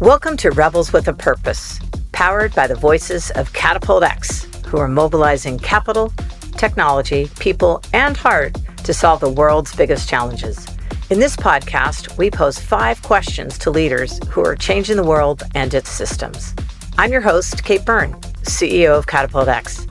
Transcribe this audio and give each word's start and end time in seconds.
Welcome 0.00 0.38
to 0.38 0.50
Rebels 0.50 0.94
with 0.94 1.08
a 1.08 1.12
Purpose, 1.12 1.78
powered 2.12 2.54
by 2.54 2.66
the 2.66 2.74
voices 2.74 3.30
of 3.32 3.52
Catapult 3.52 4.02
X, 4.02 4.46
who 4.64 4.78
are 4.78 4.88
mobilizing 4.88 5.58
capital, 5.58 6.10
technology, 6.56 7.30
people, 7.38 7.82
and 7.92 8.16
heart 8.16 8.56
to 8.84 8.94
solve 8.94 9.20
the 9.20 9.28
world's 9.28 9.76
biggest 9.76 10.08
challenges. 10.08 10.66
In 11.10 11.20
this 11.20 11.36
podcast, 11.36 12.16
we 12.16 12.30
pose 12.30 12.58
five 12.58 13.02
questions 13.02 13.58
to 13.58 13.70
leaders 13.70 14.18
who 14.30 14.42
are 14.42 14.56
changing 14.56 14.96
the 14.96 15.04
world 15.04 15.42
and 15.54 15.74
its 15.74 15.90
systems. 15.90 16.54
I'm 16.96 17.12
your 17.12 17.20
host, 17.20 17.62
Kate 17.62 17.84
Byrne, 17.84 18.14
CEO 18.44 18.96
of 18.96 19.06
Catapult 19.06 19.48
X. 19.48 19.86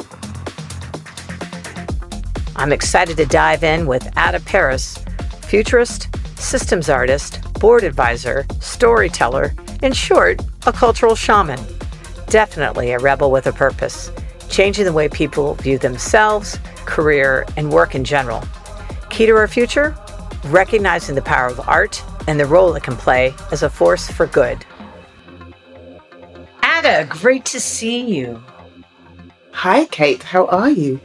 I'm 2.55 2.73
excited 2.73 3.15
to 3.17 3.27
dive 3.27 3.63
in 3.63 3.85
with 3.85 4.07
Ada 4.17 4.39
Paris, 4.39 4.97
futurist, 5.43 6.09
systems 6.39 6.89
artist, 6.89 7.43
board 7.59 7.83
advisor, 7.83 8.47
storyteller, 8.59 9.53
in 9.81 9.93
short, 9.93 10.41
a 10.65 10.71
cultural 10.71 11.15
shaman. 11.15 11.59
Definitely 12.27 12.91
a 12.91 12.99
rebel 12.99 13.31
with 13.31 13.47
a 13.47 13.53
purpose, 13.53 14.11
changing 14.49 14.85
the 14.85 14.93
way 14.93 15.09
people 15.09 15.55
view 15.55 15.77
themselves, 15.77 16.59
career, 16.85 17.45
and 17.57 17.71
work 17.71 17.95
in 17.95 18.03
general. 18.03 18.43
Key 19.09 19.25
to 19.25 19.35
our 19.35 19.47
future? 19.47 19.95
Recognizing 20.45 21.15
the 21.15 21.21
power 21.21 21.47
of 21.47 21.59
art 21.67 22.03
and 22.27 22.39
the 22.39 22.45
role 22.45 22.75
it 22.75 22.83
can 22.83 22.95
play 22.95 23.33
as 23.51 23.63
a 23.63 23.69
force 23.69 24.09
for 24.09 24.27
good. 24.27 24.63
Ada, 26.63 27.07
great 27.09 27.45
to 27.45 27.59
see 27.59 28.01
you. 28.01 28.41
Hi, 29.51 29.85
Kate. 29.85 30.23
How 30.23 30.45
are 30.47 30.69
you? 30.69 30.99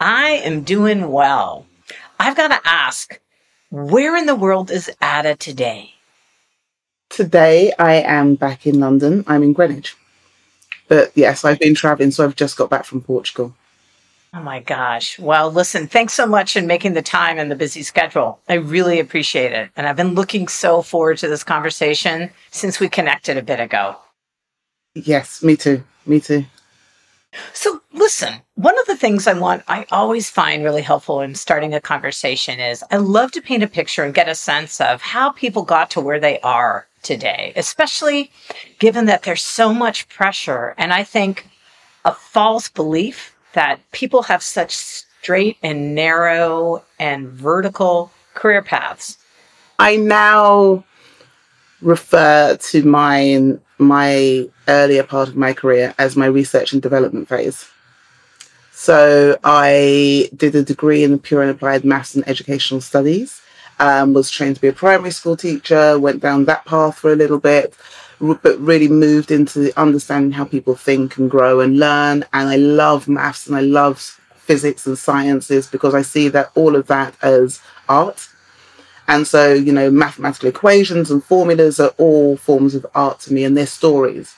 I 0.00 0.40
am 0.44 0.62
doing 0.62 1.10
well. 1.10 1.66
I've 2.18 2.36
got 2.36 2.48
to 2.48 2.60
ask, 2.68 3.20
where 3.70 4.16
in 4.16 4.26
the 4.26 4.34
world 4.34 4.70
is 4.70 4.90
Ada 5.02 5.36
today? 5.36 5.92
Today 7.10 7.72
I 7.78 7.94
am 7.94 8.34
back 8.34 8.66
in 8.66 8.80
London. 8.80 9.24
I'm 9.26 9.42
in 9.42 9.52
Greenwich. 9.52 9.96
But 10.88 11.12
yes, 11.14 11.44
I've 11.44 11.58
been 11.58 11.74
traveling, 11.74 12.10
so 12.10 12.24
I've 12.24 12.36
just 12.36 12.56
got 12.56 12.70
back 12.70 12.84
from 12.84 13.00
Portugal. 13.00 13.54
Oh 14.34 14.42
my 14.42 14.60
gosh. 14.60 15.18
Well, 15.18 15.50
listen, 15.50 15.86
thanks 15.86 16.12
so 16.12 16.26
much 16.26 16.56
in 16.56 16.66
making 16.66 16.92
the 16.92 17.02
time 17.02 17.38
and 17.38 17.50
the 17.50 17.56
busy 17.56 17.82
schedule. 17.82 18.38
I 18.48 18.54
really 18.54 19.00
appreciate 19.00 19.52
it. 19.52 19.70
And 19.76 19.86
I've 19.86 19.96
been 19.96 20.14
looking 20.14 20.46
so 20.46 20.82
forward 20.82 21.18
to 21.18 21.28
this 21.28 21.42
conversation 21.42 22.30
since 22.50 22.78
we 22.78 22.88
connected 22.88 23.38
a 23.38 23.42
bit 23.42 23.60
ago. 23.60 23.96
Yes, 24.94 25.42
me 25.42 25.56
too. 25.56 25.82
Me 26.04 26.20
too. 26.20 26.44
So, 27.52 27.80
listen, 27.92 28.34
one 28.54 28.78
of 28.78 28.86
the 28.86 28.96
things 28.96 29.26
I 29.26 29.32
want, 29.32 29.62
I 29.68 29.86
always 29.90 30.30
find 30.30 30.64
really 30.64 30.82
helpful 30.82 31.20
in 31.20 31.34
starting 31.34 31.74
a 31.74 31.80
conversation 31.80 32.60
is 32.60 32.84
I 32.90 32.96
love 32.96 33.32
to 33.32 33.42
paint 33.42 33.62
a 33.62 33.68
picture 33.68 34.04
and 34.04 34.14
get 34.14 34.28
a 34.28 34.34
sense 34.34 34.80
of 34.80 35.00
how 35.02 35.32
people 35.32 35.62
got 35.62 35.90
to 35.90 36.00
where 36.00 36.20
they 36.20 36.40
are 36.40 36.86
today, 37.06 37.52
especially 37.54 38.30
given 38.80 39.06
that 39.06 39.22
there's 39.22 39.42
so 39.42 39.72
much 39.72 40.08
pressure. 40.08 40.74
And 40.76 40.92
I 40.92 41.04
think 41.04 41.46
a 42.04 42.12
false 42.12 42.68
belief 42.68 43.34
that 43.54 43.80
people 43.92 44.22
have 44.24 44.42
such 44.42 44.74
straight 44.74 45.56
and 45.62 45.94
narrow 45.94 46.82
and 46.98 47.28
vertical 47.28 48.10
career 48.34 48.62
paths. 48.62 49.18
I 49.78 49.96
now 49.96 50.84
refer 51.80 52.56
to 52.56 52.82
my 52.82 53.56
my 53.78 54.48
earlier 54.68 55.02
part 55.02 55.28
of 55.28 55.36
my 55.36 55.52
career 55.52 55.94
as 55.98 56.16
my 56.16 56.26
research 56.26 56.72
and 56.72 56.82
development 56.82 57.28
phase. 57.28 57.68
So 58.72 59.38
I 59.44 60.30
did 60.34 60.54
a 60.54 60.62
degree 60.62 61.04
in 61.04 61.18
pure 61.18 61.42
and 61.42 61.50
applied 61.50 61.84
maths 61.84 62.14
and 62.14 62.26
educational 62.28 62.80
studies 62.80 63.42
um, 63.78 64.14
was 64.14 64.30
trained 64.30 64.56
to 64.56 64.60
be 64.60 64.68
a 64.68 64.72
primary 64.72 65.10
school 65.10 65.36
teacher, 65.36 65.98
went 65.98 66.20
down 66.20 66.44
that 66.46 66.64
path 66.64 66.98
for 66.98 67.12
a 67.12 67.16
little 67.16 67.38
bit, 67.38 67.74
but 68.20 68.58
really 68.58 68.88
moved 68.88 69.30
into 69.30 69.72
understanding 69.78 70.32
how 70.32 70.44
people 70.44 70.74
think 70.74 71.16
and 71.16 71.30
grow 71.30 71.60
and 71.60 71.78
learn. 71.78 72.24
And 72.32 72.48
I 72.48 72.56
love 72.56 73.08
maths 73.08 73.46
and 73.46 73.56
I 73.56 73.60
love 73.60 73.98
physics 74.36 74.86
and 74.86 74.96
sciences 74.96 75.66
because 75.66 75.94
I 75.94 76.02
see 76.02 76.28
that 76.28 76.50
all 76.54 76.76
of 76.76 76.86
that 76.86 77.14
as 77.22 77.60
art. 77.88 78.28
And 79.08 79.26
so, 79.26 79.52
you 79.52 79.72
know, 79.72 79.90
mathematical 79.90 80.48
equations 80.48 81.10
and 81.10 81.22
formulas 81.22 81.78
are 81.78 81.94
all 81.98 82.36
forms 82.36 82.74
of 82.74 82.86
art 82.94 83.20
to 83.20 83.32
me 83.32 83.44
and 83.44 83.56
they're 83.56 83.66
stories. 83.66 84.34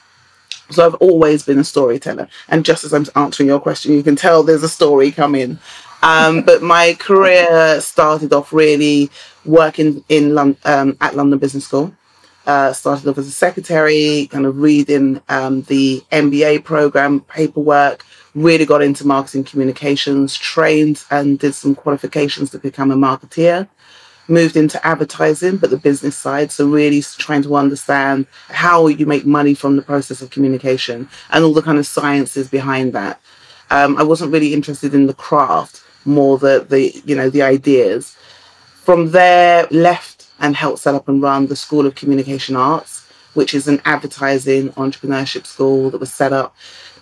So 0.71 0.85
I've 0.85 0.95
always 0.97 1.45
been 1.45 1.59
a 1.59 1.65
storyteller. 1.65 2.29
And 2.49 2.65
just 2.65 2.85
as 2.85 2.93
I'm 2.93 3.07
answering 3.17 3.49
your 3.49 3.61
question, 3.61 3.93
you 3.93 4.03
can 4.03 4.17
tell 4.17 4.43
there's 4.43 4.63
a 4.63 4.69
story 4.69 5.11
coming. 5.11 5.59
Um, 6.03 6.43
but 6.43 6.63
my 6.63 6.95
career 6.95 7.81
started 7.81 8.33
off 8.33 8.53
really 8.53 9.11
working 9.45 10.05
in 10.09 10.37
um, 10.39 10.97
at 11.01 11.17
London 11.17 11.39
Business 11.39 11.65
School. 11.65 11.95
Uh, 12.47 12.73
started 12.73 13.07
off 13.07 13.19
as 13.19 13.27
a 13.27 13.31
secretary, 13.31 14.27
kind 14.31 14.47
of 14.47 14.59
reading 14.59 15.21
um, 15.29 15.61
the 15.63 16.03
MBA 16.11 16.65
program, 16.65 17.21
paperwork, 17.21 18.07
really 18.35 18.65
got 18.65 18.81
into 18.81 19.07
marketing 19.07 19.45
communications, 19.45 20.35
trained 20.35 21.05
and 21.11 21.39
did 21.39 21.55
some 21.55 21.75
qualifications 21.75 22.49
to 22.51 22.59
become 22.59 22.91
a 22.91 22.97
marketeer. 22.97 23.69
Moved 24.29 24.57
into 24.57 24.85
advertising, 24.87 25.59
but 25.59 25.69
the 25.69 25.77
business 25.77 26.17
side. 26.17 26.51
So, 26.51 26.67
really 26.67 27.03
trying 27.03 27.43
to 27.43 27.57
understand 27.57 28.27
how 28.49 28.87
you 28.87 29.05
make 29.05 29.27
money 29.27 29.55
from 29.55 29.77
the 29.77 29.83
process 29.83 30.23
of 30.23 30.31
communication 30.31 31.09
and 31.31 31.45
all 31.45 31.55
the 31.55 31.63
kind 31.63 31.79
of 31.79 31.87
sciences 31.87 32.49
behind 32.49 32.93
that. 32.95 33.21
Um, 33.71 33.99
I 33.99 34.03
wasn't 34.03 34.33
really 34.33 34.55
interested 34.55 34.95
in 34.95 35.07
the 35.07 35.15
craft 35.15 35.83
more 36.05 36.39
the 36.39 36.67
the 36.69 37.03
you 37.05 37.15
know 37.15 37.31
the 37.31 37.43
ideas. 37.43 38.17
From 38.85 39.11
there, 39.11 39.67
left 39.71 40.27
and 40.41 40.57
helped 40.57 40.81
set 40.81 40.95
up 40.95 41.09
and 41.09 41.21
run 41.21 41.47
the 41.47 41.57
School 41.57 41.87
of 41.87 41.95
Communication 41.95 42.57
Arts, 42.57 43.07
which 43.35 43.55
is 43.55 43.69
an 43.69 43.81
advertising 43.85 44.71
entrepreneurship 44.71 45.47
school 45.47 45.91
that 45.91 46.01
was 46.01 46.13
set 46.13 46.33
up. 46.33 46.55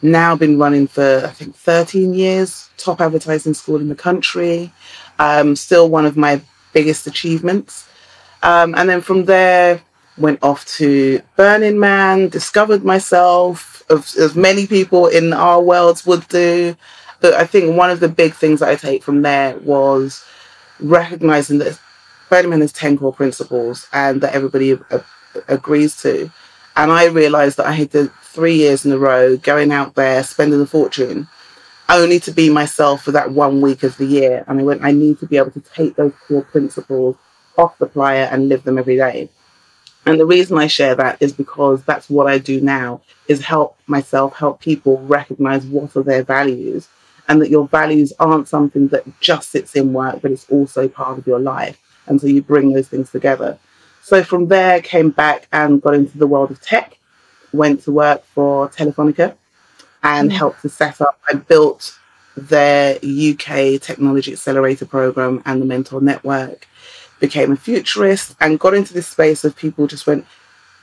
Now 0.03 0.37
been 0.37 0.59
running 0.59 0.87
for 0.87 1.23
I 1.25 1.31
think 1.31 1.55
13 1.55 2.15
years, 2.15 2.69
top 2.77 3.01
advertising 3.01 3.55
school 3.55 3.81
in 3.81 3.89
the 3.89 3.95
country. 3.95 4.73
Um, 5.19 5.57
still 5.57 5.89
one 5.89 6.07
of 6.07 6.17
my 6.17 6.43
biggest 6.73 7.07
achievements. 7.07 7.89
Um, 8.43 8.75
and 8.75 8.89
then 8.89 9.01
from 9.01 9.25
there, 9.25 9.81
went 10.19 10.43
off 10.43 10.65
to 10.77 11.21
Burning 11.37 11.79
Man, 11.79 12.29
discovered 12.29 12.85
myself, 12.85 13.83
as 13.91 14.35
many 14.35 14.67
people 14.67 15.07
in 15.07 15.33
our 15.33 15.61
worlds 15.61 16.07
would 16.07 16.27
do. 16.29 16.77
But 17.21 17.35
I 17.35 17.47
think 17.47 17.77
one 17.77 17.91
of 17.91 18.01
the 18.01 18.09
big 18.09 18.35
things 18.35 18.61
that 18.61 18.69
I 18.69 18.77
take 18.77 19.03
from 19.03 19.23
there 19.23 19.57
was 19.59 20.25
recognizing 20.81 21.59
that 21.59 21.79
Burning 22.29 22.51
Man 22.51 22.61
has 22.61 22.73
10 22.73 22.99
core 22.99 23.13
principles 23.13 23.89
and 23.93 24.21
that 24.21 24.35
everybody 24.35 24.79
agrees 25.49 25.97
to. 26.03 26.31
And 26.77 26.93
I 26.93 27.07
realized 27.07 27.57
that 27.57 27.67
I 27.67 27.73
had 27.73 27.91
did 27.91 28.13
three 28.23 28.57
years 28.57 28.85
in 28.85 28.93
a 28.93 28.99
row 28.99 29.37
going 29.37 29.73
out 29.73 29.95
there, 29.95 30.23
spending 30.23 30.61
a 30.61 30.67
fortune, 30.67 31.27
only 31.89 32.21
to 32.21 32.33
be 32.33 32.51
myself 32.51 33.03
for 33.03 33.13
that 33.13 33.31
one 33.33 33.61
week 33.61 33.83
of 33.83 33.97
the 33.97 34.05
year. 34.05 34.45
And 34.47 34.61
I 34.61 34.63
went, 34.63 34.85
I 34.85 34.93
need 34.93 35.19
to 35.21 35.27
be 35.27 35.39
able 35.39 35.53
to 35.53 35.61
take 35.61 35.97
those 35.97 36.13
core 36.27 36.43
principles 36.43 37.17
off 37.57 37.79
the 37.79 37.87
flyer 37.87 38.29
and 38.31 38.49
live 38.49 38.65
them 38.65 38.77
every 38.77 38.97
day. 38.97 39.31
And 40.05 40.21
the 40.21 40.27
reason 40.27 40.59
I 40.59 40.67
share 40.67 40.95
that 40.97 41.21
is 41.21 41.33
because 41.33 41.83
that's 41.85 42.11
what 42.11 42.27
I 42.27 42.39
do 42.39 42.61
now 42.61 43.01
is 43.27 43.41
help 43.41 43.79
myself, 43.87 44.37
help 44.37 44.61
people 44.61 45.01
recognize 45.03 45.65
what 45.67 45.97
are 45.97 46.03
their 46.03 46.23
values 46.23 46.89
and 47.29 47.41
that 47.41 47.51
your 47.51 47.67
values 47.69 48.13
aren't 48.19 48.49
something 48.49 48.89
that 48.89 49.05
just 49.21 49.51
sits 49.51 49.75
in 49.75 49.93
work, 49.93 50.21
but 50.23 50.31
it's 50.31 50.49
also 50.51 50.89
part 50.89 51.19
of 51.19 51.27
your 51.27 51.41
life. 51.41 51.81
And 52.07 52.21
so 52.21 52.27
you 52.27 52.43
bring 52.43 52.73
those 52.73 52.89
things 52.89 53.11
together. 53.11 53.59
So 54.03 54.23
from 54.23 54.47
there, 54.49 54.81
came 54.81 55.11
back 55.11 55.49
and 55.53 55.83
got 55.83 55.95
into 55.95 56.17
the 56.17 56.27
world 56.27 56.53
of 56.53 56.61
tech, 56.61 56.99
went 57.53 57.83
to 57.83 57.93
work 57.93 58.25
for 58.27 58.69
Telefonica 58.69 59.35
and 60.03 60.29
mm-hmm. 60.29 60.37
helped 60.37 60.63
to 60.63 60.69
set 60.69 61.01
up, 61.01 61.19
I 61.29 61.35
built 61.35 61.99
their 62.37 62.97
UK 62.97 63.81
Technology 63.81 64.33
Accelerator 64.33 64.87
program 64.87 65.43
and 65.45 65.61
the 65.61 65.67
Mentor 65.67 66.01
Network, 66.01 66.69
became 67.19 67.51
a 67.51 67.57
futurist 67.57 68.37
and 68.41 68.61
got 68.61 68.75
into 68.75 68.93
this 68.93 69.09
space 69.09 69.43
of 69.43 69.57
people 69.57 69.87
just 69.87 70.07
went, 70.07 70.27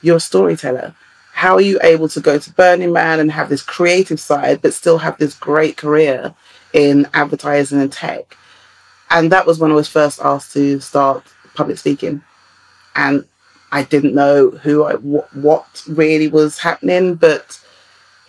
You're 0.01 0.18
a 0.18 0.19
storyteller 0.19 0.96
how 1.44 1.56
are 1.56 1.62
you 1.62 1.78
able 1.84 2.07
to 2.07 2.22
go 2.22 2.40
to 2.40 2.54
Burning 2.54 2.94
Man 2.94 3.19
and 3.19 3.30
have 3.30 3.50
this 3.50 3.62
creative 3.62 4.18
side, 4.18 4.62
but 4.62 4.74
still 4.74 4.98
have 5.00 5.18
this 5.18 5.36
great 5.36 5.75
career 5.75 6.34
in 6.72 7.06
advertising 7.13 7.81
and 7.81 7.92
tech? 7.92 8.38
And 9.10 9.30
that 9.34 9.45
was 9.45 9.60
when 9.60 9.69
I 9.69 9.74
was 9.74 9.90
first 9.90 10.22
asked 10.22 10.54
to 10.54 10.80
start 10.80 11.22
public 11.54 11.78
speaking. 11.78 12.24
And 12.95 13.25
I 13.74 13.84
didn't 13.84 14.16
know 14.16 14.51
who 14.51 14.86
I, 14.86 14.94
what, 14.94 15.36
what 15.36 15.84
really 15.86 16.30
was 16.30 16.60
happening, 16.60 17.16
but 17.16 17.60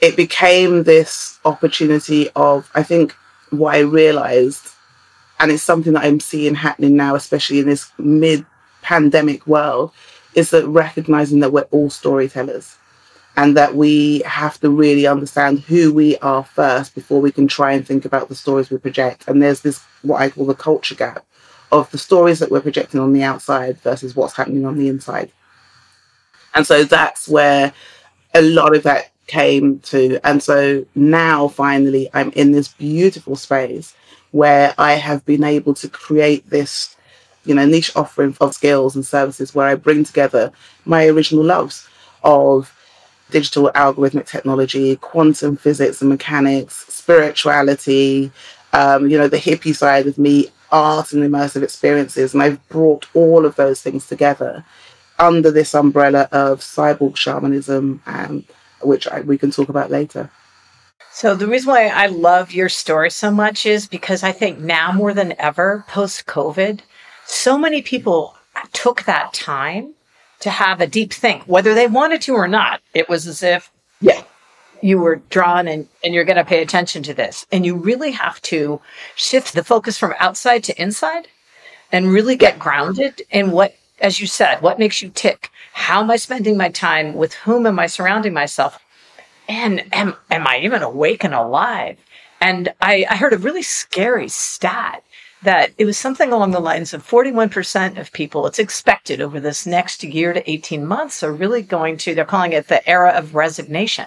it 0.02 0.16
became 0.16 0.82
this 0.82 1.38
opportunity 1.44 2.30
of, 2.34 2.68
I 2.74 2.82
think, 2.82 3.14
what 3.50 3.76
I 3.76 3.80
realized, 3.82 4.70
and 5.38 5.52
it's 5.52 5.62
something 5.62 5.92
that 5.92 6.02
I'm 6.02 6.18
seeing 6.18 6.56
happening 6.56 6.96
now, 6.96 7.14
especially 7.14 7.60
in 7.60 7.66
this 7.66 7.92
mid 7.96 8.44
pandemic 8.82 9.46
world, 9.46 9.92
is 10.34 10.50
that 10.50 10.66
recognizing 10.66 11.38
that 11.38 11.52
we're 11.52 11.70
all 11.70 11.90
storytellers 11.90 12.76
and 13.36 13.56
that 13.56 13.74
we 13.74 14.20
have 14.20 14.60
to 14.60 14.70
really 14.70 15.06
understand 15.06 15.60
who 15.60 15.92
we 15.92 16.16
are 16.18 16.44
first 16.44 16.94
before 16.94 17.20
we 17.20 17.32
can 17.32 17.48
try 17.48 17.72
and 17.72 17.86
think 17.86 18.04
about 18.04 18.28
the 18.28 18.34
stories 18.34 18.70
we 18.70 18.78
project. 18.78 19.24
And 19.26 19.42
there's 19.42 19.60
this, 19.60 19.82
what 20.02 20.20
I 20.20 20.30
call 20.30 20.46
the 20.46 20.54
culture 20.54 20.94
gap 20.94 21.24
of 21.72 21.90
the 21.90 21.98
stories 21.98 22.38
that 22.38 22.50
we're 22.50 22.60
projecting 22.60 23.00
on 23.00 23.12
the 23.12 23.24
outside 23.24 23.78
versus 23.80 24.14
what's 24.14 24.36
happening 24.36 24.64
on 24.64 24.78
the 24.78 24.88
inside. 24.88 25.32
And 26.54 26.64
so 26.64 26.84
that's 26.84 27.28
where 27.28 27.72
a 28.34 28.42
lot 28.42 28.76
of 28.76 28.84
that 28.84 29.10
came 29.26 29.80
to. 29.80 30.20
And 30.22 30.40
so 30.40 30.86
now 30.94 31.48
finally 31.48 32.08
I'm 32.14 32.30
in 32.32 32.52
this 32.52 32.68
beautiful 32.68 33.34
space 33.34 33.96
where 34.30 34.74
I 34.78 34.94
have 34.94 35.24
been 35.24 35.42
able 35.42 35.74
to 35.74 35.88
create 35.88 36.48
this, 36.50 36.96
you 37.44 37.54
know, 37.54 37.66
niche 37.66 37.94
offering 37.96 38.36
of 38.40 38.54
skills 38.54 38.94
and 38.94 39.04
services 39.04 39.54
where 39.54 39.66
I 39.66 39.74
bring 39.74 40.04
together 40.04 40.52
my 40.84 41.06
original 41.06 41.44
loves 41.44 41.88
of 42.22 42.70
digital 43.30 43.70
algorithmic 43.74 44.26
technology, 44.26 44.96
quantum 44.96 45.56
physics 45.56 46.00
and 46.00 46.10
mechanics, 46.10 46.86
spirituality, 46.88 48.30
um, 48.72 49.08
you 49.08 49.16
know, 49.16 49.28
the 49.28 49.38
hippie 49.38 49.74
side 49.74 50.06
of 50.06 50.18
me, 50.18 50.48
art 50.70 51.12
and 51.12 51.22
immersive 51.22 51.62
experiences. 51.62 52.34
And 52.34 52.42
I've 52.42 52.68
brought 52.68 53.06
all 53.14 53.46
of 53.46 53.56
those 53.56 53.80
things 53.80 54.06
together 54.06 54.64
under 55.18 55.50
this 55.50 55.74
umbrella 55.74 56.28
of 56.32 56.60
cyborg 56.60 57.16
shamanism, 57.16 58.02
and 58.06 58.44
which 58.82 59.06
I, 59.06 59.20
we 59.20 59.38
can 59.38 59.50
talk 59.50 59.68
about 59.68 59.90
later. 59.90 60.30
So, 61.12 61.36
the 61.36 61.46
reason 61.46 61.68
why 61.68 61.86
I 61.86 62.06
love 62.06 62.50
your 62.50 62.68
story 62.68 63.10
so 63.10 63.30
much 63.30 63.66
is 63.66 63.86
because 63.86 64.24
I 64.24 64.32
think 64.32 64.58
now 64.58 64.90
more 64.90 65.14
than 65.14 65.38
ever, 65.38 65.84
post 65.86 66.26
COVID, 66.26 66.80
so 67.24 67.56
many 67.56 67.82
people 67.82 68.36
took 68.72 69.04
that 69.04 69.32
time 69.32 69.94
to 70.40 70.50
have 70.50 70.80
a 70.80 70.86
deep 70.86 71.12
think, 71.12 71.42
whether 71.44 71.74
they 71.74 71.86
wanted 71.86 72.20
to 72.22 72.34
or 72.34 72.48
not. 72.48 72.80
It 72.92 73.08
was 73.08 73.26
as 73.26 73.42
if, 73.42 73.70
yeah, 74.00 74.22
you 74.82 74.98
were 74.98 75.16
drawn 75.30 75.66
and, 75.66 75.88
and 76.04 76.12
you're 76.12 76.24
going 76.24 76.36
to 76.36 76.44
pay 76.44 76.60
attention 76.60 77.02
to 77.04 77.14
this. 77.14 77.46
And 77.50 77.64
you 77.64 77.76
really 77.76 78.10
have 78.10 78.40
to 78.42 78.80
shift 79.14 79.54
the 79.54 79.64
focus 79.64 79.96
from 79.96 80.14
outside 80.18 80.62
to 80.64 80.82
inside 80.82 81.28
and 81.90 82.12
really 82.12 82.36
get 82.36 82.58
grounded 82.58 83.22
in 83.30 83.50
what, 83.50 83.74
as 84.00 84.20
you 84.20 84.26
said, 84.26 84.60
what 84.60 84.78
makes 84.78 85.00
you 85.00 85.08
tick? 85.08 85.50
How 85.72 86.02
am 86.02 86.10
I 86.10 86.16
spending 86.16 86.56
my 86.56 86.68
time? 86.68 87.14
With 87.14 87.32
whom 87.32 87.66
am 87.66 87.78
I 87.78 87.86
surrounding 87.86 88.34
myself? 88.34 88.78
And 89.48 89.84
am, 89.94 90.16
am 90.30 90.46
I 90.46 90.60
even 90.60 90.82
awake 90.82 91.24
and 91.24 91.34
alive? 91.34 91.96
And 92.40 92.74
I, 92.80 93.06
I 93.08 93.16
heard 93.16 93.32
a 93.32 93.38
really 93.38 93.62
scary 93.62 94.28
stat 94.28 95.02
that 95.44 95.72
it 95.78 95.84
was 95.84 95.96
something 95.96 96.32
along 96.32 96.50
the 96.50 96.60
lines 96.60 96.92
of 96.92 97.06
41% 97.06 97.98
of 97.98 98.12
people, 98.12 98.46
it's 98.46 98.58
expected 98.58 99.20
over 99.20 99.38
this 99.38 99.66
next 99.66 100.02
year 100.02 100.32
to 100.32 100.50
18 100.50 100.84
months, 100.86 101.22
are 101.22 101.32
really 101.32 101.62
going 101.62 101.96
to, 101.98 102.14
they're 102.14 102.24
calling 102.24 102.52
it 102.52 102.68
the 102.68 102.86
era 102.88 103.10
of 103.10 103.34
resignation. 103.34 104.06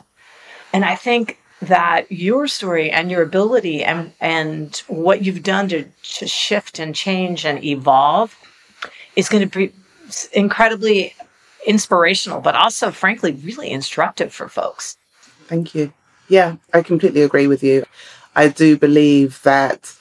And 0.74 0.84
I 0.84 0.96
think 0.96 1.40
that 1.62 2.12
your 2.12 2.48
story 2.48 2.92
and 2.92 3.10
your 3.10 3.24
ability 3.24 3.84
and 3.84 4.14
and 4.20 4.76
what 4.88 5.26
you've 5.26 5.42
done 5.42 5.68
to, 5.70 5.86
to 6.04 6.28
shift 6.28 6.78
and 6.78 6.94
change 6.94 7.46
and 7.46 7.64
evolve 7.64 8.38
is 9.16 9.28
going 9.28 9.48
to 9.50 9.58
be 9.58 9.74
incredibly 10.34 11.16
inspirational, 11.66 12.42
but 12.42 12.56
also, 12.56 12.92
frankly, 12.92 13.32
really 13.44 13.72
instructive 13.72 14.32
for 14.32 14.48
folks. 14.48 14.98
Thank 15.48 15.74
you. 15.74 15.92
Yeah, 16.30 16.58
I 16.74 16.82
completely 16.84 17.24
agree 17.24 17.48
with 17.48 17.64
you. 17.64 17.86
I 18.36 18.50
do 18.50 18.78
believe 18.78 19.42
that 19.42 19.97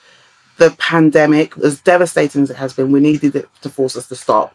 the 0.59 0.71
pandemic, 0.79 1.57
as 1.59 1.81
devastating 1.81 2.43
as 2.43 2.51
it 2.51 2.57
has 2.57 2.73
been, 2.73 2.93
we 2.93 3.01
needed 3.01 3.37
it 3.37 3.49
to 3.63 3.69
force 3.69 3.97
us 3.97 4.09
to 4.09 4.17
stop. 4.17 4.55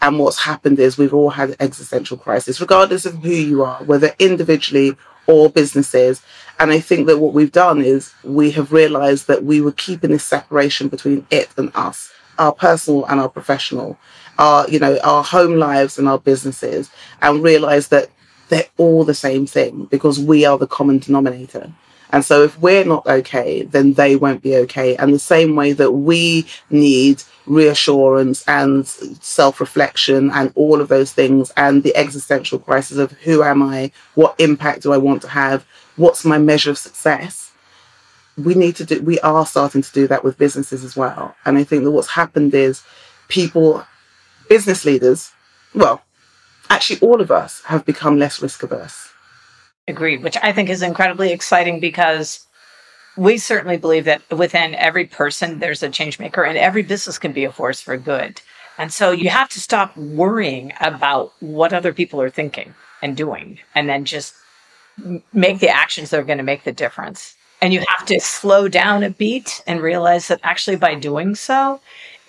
And 0.00 0.18
what's 0.18 0.38
happened 0.38 0.78
is 0.78 0.96
we've 0.96 1.14
all 1.14 1.30
had 1.30 1.56
existential 1.58 2.16
crisis, 2.16 2.60
regardless 2.60 3.04
of 3.06 3.14
who 3.16 3.30
you 3.30 3.64
are, 3.64 3.82
whether 3.84 4.14
individually 4.18 4.96
or 5.26 5.50
businesses. 5.50 6.22
And 6.58 6.70
I 6.70 6.80
think 6.80 7.06
that 7.06 7.18
what 7.18 7.34
we've 7.34 7.52
done 7.52 7.82
is 7.82 8.12
we 8.22 8.50
have 8.52 8.72
realized 8.72 9.26
that 9.26 9.44
we 9.44 9.60
were 9.60 9.72
keeping 9.72 10.10
this 10.10 10.24
separation 10.24 10.88
between 10.88 11.26
it 11.30 11.48
and 11.56 11.70
us, 11.74 12.12
our 12.38 12.52
personal 12.52 13.04
and 13.06 13.20
our 13.20 13.28
professional, 13.28 13.98
our, 14.38 14.68
you 14.68 14.78
know, 14.78 14.98
our 15.02 15.24
home 15.24 15.56
lives 15.56 15.98
and 15.98 16.08
our 16.08 16.18
businesses, 16.18 16.90
and 17.20 17.42
realize 17.42 17.88
that 17.88 18.10
they're 18.48 18.66
all 18.76 19.04
the 19.04 19.14
same 19.14 19.46
thing 19.46 19.84
because 19.86 20.18
we 20.18 20.44
are 20.44 20.58
the 20.58 20.66
common 20.66 20.98
denominator. 20.98 21.72
And 22.10 22.24
so 22.24 22.42
if 22.42 22.58
we're 22.58 22.84
not 22.84 23.06
okay, 23.06 23.62
then 23.62 23.94
they 23.94 24.16
won't 24.16 24.42
be 24.42 24.56
okay. 24.56 24.96
And 24.96 25.12
the 25.12 25.18
same 25.18 25.56
way 25.56 25.72
that 25.72 25.92
we 25.92 26.46
need 26.70 27.22
reassurance 27.46 28.44
and 28.46 28.86
self 28.86 29.60
reflection 29.60 30.30
and 30.30 30.52
all 30.54 30.80
of 30.80 30.88
those 30.88 31.12
things 31.12 31.52
and 31.56 31.82
the 31.82 31.94
existential 31.96 32.58
crisis 32.58 32.98
of 32.98 33.12
who 33.12 33.42
am 33.42 33.62
I? 33.62 33.90
What 34.14 34.34
impact 34.38 34.82
do 34.82 34.92
I 34.92 34.98
want 34.98 35.22
to 35.22 35.28
have? 35.28 35.66
What's 35.96 36.24
my 36.24 36.38
measure 36.38 36.70
of 36.70 36.78
success? 36.78 37.52
We 38.36 38.54
need 38.54 38.76
to 38.76 38.84
do, 38.84 39.02
we 39.02 39.18
are 39.20 39.44
starting 39.44 39.82
to 39.82 39.92
do 39.92 40.06
that 40.06 40.24
with 40.24 40.38
businesses 40.38 40.84
as 40.84 40.96
well. 40.96 41.34
And 41.44 41.58
I 41.58 41.64
think 41.64 41.84
that 41.84 41.90
what's 41.90 42.08
happened 42.08 42.54
is 42.54 42.82
people, 43.26 43.84
business 44.48 44.84
leaders, 44.84 45.32
well, 45.74 46.02
actually 46.70 47.00
all 47.00 47.20
of 47.20 47.30
us 47.30 47.62
have 47.64 47.84
become 47.84 48.18
less 48.18 48.40
risk 48.40 48.62
averse 48.62 49.07
Agreed, 49.88 50.22
which 50.22 50.36
I 50.42 50.52
think 50.52 50.68
is 50.68 50.82
incredibly 50.82 51.32
exciting 51.32 51.80
because 51.80 52.46
we 53.16 53.38
certainly 53.38 53.78
believe 53.78 54.04
that 54.04 54.22
within 54.30 54.74
every 54.76 55.06
person 55.06 55.58
there's 55.58 55.82
a 55.82 55.88
change 55.88 56.20
maker 56.20 56.44
and 56.44 56.56
every 56.56 56.82
business 56.82 57.18
can 57.18 57.32
be 57.32 57.44
a 57.44 57.50
force 57.50 57.80
for 57.80 57.96
good. 57.96 58.40
And 58.76 58.92
so 58.92 59.10
you 59.10 59.30
have 59.30 59.48
to 59.50 59.60
stop 59.60 59.96
worrying 59.96 60.72
about 60.80 61.32
what 61.40 61.72
other 61.72 61.92
people 61.92 62.20
are 62.20 62.30
thinking 62.30 62.74
and 63.02 63.16
doing 63.16 63.58
and 63.74 63.88
then 63.88 64.04
just 64.04 64.34
make 65.32 65.58
the 65.58 65.68
actions 65.68 66.10
that 66.10 66.20
are 66.20 66.24
going 66.24 66.38
to 66.38 66.44
make 66.44 66.64
the 66.64 66.72
difference. 66.72 67.34
And 67.60 67.72
you 67.72 67.82
have 67.96 68.06
to 68.06 68.20
slow 68.20 68.68
down 68.68 69.02
a 69.02 69.10
beat 69.10 69.62
and 69.66 69.80
realize 69.80 70.28
that 70.28 70.40
actually 70.42 70.76
by 70.76 70.94
doing 70.94 71.34
so 71.34 71.80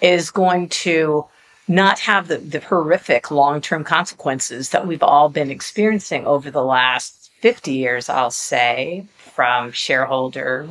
is 0.01 0.31
going 0.31 0.69
to 0.69 1.25
not 1.67 1.99
have 1.99 2.27
the, 2.27 2.37
the 2.37 2.59
horrific 2.61 3.29
long 3.29 3.61
term 3.61 3.83
consequences 3.83 4.69
that 4.69 4.87
we've 4.87 5.03
all 5.03 5.29
been 5.29 5.51
experiencing 5.51 6.25
over 6.25 6.49
the 6.49 6.63
last 6.63 7.18
50 7.39 7.73
years, 7.73 8.09
I'll 8.09 8.31
say, 8.31 9.05
from 9.17 9.71
shareholder. 9.71 10.69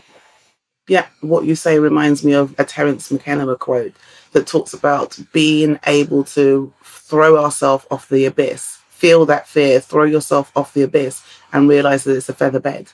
Yeah, 0.87 1.07
what 1.21 1.45
you 1.45 1.55
say 1.55 1.79
reminds 1.79 2.25
me 2.25 2.33
of 2.33 2.55
a 2.59 2.65
Terence 2.65 3.11
McKenna 3.11 3.55
quote 3.57 3.95
that 4.33 4.47
talks 4.47 4.73
about 4.75 5.19
being 5.33 5.79
able 5.87 6.25
to 6.25 6.73
throw 6.83 7.43
ourselves 7.43 7.87
off 7.91 8.09
the 8.09 8.27
abyss, 8.27 8.79
feel 8.91 9.25
that 9.27 9.47
fear, 9.47 9.81
throw 9.81 10.05
yourself 10.05 10.53
off 10.57 10.75
the 10.75 10.83
abyss, 10.83 11.23
and 11.53 11.69
realize 11.69 12.05
that 12.05 12.17
it's 12.17 12.29
a 12.29 12.35
feather 12.35 12.61
bed. 12.61 12.93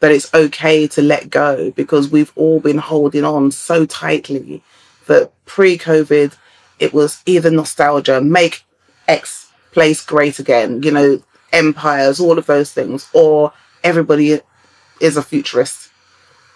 That 0.00 0.12
it's 0.12 0.32
okay 0.32 0.86
to 0.88 1.02
let 1.02 1.28
go 1.28 1.70
because 1.72 2.08
we've 2.08 2.32
all 2.36 2.60
been 2.60 2.78
holding 2.78 3.24
on 3.24 3.50
so 3.50 3.84
tightly 3.84 4.62
that 5.06 5.32
pre 5.44 5.76
COVID, 5.76 6.34
it 6.78 6.94
was 6.94 7.22
either 7.26 7.50
nostalgia, 7.50 8.20
make 8.22 8.64
X 9.08 9.50
place 9.72 10.04
great 10.04 10.38
again, 10.38 10.82
you 10.82 10.90
know, 10.90 11.22
empires, 11.52 12.20
all 12.20 12.38
of 12.38 12.46
those 12.46 12.72
things, 12.72 13.08
or 13.12 13.52
everybody 13.82 14.40
is 15.00 15.16
a 15.16 15.22
futurist 15.22 15.90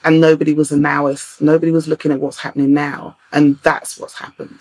and 0.04 0.20
nobody 0.20 0.52
was 0.52 0.70
a 0.70 0.76
nowist. 0.76 1.40
Nobody 1.40 1.72
was 1.72 1.88
looking 1.88 2.12
at 2.12 2.20
what's 2.20 2.38
happening 2.38 2.74
now. 2.74 3.16
And 3.32 3.58
that's 3.62 3.98
what's 3.98 4.18
happened. 4.18 4.60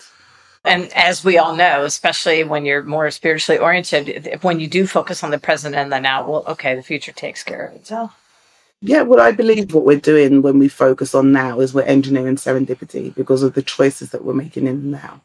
And 0.64 0.90
as 0.94 1.22
we 1.22 1.36
all 1.36 1.54
know, 1.54 1.84
especially 1.84 2.42
when 2.42 2.64
you're 2.64 2.82
more 2.82 3.10
spiritually 3.10 3.58
oriented, 3.58 4.38
when 4.40 4.58
you 4.58 4.66
do 4.66 4.86
focus 4.86 5.22
on 5.22 5.30
the 5.30 5.38
present 5.38 5.74
and 5.74 5.92
the 5.92 6.00
now, 6.00 6.26
well, 6.26 6.44
okay, 6.48 6.74
the 6.74 6.82
future 6.82 7.12
takes 7.12 7.42
care 7.42 7.66
of 7.66 7.74
itself. 7.74 8.18
Yeah, 8.80 9.02
well, 9.02 9.20
I 9.20 9.32
believe 9.32 9.74
what 9.74 9.84
we're 9.84 10.00
doing 10.00 10.40
when 10.40 10.58
we 10.58 10.68
focus 10.68 11.14
on 11.14 11.32
now 11.32 11.60
is 11.60 11.74
we're 11.74 11.82
engineering 11.82 12.36
serendipity 12.36 13.14
because 13.14 13.42
of 13.42 13.54
the 13.54 13.62
choices 13.62 14.10
that 14.10 14.24
we're 14.24 14.34
making 14.34 14.66
in 14.66 14.90
now. 14.90 15.20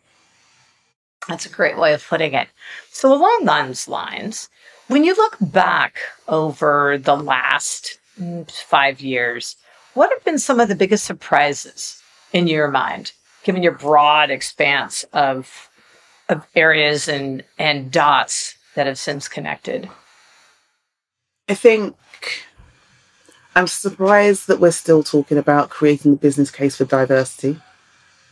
That's 1.27 1.45
a 1.45 1.49
great 1.49 1.77
way 1.77 1.93
of 1.93 2.05
putting 2.05 2.33
it. 2.33 2.47
So, 2.89 3.13
along 3.13 3.45
those 3.45 3.87
lines, 3.87 4.49
when 4.89 5.03
you 5.03 5.15
look 5.15 5.37
back 5.39 5.97
over 6.27 6.97
the 6.97 7.15
last 7.15 7.99
five 8.47 9.01
years, 9.01 9.55
what 9.93 10.11
have 10.11 10.25
been 10.25 10.39
some 10.39 10.59
of 10.59 10.67
the 10.67 10.75
biggest 10.75 11.05
surprises 11.05 12.01
in 12.33 12.47
your 12.47 12.69
mind, 12.69 13.11
given 13.43 13.63
your 13.63 13.71
broad 13.71 14.29
expanse 14.29 15.05
of 15.13 15.69
of 16.27 16.45
areas 16.55 17.07
and 17.07 17.43
and 17.57 17.91
dots 17.91 18.55
that 18.75 18.87
have 18.87 18.97
since 18.97 19.27
connected? 19.27 19.87
I 21.47 21.53
think 21.53 21.95
I'm 23.55 23.67
surprised 23.67 24.47
that 24.47 24.59
we're 24.59 24.71
still 24.71 25.03
talking 25.03 25.37
about 25.37 25.69
creating 25.69 26.11
the 26.11 26.17
business 26.17 26.49
case 26.49 26.77
for 26.77 26.85
diversity. 26.85 27.59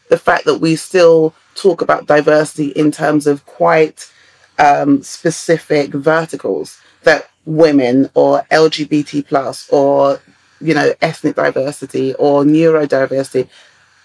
The 0.10 0.18
fact 0.18 0.46
that 0.46 0.58
we 0.60 0.76
still 0.76 1.36
talk 1.54 1.82
about 1.82 2.08
diversity 2.08 2.70
in 2.70 2.92
terms 2.92 3.28
of 3.28 3.46
quite 3.46 4.12
um, 4.58 5.04
specific 5.04 5.92
verticals 5.92 6.80
that 7.04 7.30
women 7.46 8.10
or 8.14 8.46
LGBT 8.52 9.26
plus 9.28 9.70
or 9.70 10.20
you 10.60 10.74
know 10.74 10.94
ethnic 11.02 11.36
diversity 11.36 12.14
or 12.16 12.44
neurodiversity, 12.44 13.48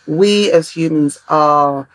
we 0.06 0.50
as 0.52 0.70
humans 0.70 1.20
are 1.28 1.88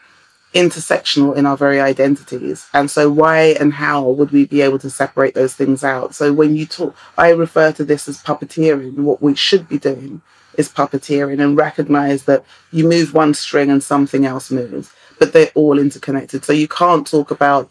intersectional 0.54 1.36
in 1.36 1.46
our 1.46 1.58
very 1.58 1.80
identities. 1.80 2.68
And 2.74 2.90
so 2.90 3.12
why 3.12 3.56
and 3.60 3.74
how 3.74 4.10
would 4.10 4.32
we 4.32 4.46
be 4.46 4.62
able 4.62 4.80
to 4.80 4.90
separate 4.90 5.36
those 5.36 5.54
things 5.54 5.84
out? 5.84 6.16
So 6.16 6.34
when 6.34 6.56
you 6.56 6.66
talk, 6.66 6.96
I 7.18 7.30
refer 7.30 7.72
to 7.74 7.84
this 7.84 8.08
as 8.08 8.24
puppeteering. 8.24 8.96
What 8.96 9.22
we 9.22 9.36
should 9.36 9.68
be 9.68 9.78
doing 9.78 10.22
is 10.58 10.70
puppeteering 10.70 11.42
and 11.42 11.56
recognize 11.56 12.24
that 12.24 12.44
you 12.72 12.88
move 12.88 13.14
one 13.14 13.34
string 13.34 13.70
and 13.70 13.84
something 13.84 14.26
else 14.26 14.50
moves, 14.50 14.92
but 15.20 15.34
they're 15.34 15.52
all 15.54 15.78
interconnected. 15.78 16.44
So 16.44 16.54
you 16.54 16.68
can't 16.68 17.06
talk 17.06 17.30
about 17.30 17.70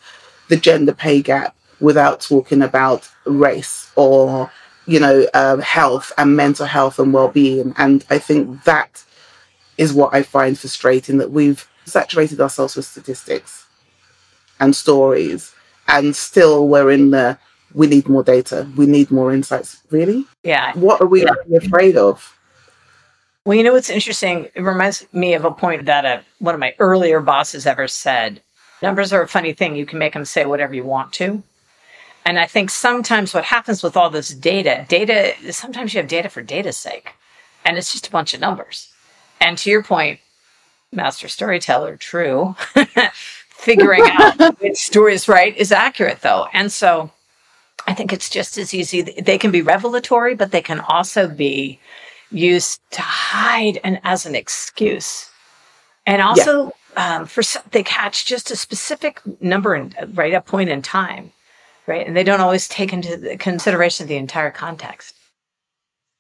the 0.48 0.56
gender 0.56 0.92
pay 0.92 1.22
gap 1.22 1.56
without 1.80 2.20
talking 2.20 2.62
about 2.62 3.08
race 3.24 3.90
or 3.96 4.50
you 4.86 5.00
know 5.00 5.26
uh, 5.34 5.56
health 5.58 6.12
and 6.16 6.36
mental 6.36 6.66
health 6.66 6.98
and 6.98 7.12
well-being 7.12 7.74
and 7.76 8.04
i 8.10 8.18
think 8.18 8.64
that 8.64 9.04
is 9.76 9.92
what 9.92 10.14
i 10.14 10.22
find 10.22 10.58
frustrating 10.58 11.18
that 11.18 11.30
we've 11.30 11.68
saturated 11.84 12.40
ourselves 12.40 12.76
with 12.76 12.84
statistics 12.84 13.66
and 14.60 14.74
stories 14.74 15.54
and 15.88 16.16
still 16.16 16.68
we're 16.68 16.90
in 16.90 17.10
the 17.10 17.38
we 17.74 17.86
need 17.86 18.08
more 18.08 18.22
data 18.22 18.66
we 18.76 18.86
need 18.86 19.10
more 19.10 19.32
insights 19.32 19.82
really 19.90 20.24
yeah 20.42 20.72
what 20.74 21.00
are 21.00 21.06
we 21.06 21.22
yeah. 21.22 21.56
afraid 21.56 21.96
of 21.96 22.36
well, 23.46 23.56
you 23.56 23.62
know 23.62 23.74
what's 23.74 23.90
interesting? 23.90 24.48
It 24.56 24.62
reminds 24.62 25.06
me 25.12 25.34
of 25.34 25.44
a 25.44 25.52
point 25.52 25.86
that 25.86 26.04
a, 26.04 26.24
one 26.40 26.54
of 26.54 26.58
my 26.58 26.74
earlier 26.80 27.20
bosses 27.20 27.64
ever 27.64 27.86
said. 27.86 28.42
Numbers 28.82 29.12
are 29.12 29.22
a 29.22 29.28
funny 29.28 29.52
thing. 29.52 29.76
You 29.76 29.86
can 29.86 29.98
make 29.98 30.12
them 30.12 30.24
say 30.24 30.44
whatever 30.44 30.74
you 30.74 30.84
want 30.84 31.12
to. 31.14 31.42
And 32.24 32.38
I 32.38 32.46
think 32.46 32.70
sometimes 32.70 33.32
what 33.32 33.44
happens 33.44 33.82
with 33.82 33.96
all 33.96 34.10
this 34.10 34.30
data, 34.30 34.84
data, 34.88 35.34
sometimes 35.52 35.94
you 35.94 36.00
have 36.00 36.08
data 36.08 36.28
for 36.28 36.42
data's 36.42 36.76
sake, 36.76 37.14
and 37.64 37.78
it's 37.78 37.92
just 37.92 38.08
a 38.08 38.10
bunch 38.10 38.34
of 38.34 38.40
numbers. 38.40 38.92
And 39.40 39.56
to 39.58 39.70
your 39.70 39.82
point, 39.82 40.18
master 40.92 41.28
storyteller, 41.28 41.96
true, 41.96 42.56
figuring 43.50 44.02
out 44.04 44.58
which 44.60 44.76
story 44.76 45.14
is 45.14 45.28
right 45.28 45.56
is 45.56 45.70
accurate 45.72 46.20
though. 46.22 46.46
And 46.52 46.72
so 46.72 47.10
I 47.86 47.94
think 47.94 48.12
it's 48.12 48.28
just 48.28 48.58
as 48.58 48.74
easy. 48.74 49.02
They 49.02 49.38
can 49.38 49.52
be 49.52 49.62
revelatory, 49.62 50.34
but 50.34 50.50
they 50.50 50.62
can 50.62 50.80
also 50.80 51.28
be 51.28 51.78
used 52.32 52.80
to 52.90 53.02
hide 53.02 53.78
and 53.84 54.00
as 54.02 54.26
an 54.26 54.34
excuse. 54.34 55.30
And 56.06 56.20
also, 56.22 56.64
yeah. 56.64 56.70
Um, 56.96 57.26
for 57.26 57.42
they 57.70 57.82
catch 57.82 58.26
just 58.26 58.50
a 58.50 58.56
specific 58.56 59.20
number 59.40 59.74
and 59.74 59.94
right 60.14 60.34
a 60.34 60.40
point 60.40 60.70
in 60.70 60.82
time, 60.82 61.32
right? 61.86 62.06
And 62.06 62.16
they 62.16 62.24
don't 62.24 62.40
always 62.40 62.68
take 62.68 62.92
into 62.92 63.36
consideration 63.38 64.06
the 64.06 64.16
entire 64.16 64.50
context. 64.50 65.14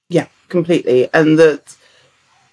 Yeah, 0.08 0.28
completely. 0.48 1.08
And 1.12 1.38
that 1.38 1.76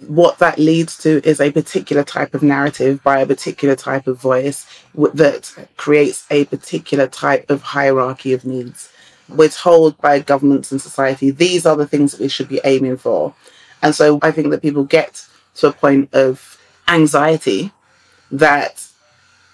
what 0.08 0.40
that 0.40 0.58
leads 0.58 0.98
to 1.00 1.22
is 1.28 1.40
a 1.40 1.52
particular 1.52 2.04
type 2.04 2.34
of 2.34 2.44
narrative 2.44 3.02
by 3.04 3.20
a 3.20 3.26
particular 3.26 3.76
type 3.76 4.08
of 4.08 4.20
voice 4.20 4.66
that 4.96 5.68
creates 5.78 6.26
a 6.30 6.46
particular 6.46 7.08
type 7.08 7.50
of 7.50 7.62
hierarchy 7.62 8.34
of 8.34 8.44
needs 8.44 8.90
we're 9.30 9.50
told 9.50 9.98
by 10.00 10.20
governments 10.20 10.72
and 10.72 10.82
society 10.82 11.32
these 11.32 11.66
are 11.66 11.76
the 11.76 11.88
things 11.88 12.12
that 12.12 12.22
we 12.22 12.28
should 12.28 12.50
be 12.50 12.62
aiming 12.64 12.98
for. 12.98 13.34
And 13.82 13.94
so 13.96 14.20
I 14.22 14.32
think 14.32 14.50
that 14.52 14.62
people 14.62 14.84
get 14.84 15.26
to 15.56 15.68
a 15.68 15.74
point 15.74 16.14
of 16.14 16.60
anxiety 16.88 17.72
that 18.34 18.88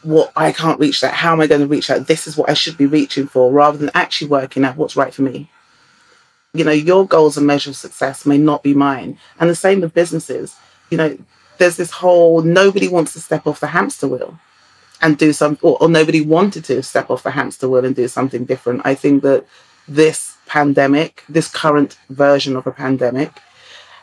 what 0.02 0.34
well, 0.36 0.46
I 0.48 0.52
can't 0.54 0.80
reach 0.80 1.02
that. 1.02 1.14
How 1.14 1.34
am 1.34 1.42
I 1.42 1.48
going 1.48 1.62
to 1.62 1.68
reach 1.68 1.88
that? 1.88 2.08
This 2.08 2.26
is 2.26 2.38
what 2.38 2.50
I 2.50 2.54
should 2.54 2.78
be 2.78 2.86
reaching 2.86 3.28
for 3.28 3.52
rather 3.52 3.78
than 3.78 3.92
actually 3.94 4.30
working 4.30 4.64
out 4.64 4.78
what's 4.78 4.96
right 4.96 5.14
for 5.14 5.24
me. 5.24 5.50
You 6.54 6.64
know, 6.64 6.72
your 6.72 7.06
goals 7.06 7.38
and 7.38 7.46
measure 7.46 7.70
of 7.70 7.76
success 7.76 8.26
may 8.26 8.38
not 8.38 8.64
be 8.64 8.74
mine. 8.74 9.20
And 9.40 9.50
the 9.50 9.56
same 9.56 9.82
with 9.82 9.94
businesses. 9.94 10.56
You 10.90 10.98
know, 10.98 11.18
there's 11.58 11.76
this 11.76 11.92
whole 11.92 12.42
nobody 12.42 12.88
wants 12.88 13.12
to 13.14 13.20
step 13.20 13.46
off 13.46 13.60
the 13.60 13.68
hamster 13.68 14.08
wheel 14.08 14.40
and 15.02 15.18
do 15.18 15.34
some, 15.34 15.58
or, 15.62 15.78
or 15.82 15.90
nobody 15.90 16.22
wanted 16.22 16.64
to 16.66 16.82
step 16.82 17.10
off 17.10 17.24
the 17.24 17.32
hamster 17.32 17.68
wheel 17.68 17.86
and 17.86 17.96
do 17.96 18.08
something 18.08 18.46
different. 18.46 18.82
I 18.86 18.96
think 18.96 19.22
that 19.24 19.46
this 19.88 20.38
pandemic, 20.46 21.24
this 21.28 21.50
current 21.50 21.98
version 22.10 22.56
of 22.56 22.66
a 22.66 22.72
pandemic, 22.72 23.32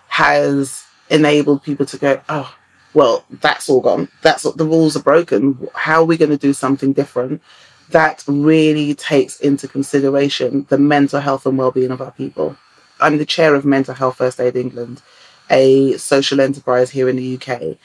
has 0.08 0.84
enabled 1.08 1.62
people 1.62 1.86
to 1.86 1.96
go, 1.96 2.20
oh, 2.28 2.54
well, 2.96 3.26
that's 3.28 3.68
all 3.68 3.82
gone. 3.82 4.08
That's 4.22 4.42
what 4.42 4.56
the 4.56 4.64
rules 4.64 4.96
are 4.96 5.02
broken. 5.02 5.68
How 5.74 6.00
are 6.00 6.06
we 6.06 6.16
going 6.16 6.30
to 6.30 6.38
do 6.38 6.54
something 6.54 6.94
different? 6.94 7.42
That 7.90 8.24
really 8.26 8.94
takes 8.94 9.38
into 9.38 9.68
consideration 9.68 10.64
the 10.70 10.78
mental 10.78 11.20
health 11.20 11.44
and 11.44 11.58
well-being 11.58 11.90
of 11.90 12.00
our 12.00 12.12
people. 12.12 12.56
I'm 12.98 13.18
the 13.18 13.26
chair 13.26 13.54
of 13.54 13.66
Mental 13.66 13.92
Health 13.92 14.16
First 14.16 14.40
Aid 14.40 14.56
England, 14.56 15.02
a 15.50 15.98
social 15.98 16.40
enterprise 16.40 16.88
here 16.88 17.10
in 17.10 17.16
the 17.16 17.34
UK, 17.36 17.76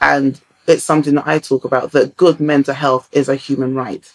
and 0.00 0.40
it's 0.68 0.84
something 0.84 1.16
that 1.16 1.26
I 1.26 1.40
talk 1.40 1.64
about 1.64 1.90
that 1.90 2.16
good 2.16 2.38
mental 2.38 2.74
health 2.74 3.08
is 3.10 3.28
a 3.28 3.34
human 3.34 3.74
right. 3.74 4.08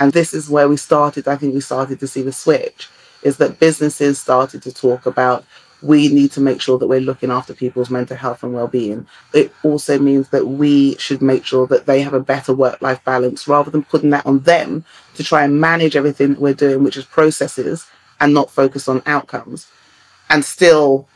And 0.00 0.14
this 0.14 0.32
is 0.32 0.48
where 0.48 0.66
we 0.66 0.78
started, 0.78 1.28
I 1.28 1.36
think 1.36 1.52
we 1.52 1.60
started 1.60 2.00
to 2.00 2.08
see 2.08 2.22
the 2.22 2.32
switch, 2.32 2.88
is 3.22 3.36
that 3.36 3.60
businesses 3.60 4.18
started 4.18 4.62
to 4.62 4.72
talk 4.72 5.04
about 5.04 5.44
we 5.86 6.08
need 6.08 6.32
to 6.32 6.40
make 6.40 6.60
sure 6.60 6.78
that 6.78 6.86
we're 6.86 7.00
looking 7.00 7.30
after 7.30 7.54
people's 7.54 7.90
mental 7.90 8.16
health 8.16 8.42
and 8.42 8.52
well-being. 8.52 9.06
It 9.32 9.52
also 9.62 9.98
means 9.98 10.28
that 10.30 10.46
we 10.46 10.96
should 10.96 11.22
make 11.22 11.44
sure 11.44 11.66
that 11.68 11.86
they 11.86 12.00
have 12.02 12.14
a 12.14 12.20
better 12.20 12.52
work-life 12.52 13.04
balance 13.04 13.46
rather 13.46 13.70
than 13.70 13.84
putting 13.84 14.10
that 14.10 14.26
on 14.26 14.40
them 14.40 14.84
to 15.14 15.24
try 15.24 15.44
and 15.44 15.60
manage 15.60 15.96
everything 15.96 16.30
that 16.30 16.40
we're 16.40 16.54
doing, 16.54 16.82
which 16.82 16.96
is 16.96 17.04
processes 17.04 17.86
and 18.20 18.34
not 18.34 18.50
focus 18.50 18.88
on 18.88 19.02
outcomes 19.06 19.68
and 20.28 20.44
still 20.44 21.08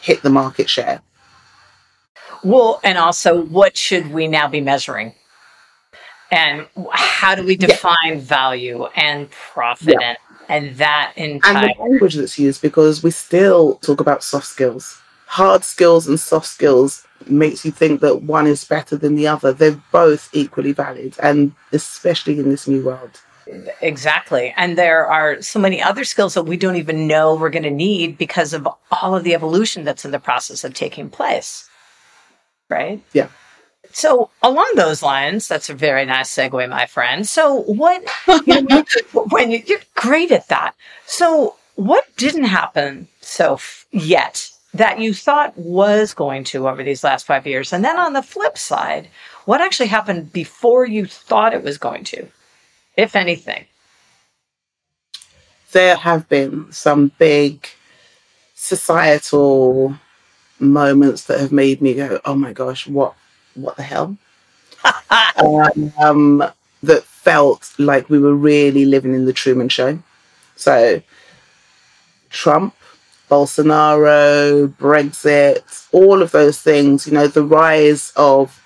hit 0.00 0.22
the 0.22 0.30
market 0.30 0.68
share. 0.68 1.00
Well, 2.44 2.80
and 2.84 2.98
also, 2.98 3.42
what 3.42 3.76
should 3.76 4.12
we 4.12 4.28
now 4.28 4.48
be 4.48 4.60
measuring? 4.60 5.14
And 6.30 6.66
how 6.92 7.34
do 7.34 7.42
we 7.42 7.56
define 7.56 7.96
yeah. 8.04 8.18
value 8.18 8.84
and 8.94 9.30
profit 9.30 9.96
yeah. 9.98 10.08
and, 10.10 10.18
and 10.48 10.76
that 10.76 11.12
entire 11.16 11.66
and 11.66 11.74
the 11.76 11.82
language 11.82 12.14
that's 12.14 12.38
used 12.38 12.62
because 12.62 13.02
we 13.02 13.10
still 13.10 13.76
talk 13.76 14.00
about 14.00 14.22
soft 14.22 14.46
skills. 14.46 15.00
Hard 15.26 15.64
skills 15.64 16.06
and 16.06 16.18
soft 16.18 16.46
skills 16.46 17.06
makes 17.26 17.64
you 17.64 17.70
think 17.70 18.00
that 18.00 18.22
one 18.22 18.46
is 18.46 18.64
better 18.64 18.96
than 18.96 19.14
the 19.14 19.26
other. 19.26 19.52
They're 19.52 19.80
both 19.92 20.30
equally 20.32 20.72
valid, 20.72 21.14
and 21.22 21.52
especially 21.72 22.38
in 22.38 22.48
this 22.48 22.66
new 22.66 22.84
world. 22.84 23.20
Exactly. 23.80 24.54
And 24.56 24.76
there 24.76 25.06
are 25.06 25.40
so 25.40 25.58
many 25.58 25.82
other 25.82 26.04
skills 26.04 26.34
that 26.34 26.44
we 26.44 26.56
don't 26.56 26.76
even 26.76 27.06
know 27.06 27.34
we're 27.34 27.50
going 27.50 27.62
to 27.62 27.70
need 27.70 28.18
because 28.18 28.52
of 28.52 28.68
all 28.90 29.16
of 29.16 29.24
the 29.24 29.34
evolution 29.34 29.84
that's 29.84 30.04
in 30.04 30.10
the 30.10 30.18
process 30.18 30.64
of 30.64 30.74
taking 30.74 31.08
place 31.08 31.68
right? 32.68 33.02
Yeah. 33.12 33.28
So 33.92 34.30
along 34.42 34.72
those 34.76 35.02
lines, 35.02 35.48
that's 35.48 35.68
a 35.68 35.74
very 35.74 36.04
nice 36.04 36.34
segue, 36.34 36.68
my 36.68 36.86
friend. 36.86 37.26
So 37.26 37.62
what, 37.62 38.02
you 38.46 38.62
know, 38.62 38.84
when 39.30 39.50
you, 39.50 39.62
you're 39.66 39.80
great 39.94 40.30
at 40.30 40.48
that. 40.48 40.74
So 41.06 41.56
what 41.74 42.04
didn't 42.16 42.44
happen 42.44 43.08
so 43.20 43.54
f- 43.54 43.86
yet 43.90 44.50
that 44.74 45.00
you 45.00 45.14
thought 45.14 45.56
was 45.56 46.14
going 46.14 46.44
to 46.44 46.68
over 46.68 46.82
these 46.82 47.02
last 47.04 47.26
five 47.26 47.46
years? 47.46 47.72
And 47.72 47.84
then 47.84 47.98
on 47.98 48.12
the 48.12 48.22
flip 48.22 48.58
side, 48.58 49.08
what 49.46 49.60
actually 49.60 49.86
happened 49.86 50.32
before 50.32 50.86
you 50.86 51.06
thought 51.06 51.54
it 51.54 51.62
was 51.62 51.78
going 51.78 52.04
to, 52.04 52.28
if 52.96 53.16
anything? 53.16 53.64
There 55.72 55.96
have 55.96 56.28
been 56.28 56.72
some 56.72 57.12
big 57.18 57.68
societal 58.54 59.94
moments 60.58 61.24
that 61.24 61.40
have 61.40 61.52
made 61.52 61.80
me 61.80 61.94
go, 61.94 62.20
"Oh 62.24 62.34
my 62.34 62.52
gosh, 62.52 62.86
what 62.86 63.14
what 63.58 63.76
the 63.76 63.82
hell?" 63.82 64.16
um, 65.98 66.44
that 66.82 67.04
felt 67.04 67.72
like 67.78 68.08
we 68.08 68.18
were 68.18 68.34
really 68.34 68.84
living 68.84 69.14
in 69.14 69.24
the 69.24 69.32
Truman 69.32 69.68
Show. 69.68 69.98
So, 70.56 71.02
Trump, 72.30 72.74
Bolsonaro, 73.30 74.68
Brexit, 74.74 75.86
all 75.92 76.22
of 76.22 76.30
those 76.32 76.60
things, 76.60 77.06
you 77.06 77.12
know, 77.12 77.26
the 77.26 77.44
rise 77.44 78.12
of 78.16 78.62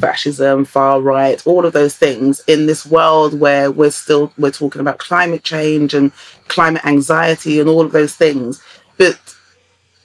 fascism, 0.00 0.64
far 0.64 1.00
right, 1.00 1.44
all 1.46 1.66
of 1.66 1.72
those 1.72 1.96
things 1.96 2.40
in 2.46 2.66
this 2.66 2.86
world 2.86 3.38
where 3.38 3.70
we're 3.70 3.90
still 3.90 4.32
we're 4.38 4.50
talking 4.50 4.80
about 4.80 4.98
climate 4.98 5.44
change 5.44 5.94
and 5.94 6.12
climate 6.48 6.84
anxiety 6.84 7.60
and 7.60 7.68
all 7.68 7.82
of 7.82 7.92
those 7.92 8.14
things. 8.14 8.62
But 8.96 9.18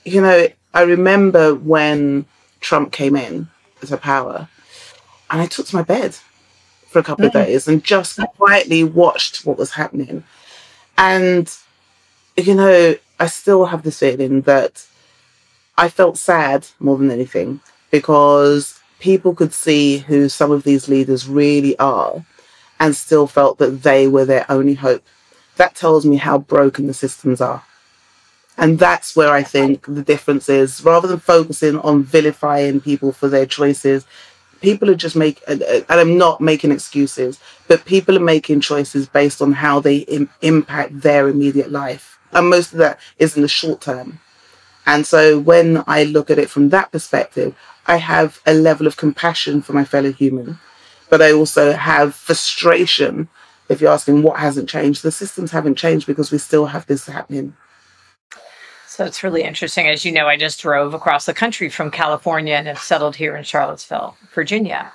you 0.04 0.22
know, 0.22 0.48
I 0.74 0.82
remember 0.82 1.56
when 1.56 2.26
Trump 2.60 2.92
came 2.92 3.16
in 3.16 3.48
to 3.86 3.98
power, 3.98 4.48
and 5.29 5.41
I 5.41 5.46
took 5.46 5.67
to 5.67 5.75
my 5.75 5.84
bed 5.84 6.15
for 6.88 7.00
a 7.00 7.03
couple 7.03 7.27
mm-hmm. 7.27 7.38
of 7.38 7.46
days 7.46 7.67
and 7.67 7.84
just 7.84 8.19
quietly 8.38 8.84
watched 8.84 9.46
what 9.46 9.57
was 9.57 9.72
happening. 9.72 10.24
And, 10.98 11.53
you 12.36 12.55
know, 12.55 12.96
I 13.19 13.27
still 13.27 13.65
have 13.65 13.84
this 13.84 14.00
feeling 14.00 14.41
that 14.41 14.86
I 15.77 15.89
felt 15.89 16.17
sad 16.17 16.67
more 16.79 16.98
than 16.98 17.12
anything 17.12 17.60
because 17.91 18.79
people 19.00 19.36
could 19.36 19.53
see 19.53 20.00
who 20.00 20.29
some 20.29 20.51
of 20.51 20.63
these 20.63 20.88
leaders 20.88 21.27
really 21.27 21.77
are 21.77 22.25
and 22.79 22.96
still 22.96 23.27
felt 23.27 23.57
that 23.60 23.84
they 23.84 24.07
were 24.07 24.25
their 24.25 24.46
only 24.50 24.75
hope. 24.75 25.03
That 25.57 25.75
tells 25.75 26.05
me 26.05 26.15
how 26.15 26.38
broken 26.38 26.88
the 26.88 26.93
systems 26.93 27.41
are. 27.41 27.63
And 28.58 28.80
that's 28.80 29.16
where 29.16 29.32
I 29.32 29.44
think 29.44 29.86
the 29.86 30.02
difference 30.02 30.50
is. 30.50 30.84
Rather 30.84 31.08
than 31.08 31.20
focusing 31.20 31.78
on 31.80 32.04
vilifying 32.04 32.82
people 32.82 33.12
for 33.12 33.28
their 33.28 33.46
choices, 33.46 34.06
people 34.62 34.90
are 34.90 34.96
just 34.96 35.16
making, 35.16 35.44
and 35.48 35.86
I'm 35.90 36.18
not 36.18 36.42
making 36.42 36.72
excuses, 36.72 37.40
but 37.68 37.86
people 37.86 38.18
are 38.18 38.32
making 38.36 38.62
choices 38.62 39.08
based 39.08 39.42
on 39.42 39.52
how 39.52 39.80
they 39.80 39.98
Im- 39.98 40.30
impact 40.42 41.02
their 41.02 41.28
immediate 41.28 41.72
life. 41.72 42.18
And 42.32 42.50
most 42.50 42.72
of 42.74 42.80
that 42.80 43.00
is 43.20 43.36
in 43.36 43.44
the 43.44 43.48
short 43.48 43.82
term. 43.82 44.20
And 44.86 45.06
so 45.06 45.38
when 45.38 45.84
I 45.86 46.04
look 46.04 46.30
at 46.32 46.40
it 46.40 46.50
from 46.50 46.70
that 46.70 46.92
perspective, 46.92 47.56
I 47.86 47.98
have 47.98 48.42
a 48.46 48.54
level 48.54 48.88
of 48.88 48.98
compassion 48.98 49.62
for 49.62 49.74
my 49.74 49.86
fellow 49.86 50.12
human, 50.12 50.60
but 51.10 51.22
I 51.22 51.32
also 51.32 51.74
have 51.74 52.16
frustration 52.16 53.30
if 53.70 53.82
you're 53.82 53.92
asking 53.92 54.24
what 54.24 54.40
hasn't 54.40 54.70
changed, 54.70 55.04
the 55.04 55.12
systems 55.12 55.52
haven't 55.52 55.76
changed 55.76 56.08
because 56.08 56.32
we 56.32 56.38
still 56.38 56.68
have 56.68 56.86
this 56.86 57.06
happening. 57.06 57.56
So 58.98 59.06
it's 59.06 59.22
really 59.22 59.44
interesting. 59.44 59.88
As 59.88 60.04
you 60.04 60.12
know, 60.12 60.25
I 60.25 60.38
just 60.38 60.60
drove 60.60 60.96
across 60.96 61.27
the 61.27 61.34
country 61.36 61.70
from 61.70 61.92
California 61.92 62.56
and 62.56 62.66
have 62.66 62.80
settled 62.80 63.16
here 63.16 63.36
in 63.36 63.44
Charlottesville, 63.44 64.18
Virginia. 64.34 64.92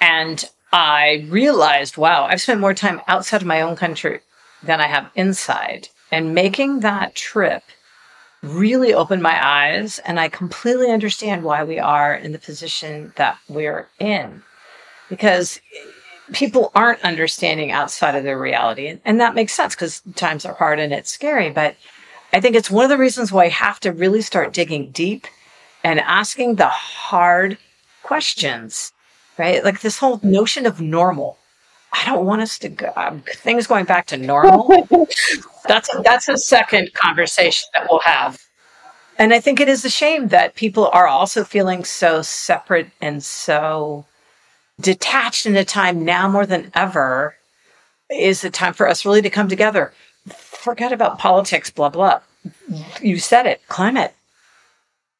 And 0.00 0.44
I 0.72 1.24
realized, 1.28 1.96
wow, 1.96 2.24
I've 2.24 2.40
spent 2.40 2.58
more 2.58 2.74
time 2.74 3.00
outside 3.06 3.42
of 3.42 3.46
my 3.46 3.60
own 3.60 3.76
country 3.76 4.18
than 4.64 4.80
I 4.80 4.88
have 4.88 5.12
inside. 5.14 5.86
And 6.10 6.34
making 6.34 6.80
that 6.80 7.14
trip 7.14 7.62
really 8.42 8.92
opened 8.92 9.22
my 9.22 9.38
eyes. 9.40 10.00
And 10.00 10.18
I 10.18 10.28
completely 10.28 10.90
understand 10.90 11.44
why 11.44 11.62
we 11.62 11.78
are 11.78 12.16
in 12.16 12.32
the 12.32 12.40
position 12.40 13.12
that 13.14 13.38
we're 13.48 13.86
in. 14.00 14.42
Because 15.08 15.60
people 16.32 16.72
aren't 16.74 17.02
understanding 17.02 17.70
outside 17.70 18.16
of 18.16 18.24
their 18.24 18.40
reality. 18.40 18.98
And 19.04 19.20
that 19.20 19.36
makes 19.36 19.54
sense 19.54 19.76
because 19.76 20.02
times 20.16 20.44
are 20.44 20.54
hard 20.54 20.80
and 20.80 20.92
it's 20.92 21.12
scary. 21.12 21.50
But 21.50 21.76
I 22.32 22.40
think 22.40 22.56
it's 22.56 22.70
one 22.70 22.84
of 22.84 22.90
the 22.90 22.98
reasons 22.98 23.32
why 23.32 23.44
I 23.44 23.48
have 23.48 23.80
to 23.80 23.92
really 23.92 24.22
start 24.22 24.52
digging 24.52 24.90
deep 24.90 25.26
and 25.84 26.00
asking 26.00 26.56
the 26.56 26.68
hard 26.68 27.58
questions, 28.02 28.92
right? 29.38 29.64
Like 29.64 29.80
this 29.80 29.98
whole 29.98 30.20
notion 30.22 30.66
of 30.66 30.80
normal. 30.80 31.38
I 31.92 32.04
don't 32.04 32.26
want 32.26 32.42
us 32.42 32.58
to 32.58 32.68
go 32.68 32.92
um, 32.96 33.22
things 33.26 33.66
going 33.66 33.84
back 33.84 34.06
to 34.06 34.16
normal. 34.16 34.86
that's 35.66 35.94
a, 35.94 36.02
that's 36.02 36.28
a 36.28 36.36
second 36.36 36.92
conversation 36.94 37.68
that 37.74 37.86
we'll 37.88 38.00
have. 38.00 38.38
And 39.18 39.32
I 39.32 39.40
think 39.40 39.60
it 39.60 39.68
is 39.68 39.84
a 39.84 39.90
shame 39.90 40.28
that 40.28 40.56
people 40.56 40.88
are 40.92 41.06
also 41.06 41.42
feeling 41.42 41.84
so 41.84 42.20
separate 42.20 42.90
and 43.00 43.22
so 43.24 44.04
detached 44.80 45.46
in 45.46 45.56
a 45.56 45.64
time 45.64 46.04
now 46.04 46.28
more 46.28 46.44
than 46.44 46.70
ever 46.74 47.36
is 48.10 48.42
the 48.42 48.50
time 48.50 48.74
for 48.74 48.88
us 48.88 49.06
really 49.06 49.22
to 49.22 49.30
come 49.30 49.48
together. 49.48 49.92
Forget 50.66 50.90
about 50.90 51.20
politics, 51.20 51.70
blah, 51.70 51.90
blah. 51.90 52.18
You 53.00 53.20
said 53.20 53.46
it, 53.46 53.60
climate. 53.68 54.12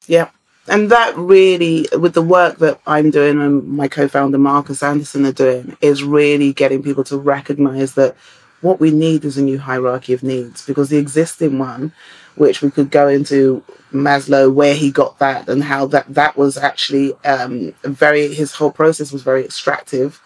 Yeah. 0.08 0.30
And 0.66 0.90
that 0.90 1.16
really, 1.16 1.86
with 1.92 2.14
the 2.14 2.20
work 2.20 2.58
that 2.58 2.80
I'm 2.84 3.12
doing 3.12 3.40
and 3.40 3.62
my 3.68 3.86
co 3.86 4.08
founder 4.08 4.38
Marcus 4.38 4.82
Anderson 4.82 5.24
are 5.24 5.30
doing, 5.30 5.76
is 5.80 6.02
really 6.02 6.52
getting 6.52 6.82
people 6.82 7.04
to 7.04 7.16
recognize 7.16 7.94
that 7.94 8.16
what 8.60 8.80
we 8.80 8.90
need 8.90 9.24
is 9.24 9.38
a 9.38 9.42
new 9.42 9.56
hierarchy 9.56 10.12
of 10.12 10.24
needs 10.24 10.66
because 10.66 10.88
the 10.88 10.98
existing 10.98 11.60
one, 11.60 11.92
which 12.34 12.60
we 12.60 12.68
could 12.68 12.90
go 12.90 13.06
into 13.06 13.62
Maslow, 13.92 14.52
where 14.52 14.74
he 14.74 14.90
got 14.90 15.16
that 15.20 15.48
and 15.48 15.62
how 15.62 15.86
that 15.86 16.12
that 16.12 16.36
was 16.36 16.56
actually 16.56 17.14
um, 17.24 17.72
very 17.84 18.34
his 18.34 18.52
whole 18.52 18.72
process 18.72 19.12
was 19.12 19.22
very 19.22 19.44
extractive. 19.44 20.20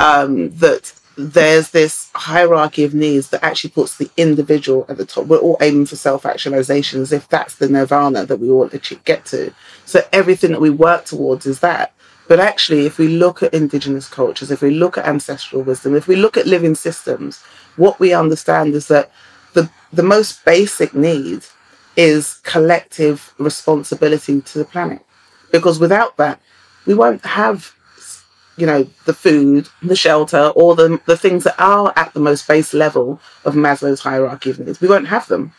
Um, 0.00 0.50
that 0.56 0.98
there's 1.18 1.70
this 1.70 2.10
hierarchy 2.14 2.84
of 2.84 2.94
needs 2.94 3.30
that 3.30 3.42
actually 3.42 3.70
puts 3.70 3.96
the 3.96 4.08
individual 4.16 4.86
at 4.88 4.98
the 4.98 5.04
top. 5.04 5.26
We're 5.26 5.38
all 5.38 5.58
aiming 5.60 5.86
for 5.86 5.96
self 5.96 6.24
actualization 6.24 7.02
as 7.02 7.12
if 7.12 7.28
that's 7.28 7.56
the 7.56 7.68
nirvana 7.68 8.24
that 8.24 8.38
we 8.38 8.48
to 8.78 8.94
get 9.04 9.24
to. 9.26 9.52
So 9.84 10.00
everything 10.12 10.52
that 10.52 10.60
we 10.60 10.70
work 10.70 11.04
towards 11.04 11.44
is 11.44 11.58
that. 11.60 11.92
But 12.28 12.38
actually, 12.38 12.86
if 12.86 12.98
we 12.98 13.08
look 13.08 13.42
at 13.42 13.52
indigenous 13.52 14.06
cultures, 14.06 14.50
if 14.50 14.62
we 14.62 14.70
look 14.70 14.96
at 14.96 15.06
ancestral 15.06 15.62
wisdom, 15.62 15.96
if 15.96 16.06
we 16.06 16.14
look 16.14 16.36
at 16.36 16.46
living 16.46 16.74
systems, 16.74 17.42
what 17.76 17.98
we 17.98 18.12
understand 18.12 18.74
is 18.74 18.86
that 18.88 19.10
the, 19.54 19.70
the 19.92 20.02
most 20.02 20.44
basic 20.44 20.94
need 20.94 21.42
is 21.96 22.34
collective 22.44 23.34
responsibility 23.38 24.40
to 24.42 24.58
the 24.58 24.64
planet. 24.64 25.04
Because 25.50 25.80
without 25.80 26.16
that, 26.18 26.40
we 26.86 26.94
won't 26.94 27.24
have, 27.24 27.74
you 28.58 28.66
know, 28.66 28.86
the 29.06 29.14
food, 29.14 29.68
the 29.82 29.96
shelter, 29.96 30.52
or 30.54 30.74
the, 30.74 31.00
the 31.06 31.16
things 31.16 31.44
that 31.44 31.58
are 31.58 31.92
at 31.96 32.12
the 32.12 32.20
most 32.20 32.46
base 32.46 32.74
level 32.74 33.20
of 33.44 33.54
Maslow's 33.54 34.00
hierarchy 34.00 34.50
of 34.50 34.58
needs. 34.58 34.80
We 34.80 34.88
won't 34.88 35.08
have 35.08 35.28
them. 35.28 35.52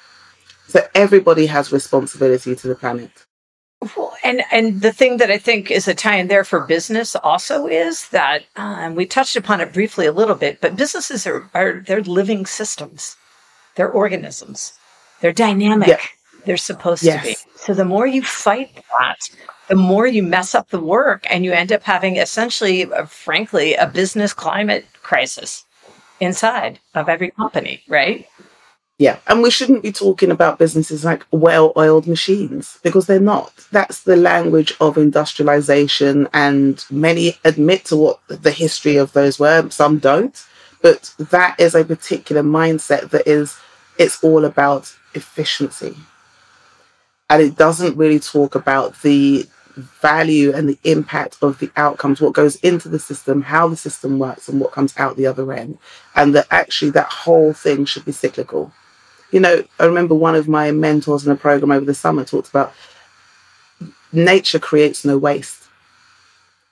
So 0.67 0.85
everybody 0.93 1.47
has 1.47 1.71
responsibility 1.71 2.55
to 2.55 2.67
the 2.67 2.75
planet. 2.75 3.09
Well, 3.95 4.13
and 4.23 4.43
and 4.51 4.81
the 4.81 4.91
thing 4.91 5.17
that 5.17 5.31
I 5.31 5.37
think 5.37 5.71
is 5.71 5.87
a 5.87 5.95
tie-in 5.95 6.27
there 6.27 6.43
for 6.43 6.59
business 6.59 7.15
also 7.15 7.65
is 7.65 8.09
that, 8.09 8.43
and 8.57 8.95
we 8.97 9.05
touched 9.05 9.37
upon 9.37 9.61
it 9.61 9.71
briefly 9.73 10.05
a 10.05 10.11
little 10.11 10.35
bit, 10.35 10.59
but 10.59 10.75
businesses 10.75 11.25
are 11.25 11.49
are 11.53 11.81
they're 11.87 12.01
living 12.03 12.45
systems, 12.45 13.15
they're 13.75 13.89
organisms, 13.89 14.73
they're 15.21 15.31
dynamic. 15.31 15.87
Yeah. 15.87 15.99
They're 16.45 16.57
supposed 16.57 17.03
yes. 17.03 17.21
to 17.21 17.27
be. 17.27 17.35
So 17.59 17.73
the 17.73 17.85
more 17.85 18.07
you 18.07 18.23
fight 18.23 18.71
that, 18.97 19.29
the 19.67 19.75
more 19.75 20.07
you 20.07 20.23
mess 20.23 20.55
up 20.55 20.69
the 20.69 20.79
work, 20.79 21.27
and 21.29 21.43
you 21.43 21.51
end 21.51 21.71
up 21.71 21.83
having 21.83 22.15
essentially, 22.15 22.91
uh, 22.91 23.05
frankly, 23.05 23.75
a 23.75 23.85
business 23.85 24.33
climate 24.33 24.85
crisis 25.03 25.65
inside 26.19 26.79
of 26.95 27.09
every 27.09 27.31
company, 27.31 27.83
right? 27.87 28.27
Yeah, 28.97 29.17
and 29.27 29.41
we 29.41 29.51
shouldn't 29.51 29.83
be 29.83 29.91
talking 29.91 30.31
about 30.31 30.59
businesses 30.59 31.05
like 31.05 31.25
well 31.31 31.71
oiled 31.77 32.07
machines 32.07 32.79
because 32.83 33.05
they're 33.05 33.19
not. 33.19 33.53
That's 33.71 34.03
the 34.03 34.17
language 34.17 34.73
of 34.81 34.97
industrialization, 34.97 36.27
and 36.33 36.83
many 36.89 37.37
admit 37.45 37.85
to 37.85 37.95
what 37.95 38.19
the 38.27 38.51
history 38.51 38.97
of 38.97 39.13
those 39.13 39.37
were, 39.39 39.69
some 39.69 39.99
don't. 39.99 40.43
But 40.81 41.13
that 41.17 41.59
is 41.59 41.75
a 41.75 41.85
particular 41.85 42.41
mindset 42.41 43.09
that 43.11 43.27
is, 43.27 43.57
it's 43.97 44.23
all 44.23 44.45
about 44.45 44.95
efficiency. 45.13 45.95
And 47.29 47.41
it 47.41 47.55
doesn't 47.55 47.97
really 47.97 48.19
talk 48.19 48.55
about 48.55 49.01
the 49.01 49.47
value 50.01 50.51
and 50.53 50.67
the 50.67 50.79
impact 50.83 51.37
of 51.41 51.59
the 51.59 51.71
outcomes, 51.75 52.19
what 52.19 52.33
goes 52.33 52.55
into 52.57 52.89
the 52.89 52.99
system, 52.99 53.41
how 53.41 53.67
the 53.67 53.77
system 53.77 54.19
works, 54.19 54.49
and 54.49 54.59
what 54.59 54.71
comes 54.71 54.93
out 54.97 55.15
the 55.15 55.27
other 55.27 55.53
end. 55.53 55.77
And 56.15 56.35
that 56.35 56.47
actually 56.51 56.91
that 56.91 57.07
whole 57.07 57.53
thing 57.53 57.85
should 57.85 58.05
be 58.05 58.11
cyclical 58.11 58.73
you 59.31 59.39
know, 59.39 59.63
I 59.79 59.85
remember 59.85 60.15
one 60.15 60.35
of 60.35 60.47
my 60.47 60.71
mentors 60.71 61.25
in 61.25 61.31
a 61.31 61.35
program 61.35 61.71
over 61.71 61.85
the 61.85 61.93
summer 61.93 62.25
talked 62.25 62.49
about 62.49 62.73
nature 64.11 64.59
creates 64.59 65.05
no 65.05 65.17
waste. 65.17 65.63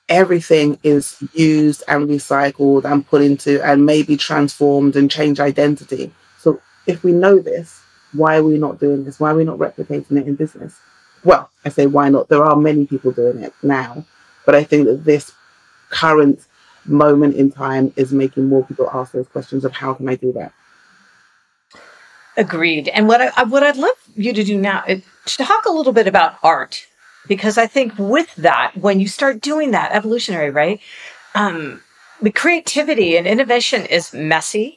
Everything 0.09 0.79
is 0.83 1.21
used 1.33 1.83
and 1.87 2.07
recycled 2.07 2.85
and 2.85 3.05
put 3.05 3.21
into 3.21 3.63
and 3.63 3.85
maybe 3.85 4.17
transformed 4.17 4.95
and 4.95 5.11
change 5.11 5.39
identity. 5.39 6.11
So 6.39 6.61
if 6.87 7.03
we 7.03 7.11
know 7.11 7.39
this, 7.39 7.81
why 8.13 8.37
are 8.37 8.43
we 8.43 8.57
not 8.57 8.79
doing 8.79 9.03
this? 9.03 9.19
Why 9.19 9.31
are 9.31 9.35
we 9.35 9.43
not 9.43 9.57
replicating 9.57 10.17
it 10.17 10.27
in 10.27 10.35
business? 10.35 10.79
Well, 11.23 11.49
I 11.65 11.69
say 11.69 11.87
why 11.87 12.09
not? 12.09 12.29
There 12.29 12.43
are 12.43 12.55
many 12.55 12.85
people 12.85 13.11
doing 13.11 13.39
it 13.39 13.53
now, 13.63 14.05
but 14.45 14.55
I 14.55 14.63
think 14.63 14.85
that 14.85 15.03
this 15.05 15.33
current 15.89 16.45
moment 16.85 17.35
in 17.35 17.51
time 17.51 17.91
is 17.95 18.13
making 18.13 18.47
more 18.47 18.63
people 18.63 18.89
ask 18.93 19.11
those 19.11 19.27
questions 19.27 19.65
of 19.65 19.73
how 19.73 19.93
can 19.93 20.07
I 20.07 20.15
do 20.15 20.31
that? 20.33 20.53
Agreed. 22.37 22.87
And 22.89 23.07
what 23.07 23.19
I 23.21 23.43
what 23.43 23.63
I'd 23.63 23.77
love 23.77 23.97
you 24.15 24.31
to 24.31 24.43
do 24.43 24.57
now 24.57 24.83
is 24.87 25.01
talk 25.25 25.65
a 25.65 25.71
little 25.71 25.91
bit 25.91 26.07
about 26.07 26.35
art, 26.43 26.85
because 27.27 27.57
I 27.57 27.67
think 27.67 27.93
with 27.97 28.33
that, 28.35 28.73
when 28.77 28.99
you 28.99 29.07
start 29.07 29.41
doing 29.41 29.71
that, 29.71 29.91
evolutionary, 29.91 30.51
right? 30.51 30.79
Um, 31.35 31.81
the 32.21 32.31
creativity 32.31 33.17
and 33.17 33.27
innovation 33.27 33.85
is 33.85 34.13
messy, 34.13 34.76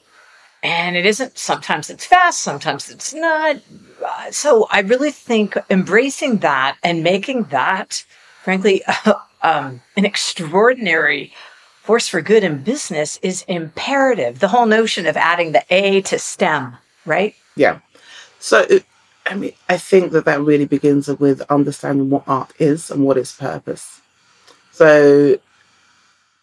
and 0.62 0.96
it 0.96 1.06
isn't. 1.06 1.38
Sometimes 1.38 1.90
it's 1.90 2.04
fast, 2.04 2.42
sometimes 2.42 2.90
it's 2.90 3.14
not. 3.14 3.56
Uh, 4.04 4.30
so 4.30 4.66
I 4.70 4.80
really 4.80 5.10
think 5.10 5.56
embracing 5.68 6.38
that 6.38 6.76
and 6.82 7.02
making 7.02 7.44
that, 7.44 8.04
frankly, 8.42 8.82
um, 9.42 9.80
an 9.96 10.04
extraordinary 10.04 11.32
force 11.82 12.08
for 12.08 12.20
good 12.20 12.44
in 12.44 12.62
business 12.62 13.18
is 13.22 13.42
imperative. 13.48 14.38
The 14.38 14.48
whole 14.48 14.66
notion 14.66 15.06
of 15.06 15.16
adding 15.16 15.52
the 15.52 15.64
A 15.70 16.02
to 16.02 16.18
STEM, 16.18 16.76
right? 17.04 17.34
Yeah. 17.56 17.80
So, 18.38 18.66
I 19.26 19.34
mean, 19.34 19.52
I 19.68 19.76
think 19.76 20.12
that 20.12 20.24
that 20.26 20.40
really 20.40 20.66
begins 20.66 21.08
with 21.08 21.42
understanding 21.50 22.10
what 22.10 22.24
art 22.26 22.52
is 22.58 22.90
and 22.90 23.04
what 23.04 23.18
its 23.18 23.36
purpose. 23.36 24.00
So, 24.72 25.38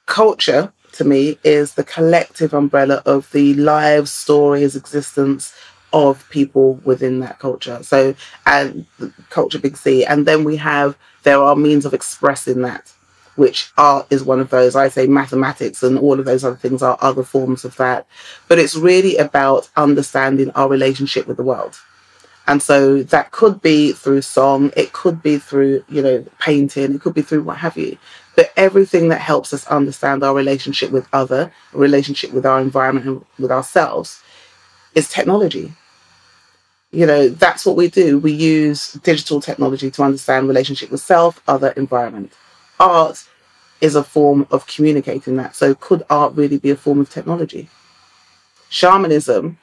culture 0.05 0.71
to 0.93 1.03
me 1.03 1.37
is 1.43 1.73
the 1.73 1.83
collective 1.83 2.53
umbrella 2.53 3.01
of 3.05 3.31
the 3.31 3.53
lives, 3.55 4.11
stories, 4.11 4.75
existence 4.75 5.53
of 5.93 6.27
people 6.29 6.75
within 6.83 7.19
that 7.21 7.39
culture. 7.39 7.81
So, 7.83 8.15
and 8.45 8.85
culture, 9.29 9.59
big 9.59 9.77
C. 9.77 10.05
And 10.05 10.25
then 10.25 10.43
we 10.43 10.57
have, 10.57 10.97
there 11.23 11.41
are 11.41 11.55
means 11.55 11.85
of 11.85 11.93
expressing 11.93 12.61
that 12.63 12.91
which 13.37 13.71
art 13.77 14.07
is 14.09 14.23
one 14.23 14.39
of 14.39 14.49
those. 14.49 14.75
I 14.75 14.89
say 14.89 15.05
mathematics 15.07 15.83
and 15.83 15.97
all 15.97 16.19
of 16.19 16.25
those 16.25 16.43
other 16.43 16.55
things 16.55 16.81
are 16.81 16.97
other 17.01 17.23
forms 17.23 17.63
of 17.63 17.77
that. 17.77 18.07
But 18.47 18.59
it's 18.59 18.75
really 18.75 19.15
about 19.17 19.69
understanding 19.77 20.49
our 20.51 20.67
relationship 20.67 21.27
with 21.27 21.37
the 21.37 21.43
world. 21.43 21.79
And 22.47 22.61
so 22.63 23.03
that 23.03 23.31
could 23.31 23.61
be 23.61 23.91
through 23.91 24.21
song, 24.21 24.71
it 24.75 24.93
could 24.93 25.21
be 25.21 25.37
through, 25.37 25.83
you 25.89 26.01
know, 26.01 26.25
painting, 26.39 26.95
it 26.95 27.01
could 27.01 27.13
be 27.13 27.21
through 27.21 27.43
what 27.43 27.57
have 27.57 27.77
you. 27.77 27.97
But 28.37 28.53
everything 28.55 29.09
that 29.09 29.19
helps 29.19 29.51
us 29.51 29.67
understand 29.67 30.23
our 30.23 30.33
relationship 30.33 30.91
with 30.91 31.05
other, 31.11 31.51
relationship 31.73 32.31
with 32.31 32.45
our 32.45 32.61
environment 32.61 33.05
and 33.05 33.25
with 33.37 33.51
ourselves 33.51 34.21
is 34.95 35.09
technology. 35.09 35.73
You 36.91 37.05
know, 37.05 37.27
that's 37.27 37.65
what 37.65 37.75
we 37.75 37.89
do. 37.89 38.17
We 38.17 38.31
use 38.31 38.93
digital 39.03 39.41
technology 39.41 39.91
to 39.91 40.03
understand 40.03 40.47
relationship 40.47 40.89
with 40.91 41.01
self, 41.01 41.41
other, 41.49 41.71
environment 41.71 42.31
art 42.79 43.27
is 43.81 43.95
a 43.95 44.03
form 44.03 44.47
of 44.51 44.67
communicating 44.67 45.35
that. 45.35 45.55
So 45.55 45.75
could 45.75 46.03
art 46.09 46.33
really 46.35 46.59
be 46.59 46.69
a 46.69 46.75
form 46.75 47.01
of 47.01 47.09
technology? 47.09 47.69
shamanism, 48.69 49.57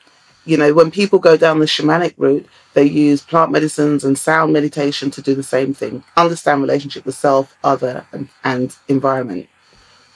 you 0.45 0.57
know, 0.57 0.75
when 0.75 0.91
people 0.91 1.19
go 1.19 1.37
down 1.37 1.59
the 1.59 1.67
shamanic 1.67 2.15
route, 2.17 2.47
they 2.75 2.85
use 2.85 3.23
plant 3.23 3.51
medicines 3.51 4.05
and 4.05 4.19
sound 4.19 4.53
meditation 4.53 5.11
to 5.13 5.23
do 5.23 5.35
the 5.35 5.43
same 5.43 5.73
thing. 5.73 6.05
Understand 6.17 6.61
relationship 6.61 7.07
with 7.07 7.15
self, 7.15 7.57
other, 7.65 8.07
and, 8.13 8.29
and 8.43 8.77
environment. 8.89 9.49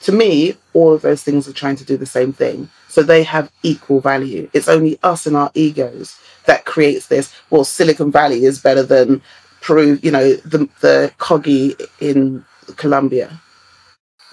To 0.01 0.11
me, 0.11 0.55
all 0.73 0.93
of 0.93 1.01
those 1.01 1.23
things 1.23 1.47
are 1.47 1.53
trying 1.53 1.75
to 1.77 1.85
do 1.85 1.97
the 1.97 2.05
same 2.05 2.31
thing. 2.31 2.69
So 2.87 3.03
they 3.03 3.23
have 3.23 3.51
equal 3.63 3.99
value. 3.99 4.49
It's 4.53 4.69
only 4.69 4.97
us 5.03 5.25
and 5.25 5.35
our 5.35 5.51
egos 5.53 6.17
that 6.45 6.65
creates 6.65 7.07
this. 7.07 7.33
Well, 7.49 7.65
Silicon 7.65 8.11
Valley 8.11 8.45
is 8.45 8.59
better 8.59 8.83
than 8.83 9.21
Peru, 9.61 9.99
you 10.01 10.11
know, 10.11 10.33
the 10.35 10.69
the 10.79 11.11
Kogi 11.17 11.79
in 11.99 12.45
Colombia. 12.77 13.41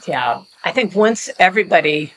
Yeah. 0.07 0.45
I 0.65 0.73
think 0.73 0.95
once 0.95 1.29
everybody 1.39 2.13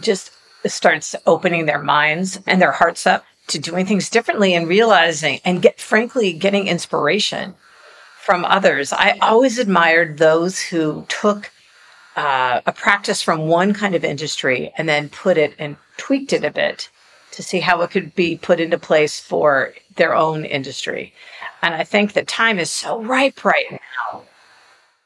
just 0.00 0.30
starts 0.66 1.14
opening 1.26 1.66
their 1.66 1.82
minds 1.82 2.40
and 2.46 2.60
their 2.60 2.72
hearts 2.72 3.06
up 3.06 3.24
to 3.48 3.58
doing 3.58 3.86
things 3.86 4.08
differently 4.08 4.54
and 4.54 4.68
realizing 4.68 5.40
and 5.44 5.62
get 5.62 5.80
frankly 5.80 6.32
getting 6.32 6.66
inspiration 6.66 7.54
from 8.20 8.44
others. 8.44 8.92
I 8.92 9.18
always 9.20 9.58
admired 9.58 10.16
those 10.16 10.58
who 10.58 11.04
took 11.08 11.50
uh, 12.16 12.60
a 12.64 12.72
practice 12.72 13.22
from 13.22 13.48
one 13.48 13.74
kind 13.74 13.94
of 13.94 14.04
industry 14.04 14.72
and 14.78 14.88
then 14.88 15.08
put 15.08 15.36
it 15.36 15.54
and 15.58 15.76
tweaked 15.96 16.32
it 16.32 16.44
a 16.44 16.50
bit 16.50 16.88
to 17.32 17.42
see 17.42 17.60
how 17.60 17.82
it 17.82 17.90
could 17.90 18.14
be 18.14 18.36
put 18.36 18.60
into 18.60 18.78
place 18.78 19.20
for 19.20 19.74
their 19.96 20.14
own 20.14 20.44
industry. 20.44 21.12
And 21.62 21.74
I 21.74 21.84
think 21.84 22.12
the 22.12 22.24
time 22.24 22.58
is 22.58 22.70
so 22.70 23.02
ripe 23.02 23.44
right 23.44 23.70
now. 23.70 24.22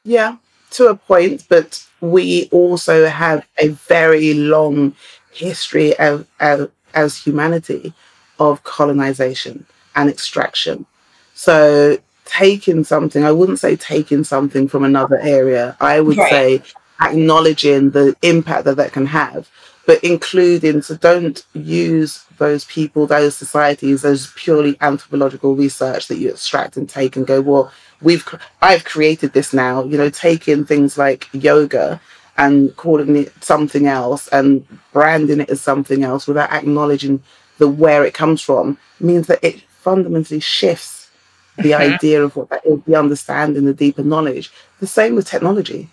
Yeah, 0.03 0.37
to 0.71 0.87
a 0.87 0.95
point, 0.95 1.45
but 1.49 1.85
we 2.01 2.47
also 2.51 3.07
have 3.07 3.45
a 3.57 3.69
very 3.69 4.33
long 4.33 4.95
history 5.39 5.97
of, 5.97 6.27
of, 6.39 6.71
as 6.93 7.17
humanity 7.17 7.93
of 8.39 8.63
colonization 8.63 9.65
and 9.95 10.09
extraction. 10.09 10.85
So 11.33 11.97
taking 12.25 12.83
something, 12.83 13.23
I 13.23 13.31
wouldn't 13.31 13.59
say 13.59 13.75
taking 13.75 14.23
something 14.23 14.67
from 14.67 14.83
another 14.83 15.17
area. 15.19 15.75
I 15.79 15.99
would 16.01 16.17
right. 16.17 16.29
say 16.29 16.61
acknowledging 17.01 17.91
the 17.91 18.15
impact 18.21 18.65
that 18.65 18.77
that 18.77 18.91
can 18.91 19.05
have, 19.05 19.49
but 19.85 20.03
including, 20.03 20.81
so 20.81 20.95
don't 20.97 21.43
use 21.53 22.25
those 22.37 22.65
people, 22.65 23.07
those 23.07 23.35
societies, 23.35 24.01
those 24.01 24.31
purely 24.33 24.77
anthropological 24.81 25.55
research 25.55 26.07
that 26.07 26.17
you 26.17 26.29
extract 26.29 26.77
and 26.77 26.87
take 26.87 27.15
and 27.15 27.25
go, 27.25 27.41
well, 27.41 27.71
we've, 28.01 28.27
I've 28.61 28.85
created 28.85 29.33
this 29.33 29.53
now, 29.53 29.83
you 29.83 29.97
know, 29.97 30.09
taking 30.09 30.65
things 30.65 30.97
like 30.97 31.27
yoga 31.31 31.99
and 32.39 32.73
calling 32.77 33.17
it 33.17 33.43
something 33.43 33.85
else 33.85 34.29
and 34.29 34.65
branding 34.93 35.41
it 35.41 35.49
as 35.49 35.59
something 35.59 36.03
else 36.03 36.25
without 36.25 36.51
acknowledging 36.51 37.21
the 37.57 37.67
where 37.67 38.05
it 38.05 38.13
comes 38.13 38.41
from 38.41 38.77
means 39.01 39.27
that 39.27 39.43
it 39.43 39.61
fundamentally 39.69 40.39
shifts 40.39 41.11
the 41.57 41.71
mm-hmm. 41.71 41.93
idea 41.93 42.23
of 42.23 42.37
what 42.37 42.49
that 42.49 42.65
is, 42.65 42.79
the 42.85 42.95
understanding, 42.95 43.65
the 43.65 43.73
deeper 43.73 44.03
knowledge. 44.03 44.51
The 44.79 44.87
same 44.87 45.15
with 45.15 45.27
technology. 45.27 45.89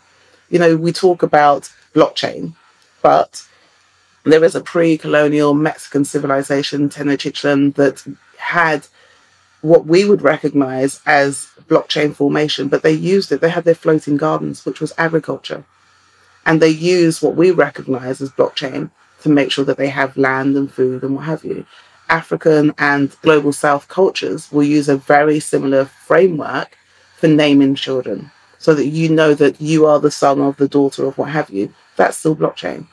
You 0.48 0.60
know, 0.60 0.76
we 0.76 0.92
talk 0.92 1.24
about 1.24 1.72
blockchain, 1.92 2.54
but 3.02 3.44
there 4.22 4.44
is 4.44 4.54
a 4.54 4.60
pre-colonial 4.60 5.52
Mexican 5.52 6.04
civilization, 6.04 6.88
Tenochtitlan, 6.88 7.74
that 7.74 8.06
had 8.38 8.86
what 9.62 9.86
we 9.86 10.04
would 10.04 10.22
recognize 10.22 11.00
as 11.06 11.48
blockchain 11.68 12.14
formation, 12.14 12.68
but 12.68 12.84
they 12.84 12.92
used 12.92 13.32
it. 13.32 13.40
They 13.40 13.50
had 13.50 13.64
their 13.64 13.74
floating 13.74 14.16
gardens, 14.16 14.64
which 14.64 14.80
was 14.80 14.92
agriculture. 14.96 15.64
And 16.46 16.62
they 16.62 16.70
use 16.70 17.20
what 17.20 17.36
we 17.36 17.50
recognize 17.50 18.22
as 18.22 18.30
blockchain 18.30 18.90
to 19.22 19.28
make 19.28 19.50
sure 19.50 19.64
that 19.64 19.76
they 19.76 19.88
have 19.88 20.16
land 20.16 20.56
and 20.56 20.72
food 20.72 21.02
and 21.02 21.16
what 21.16 21.24
have 21.24 21.44
you. 21.44 21.66
African 22.08 22.72
and 22.78 23.14
global 23.22 23.52
South 23.52 23.88
cultures 23.88 24.50
will 24.52 24.62
use 24.62 24.88
a 24.88 24.96
very 24.96 25.40
similar 25.40 25.84
framework 25.84 26.78
for 27.16 27.26
naming 27.28 27.74
children 27.74 28.30
so 28.58 28.74
that 28.74 28.86
you 28.86 29.08
know 29.08 29.34
that 29.34 29.60
you 29.60 29.86
are 29.86 29.98
the 29.98 30.10
son 30.10 30.40
of 30.40 30.56
the 30.56 30.68
daughter 30.68 31.04
of 31.04 31.18
what 31.18 31.30
have 31.30 31.50
you. 31.50 31.74
That's 31.96 32.16
still 32.16 32.36
blockchain. 32.36 32.86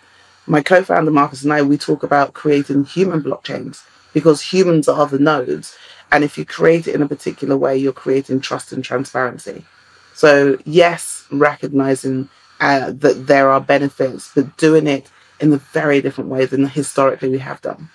My 0.46 0.62
co 0.62 0.84
founder 0.84 1.12
Marcus 1.12 1.44
and 1.44 1.54
I, 1.54 1.62
we 1.62 1.78
talk 1.78 2.04
about 2.04 2.34
creating 2.34 2.86
human 2.86 3.22
blockchains 3.22 3.84
because 4.14 4.42
humans 4.42 4.88
are 4.88 5.08
the 5.08 5.20
nodes. 5.20 5.78
And 6.12 6.24
if 6.24 6.38
you 6.38 6.46
create 6.46 6.88
it 6.88 6.96
in 6.96 7.02
a 7.02 7.08
particular 7.08 7.56
way, 7.56 7.78
you're 7.78 7.94
creating 7.94 8.42
trust 8.42 8.72
and 8.72 8.84
transparency. 8.84 9.66
So, 10.14 10.58
yes, 10.66 11.26
recognizing 11.32 12.30
uh, 12.64 12.92
that 12.92 13.28
there 13.28 13.50
are 13.50 13.60
benefits, 13.60 14.32
but 14.34 14.56
doing 14.58 14.88
it 14.88 15.12
in 15.40 15.52
a 15.52 15.58
very 15.58 16.02
different 16.02 16.30
way 16.30 16.46
than 16.46 16.66
historically 16.66 17.30
we 17.30 17.40
have 17.40 17.62
done. 17.62 17.90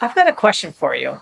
I've 0.00 0.14
got 0.14 0.28
a 0.28 0.32
question 0.32 0.72
for 0.72 0.96
you. 0.96 1.20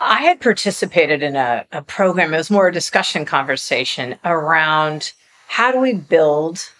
I 0.00 0.22
had 0.22 0.40
participated 0.40 1.22
in 1.22 1.34
a, 1.34 1.66
a 1.72 1.82
program, 1.82 2.32
it 2.32 2.36
was 2.36 2.50
more 2.50 2.68
a 2.68 2.72
discussion 2.72 3.24
conversation 3.24 4.16
around 4.24 5.12
how 5.48 5.72
do 5.72 5.80
we 5.80 5.94
build 5.94 6.70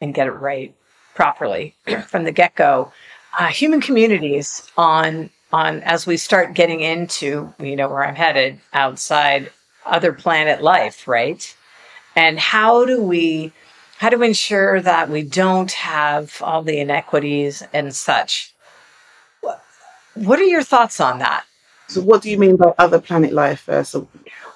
and 0.00 0.12
get 0.12 0.26
it 0.26 0.32
right 0.32 0.74
properly 1.14 1.76
from 2.08 2.24
the 2.24 2.32
get 2.32 2.56
go 2.56 2.92
uh, 3.38 3.46
human 3.46 3.80
communities 3.80 4.68
on 4.76 5.30
on 5.52 5.80
as 5.82 6.06
we 6.06 6.16
start 6.16 6.54
getting 6.54 6.80
into 6.80 7.52
you 7.60 7.76
know 7.76 7.88
where 7.88 8.04
I'm 8.04 8.16
headed 8.16 8.58
outside 8.72 9.52
other 9.86 10.12
planet 10.12 10.62
life, 10.62 11.06
right? 11.06 11.54
And 12.14 12.38
how 12.38 12.84
do 12.84 13.02
we 13.02 13.52
how 14.02 14.08
to 14.08 14.20
ensure 14.22 14.80
that 14.80 15.08
we 15.08 15.22
don't 15.22 15.70
have 15.70 16.42
all 16.42 16.60
the 16.64 16.80
inequities 16.80 17.62
and 17.72 17.94
such. 17.94 18.52
What 20.14 20.40
are 20.40 20.44
your 20.44 20.64
thoughts 20.64 20.98
on 20.98 21.20
that? 21.20 21.44
So, 21.86 22.00
what 22.00 22.20
do 22.20 22.28
you 22.28 22.36
mean 22.36 22.56
by 22.56 22.74
other 22.78 23.00
planet 23.00 23.32
life? 23.32 23.68
Uh, 23.68 23.84
so, 23.84 24.08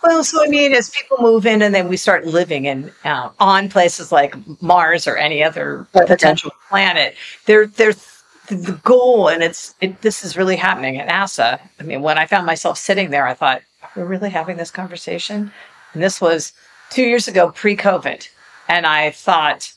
well, 0.02 0.24
so 0.24 0.42
I 0.44 0.48
mean, 0.48 0.72
as 0.72 0.90
people 0.90 1.18
move 1.20 1.46
in 1.46 1.62
and 1.62 1.72
then 1.72 1.86
we 1.86 1.96
start 1.96 2.26
living 2.26 2.64
in 2.64 2.90
uh, 3.04 3.30
on 3.38 3.68
places 3.68 4.10
like 4.10 4.34
Mars 4.60 5.06
or 5.06 5.16
any 5.16 5.44
other 5.44 5.86
potential 5.92 6.50
planet, 6.68 7.14
there, 7.44 7.68
there's 7.68 8.04
the 8.48 8.80
goal, 8.82 9.28
and 9.28 9.44
it's 9.44 9.76
it, 9.80 10.02
this 10.02 10.24
is 10.24 10.36
really 10.36 10.56
happening 10.56 10.98
at 10.98 11.08
NASA. 11.08 11.60
I 11.78 11.82
mean, 11.84 12.02
when 12.02 12.18
I 12.18 12.26
found 12.26 12.46
myself 12.46 12.78
sitting 12.78 13.10
there, 13.10 13.28
I 13.28 13.34
thought, 13.34 13.62
"We're 13.94 14.06
really 14.06 14.30
having 14.30 14.56
this 14.56 14.72
conversation?" 14.72 15.52
And 15.94 16.02
this 16.02 16.20
was 16.20 16.52
two 16.90 17.02
years 17.02 17.28
ago, 17.28 17.50
pre-COVID. 17.50 18.28
And 18.68 18.86
I 18.86 19.10
thought, 19.10 19.72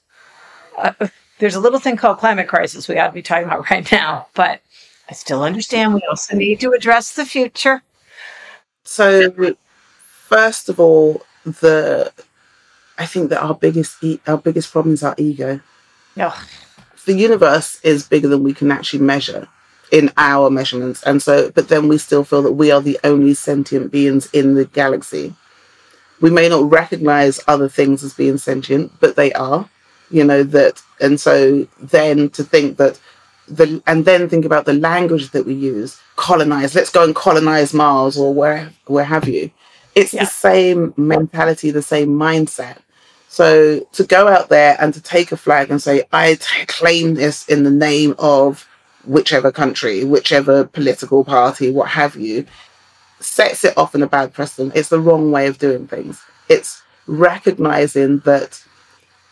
uh, 0.78 0.94
there's 1.40 1.56
a 1.56 1.60
little 1.60 1.80
thing 1.80 1.98
called 1.98 2.18
climate 2.18 2.48
crisis 2.48 2.88
we 2.88 2.98
ought 2.98 3.08
to 3.08 3.14
be 3.14 3.22
talking 3.22 3.46
about 3.46 3.70
right 3.72 3.90
now. 3.92 4.28
But 4.34 4.62
I 5.10 5.14
still 5.14 5.44
understand 5.44 5.94
we 5.94 6.04
also 6.10 6.36
need 6.36 6.60
to 6.62 6.72
address 6.72 7.16
the 7.16 7.26
future. 7.26 7.82
So, 8.84 9.56
first 10.28 10.70
of 10.70 10.80
all, 10.80 11.24
the 11.44 12.12
I 12.98 13.06
think 13.06 13.30
that 13.30 13.42
our 13.42 13.54
biggest 13.54 14.04
our 14.28 14.38
biggest 14.38 14.72
problem 14.72 14.94
is 14.94 15.04
our 15.04 15.16
ego. 15.18 15.60
Oh. 16.18 16.48
The 17.06 17.14
universe 17.14 17.80
is 17.82 18.08
bigger 18.08 18.28
than 18.28 18.44
we 18.44 18.54
can 18.54 18.72
actually 18.72 19.00
measure 19.00 19.48
in 19.92 20.12
our 20.18 20.50
measurements, 20.50 21.02
and 21.04 21.22
so 21.24 21.50
but 21.52 21.70
then 21.70 21.88
we 21.88 21.98
still 21.98 22.24
feel 22.24 22.42
that 22.44 22.54
we 22.54 22.72
are 22.72 22.82
the 22.82 23.00
only 23.04 23.34
sentient 23.34 23.92
beings 23.92 24.30
in 24.34 24.54
the 24.54 24.66
galaxy 24.66 25.34
we 26.22 26.30
may 26.30 26.50
not 26.50 26.70
recognize 26.70 27.40
other 27.48 27.70
things 27.70 28.04
as 28.04 28.14
being 28.14 28.38
sentient, 28.38 28.92
but 29.00 29.16
they 29.16 29.32
are, 29.34 29.70
you 30.10 30.24
know, 30.24 30.44
that, 30.44 30.82
and 31.00 31.20
so 31.20 31.68
then 31.80 32.30
to 32.32 32.44
think 32.44 32.78
that 32.78 33.00
the, 33.48 33.82
and 33.88 34.06
then 34.06 34.30
think 34.30 34.46
about 34.46 34.66
the 34.66 34.74
language 34.74 35.32
that 35.32 35.46
we 35.46 35.54
use, 35.54 36.00
colonize, 36.16 36.76
let's 36.76 36.92
go 36.92 37.04
and 37.04 37.16
colonize 37.16 37.74
Mars 37.74 38.18
or 38.18 38.34
where, 38.34 38.72
where 38.86 39.06
have 39.06 39.28
you. 39.28 39.50
It's 39.96 40.14
yeah. 40.14 40.24
the 40.24 40.30
same 40.30 40.94
mentality, 40.98 41.72
the 41.72 41.82
same 41.82 42.10
mindset. 42.10 42.78
So 43.28 43.82
to 43.94 44.04
go 44.04 44.28
out 44.28 44.50
there 44.50 44.76
and 44.80 44.94
to 44.94 45.02
take 45.02 45.32
a 45.32 45.38
flag 45.38 45.70
and 45.70 45.82
say, 45.82 46.04
I 46.12 46.36
t- 46.36 46.66
claim 46.66 47.16
this 47.16 47.48
in 47.48 47.64
the 47.64 47.72
name 47.72 48.16
of 48.20 48.68
whichever 49.06 49.52
country, 49.52 50.04
whichever 50.04 50.66
political 50.66 51.24
party, 51.24 51.72
what 51.72 51.90
have 51.90 52.16
you, 52.16 52.46
sets 53.20 53.64
it 53.64 53.78
off 53.78 53.96
in 53.96 54.04
a 54.04 54.08
bad 54.08 54.34
precedent. 54.34 54.76
It's 54.76 54.90
the 54.90 55.00
wrong 55.00 55.32
way 55.32 55.48
of 55.48 55.58
doing 55.58 55.88
things. 55.88 56.22
It's 56.48 56.82
recognizing 57.08 58.20
that, 58.20 58.64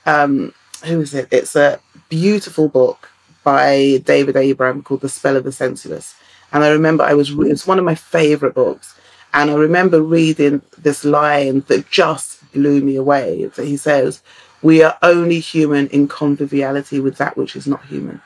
um, 0.05 0.53
who 0.85 1.01
is 1.01 1.13
it? 1.13 1.27
It's 1.31 1.55
a 1.55 1.79
beautiful 2.09 2.69
book 2.69 3.09
by 3.43 4.01
David 4.03 4.35
Abram 4.35 4.83
called 4.83 5.01
The 5.01 5.09
Spell 5.09 5.37
of 5.37 5.43
the 5.43 5.51
Sensuous. 5.51 6.15
And 6.51 6.63
I 6.63 6.69
remember 6.69 7.03
I 7.03 7.13
was, 7.13 7.31
it's 7.31 7.67
one 7.67 7.79
of 7.79 7.85
my 7.85 7.95
favorite 7.95 8.55
books. 8.55 8.95
And 9.33 9.51
I 9.51 9.55
remember 9.55 10.01
reading 10.01 10.61
this 10.77 11.03
line 11.03 11.63
that 11.67 11.89
just 11.89 12.51
blew 12.51 12.81
me 12.81 12.95
away. 12.95 13.45
That 13.45 13.65
he 13.65 13.77
says, 13.77 14.21
We 14.61 14.81
are 14.83 14.97
only 15.01 15.39
human 15.39 15.87
in 15.87 16.07
conviviality 16.07 16.99
with 16.99 17.17
that 17.17 17.37
which 17.37 17.55
is 17.55 17.67
not 17.67 17.85
human. 17.85 18.21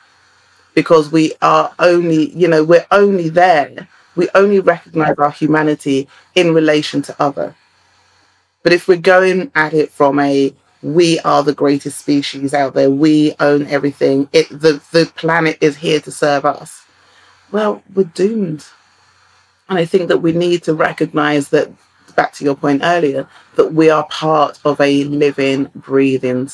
Because 0.73 1.11
we 1.11 1.33
are 1.41 1.73
only, 1.79 2.29
you 2.29 2.47
know, 2.47 2.63
we're 2.63 2.85
only 2.91 3.29
there 3.29 3.89
we 4.15 4.29
only 4.35 4.59
recognize 4.59 5.15
our 5.17 5.31
humanity 5.31 6.07
in 6.35 6.53
relation 6.53 7.01
to 7.03 7.15
other. 7.21 7.55
But 8.63 8.73
if 8.73 8.87
we're 8.87 8.97
going 8.97 9.51
at 9.55 9.73
it 9.73 9.91
from 9.91 10.19
a 10.19 10.53
we 10.83 11.19
are 11.19 11.43
the 11.43 11.53
greatest 11.53 11.99
species 11.99 12.53
out 12.53 12.73
there, 12.73 12.89
we 12.89 13.35
own 13.39 13.67
everything, 13.67 14.27
it 14.33 14.49
the, 14.49 14.81
the 14.91 15.11
planet 15.15 15.57
is 15.61 15.77
here 15.77 15.99
to 16.01 16.11
serve 16.11 16.45
us, 16.45 16.83
well, 17.51 17.83
we're 17.93 18.03
doomed. 18.03 18.65
And 19.69 19.77
I 19.77 19.85
think 19.85 20.07
that 20.07 20.19
we 20.19 20.31
need 20.31 20.63
to 20.63 20.73
recognize 20.73 21.49
that, 21.49 21.71
back 22.15 22.33
to 22.33 22.43
your 22.43 22.55
point 22.55 22.81
earlier, 22.83 23.27
that 23.55 23.73
we 23.73 23.89
are 23.89 24.05
part 24.07 24.59
of 24.65 24.81
a 24.81 25.03
living, 25.05 25.69
breathing, 25.75 26.49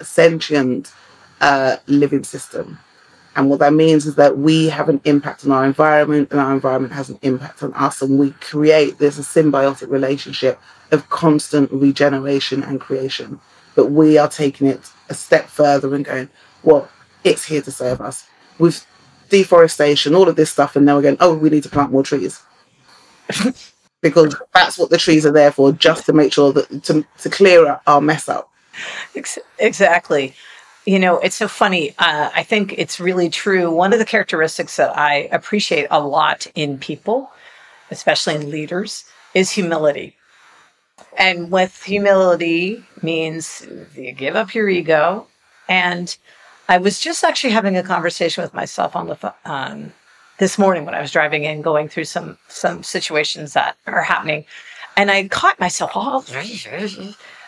sentient 0.00 0.92
uh, 1.40 1.76
living 1.86 2.24
system. 2.24 2.78
And 3.36 3.50
what 3.50 3.58
that 3.60 3.72
means 3.72 4.06
is 4.06 4.14
that 4.14 4.38
we 4.38 4.68
have 4.68 4.88
an 4.88 5.00
impact 5.04 5.44
on 5.44 5.50
our 5.50 5.64
environment 5.64 6.30
and 6.30 6.40
our 6.40 6.52
environment 6.52 6.92
has 6.92 7.10
an 7.10 7.18
impact 7.22 7.62
on 7.62 7.74
us. 7.74 8.00
And 8.00 8.18
we 8.18 8.30
create 8.32 8.98
this 8.98 9.18
symbiotic 9.18 9.90
relationship 9.90 10.60
of 10.92 11.08
constant 11.10 11.70
regeneration 11.72 12.62
and 12.62 12.80
creation. 12.80 13.40
But 13.74 13.86
we 13.86 14.18
are 14.18 14.28
taking 14.28 14.68
it 14.68 14.88
a 15.08 15.14
step 15.14 15.46
further 15.48 15.94
and 15.94 16.04
going, 16.04 16.28
well, 16.62 16.88
it's 17.24 17.44
here 17.44 17.62
to 17.62 17.72
serve 17.72 18.00
us. 18.00 18.26
With 18.58 18.86
deforestation, 19.30 20.14
all 20.14 20.28
of 20.28 20.36
this 20.36 20.52
stuff, 20.52 20.76
and 20.76 20.86
now 20.86 20.96
we're 20.96 21.02
going, 21.02 21.16
oh, 21.18 21.34
we 21.34 21.50
need 21.50 21.64
to 21.64 21.68
plant 21.68 21.90
more 21.90 22.04
trees. 22.04 22.40
because 24.00 24.36
that's 24.52 24.78
what 24.78 24.90
the 24.90 24.98
trees 24.98 25.26
are 25.26 25.32
there 25.32 25.50
for, 25.50 25.72
just 25.72 26.06
to 26.06 26.12
make 26.12 26.32
sure 26.32 26.52
that 26.52 26.84
to, 26.84 27.04
to 27.18 27.30
clear 27.30 27.80
our 27.86 28.00
mess 28.00 28.28
up. 28.28 28.50
Exactly. 29.58 30.34
You 30.86 30.98
know, 30.98 31.18
it's 31.18 31.36
so 31.36 31.48
funny. 31.48 31.90
Uh, 31.98 32.30
I 32.34 32.42
think 32.42 32.74
it's 32.76 33.00
really 33.00 33.30
true. 33.30 33.70
One 33.70 33.92
of 33.92 33.98
the 33.98 34.04
characteristics 34.04 34.76
that 34.76 34.96
I 34.96 35.28
appreciate 35.32 35.86
a 35.90 36.00
lot 36.00 36.46
in 36.54 36.78
people, 36.78 37.30
especially 37.90 38.34
in 38.34 38.50
leaders, 38.50 39.04
is 39.32 39.50
humility. 39.50 40.16
And 41.16 41.50
with 41.50 41.82
humility 41.82 42.84
means 43.02 43.66
you 43.96 44.12
give 44.12 44.36
up 44.36 44.54
your 44.54 44.68
ego. 44.68 45.26
And 45.68 46.14
I 46.68 46.78
was 46.78 47.00
just 47.00 47.24
actually 47.24 47.52
having 47.52 47.76
a 47.76 47.82
conversation 47.82 48.42
with 48.42 48.54
myself 48.54 48.96
on 48.96 49.08
the 49.08 49.34
um, 49.44 49.92
this 50.38 50.58
morning 50.58 50.84
when 50.84 50.94
I 50.94 51.00
was 51.00 51.12
driving 51.12 51.44
in, 51.44 51.62
going 51.62 51.88
through 51.88 52.04
some 52.04 52.38
some 52.48 52.82
situations 52.82 53.52
that 53.52 53.76
are 53.86 54.02
happening, 54.02 54.44
and 54.96 55.10
I 55.10 55.28
caught 55.28 55.60
myself 55.60 55.92
all 55.94 56.24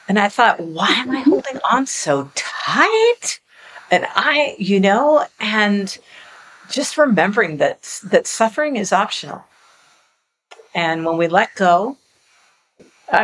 and 0.08 0.18
I 0.18 0.28
thought, 0.28 0.60
why 0.60 0.90
am 0.90 1.10
I 1.10 1.20
holding 1.20 1.58
on 1.70 1.86
so 1.86 2.30
tight? 2.34 3.40
And 3.90 4.06
I, 4.14 4.56
you 4.58 4.80
know, 4.80 5.26
and 5.40 5.96
just 6.70 6.98
remembering 6.98 7.58
that 7.58 8.00
that 8.04 8.26
suffering 8.26 8.76
is 8.76 8.92
optional. 8.92 9.44
And 10.74 11.04
when 11.04 11.16
we 11.16 11.28
let 11.28 11.54
go, 11.54 11.96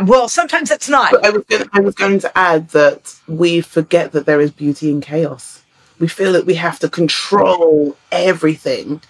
well, 0.05 0.29
sometimes 0.29 0.71
it's 0.71 0.89
not. 0.89 1.13
I 1.25 1.31
was, 1.31 1.45
going, 1.45 1.69
I 1.73 1.81
was 1.81 1.95
going 1.95 2.21
to 2.21 2.39
add 2.39 2.69
that 2.71 3.15
we 3.27 3.61
forget 3.61 4.13
that 4.13 4.27
there 4.27 4.41
is 4.41 4.51
beauty 4.51 4.91
in 4.91 5.01
chaos. 5.01 5.63
We 5.99 6.09
feel 6.09 6.33
that 6.33 6.47
we 6.47 6.55
have 6.55 6.79
to 6.81 6.89
control 6.89 7.97
everything, 8.11 9.01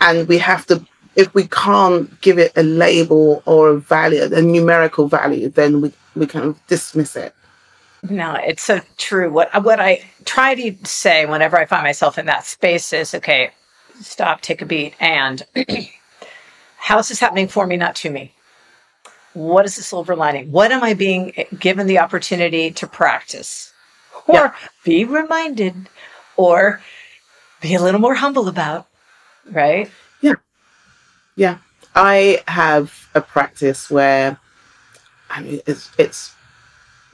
and 0.00 0.28
we 0.28 0.38
have 0.38 0.66
to. 0.66 0.84
If 1.16 1.34
we 1.34 1.46
can't 1.48 2.20
give 2.20 2.38
it 2.38 2.52
a 2.56 2.62
label 2.62 3.42
or 3.46 3.70
a 3.70 3.78
value, 3.78 4.22
a 4.22 4.42
numerical 4.42 5.08
value, 5.08 5.48
then 5.48 5.80
we 5.80 5.92
we 6.16 6.26
kind 6.26 6.46
of 6.46 6.66
dismiss 6.66 7.14
it. 7.14 7.34
No, 8.02 8.34
it's 8.34 8.62
so 8.62 8.80
true. 8.96 9.30
What 9.30 9.50
what 9.62 9.80
I 9.80 10.04
try 10.24 10.54
to 10.54 10.74
say 10.84 11.26
whenever 11.26 11.58
I 11.58 11.66
find 11.66 11.82
myself 11.82 12.18
in 12.18 12.26
that 12.26 12.44
space 12.44 12.92
is, 12.92 13.14
okay, 13.14 13.50
stop, 14.00 14.40
take 14.40 14.62
a 14.62 14.66
beat, 14.66 14.94
and 15.00 15.44
how 16.76 16.98
is 16.98 17.08
this 17.08 17.20
happening 17.20 17.48
for 17.48 17.66
me, 17.66 17.76
not 17.76 17.96
to 17.96 18.10
me? 18.10 18.32
What 19.34 19.64
is 19.64 19.76
the 19.76 19.82
silver 19.82 20.16
lining? 20.16 20.50
What 20.50 20.72
am 20.72 20.82
I 20.82 20.94
being 20.94 21.32
given 21.58 21.86
the 21.86 21.98
opportunity 21.98 22.70
to 22.72 22.86
practice, 22.86 23.72
or 24.26 24.34
yeah. 24.34 24.54
be 24.84 25.04
reminded, 25.04 25.88
or 26.36 26.80
be 27.60 27.74
a 27.74 27.82
little 27.82 28.00
more 28.00 28.14
humble 28.14 28.48
about? 28.48 28.86
Right? 29.50 29.90
Yeah, 30.20 30.34
yeah. 31.34 31.58
I 31.94 32.42
have 32.46 33.08
a 33.14 33.20
practice 33.20 33.90
where 33.90 34.38
I 35.36 35.42
mean, 35.42 35.60
it's 35.66 35.90
it's 35.98 36.34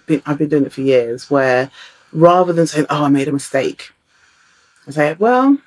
been 0.07 0.23
I've 0.25 0.39
been 0.39 0.49
doing 0.49 0.65
it 0.65 0.73
for 0.73 0.81
years. 0.81 1.31
Where 1.31 1.71
rather 2.13 2.53
than 2.53 2.67
saying, 2.67 2.87
"Oh, 2.89 3.05
I 3.05 3.09
made 3.09 3.29
a 3.29 3.33
mistake," 3.33 3.93
I 4.87 4.93
say, 4.93 5.17
"Well, 5.19 5.59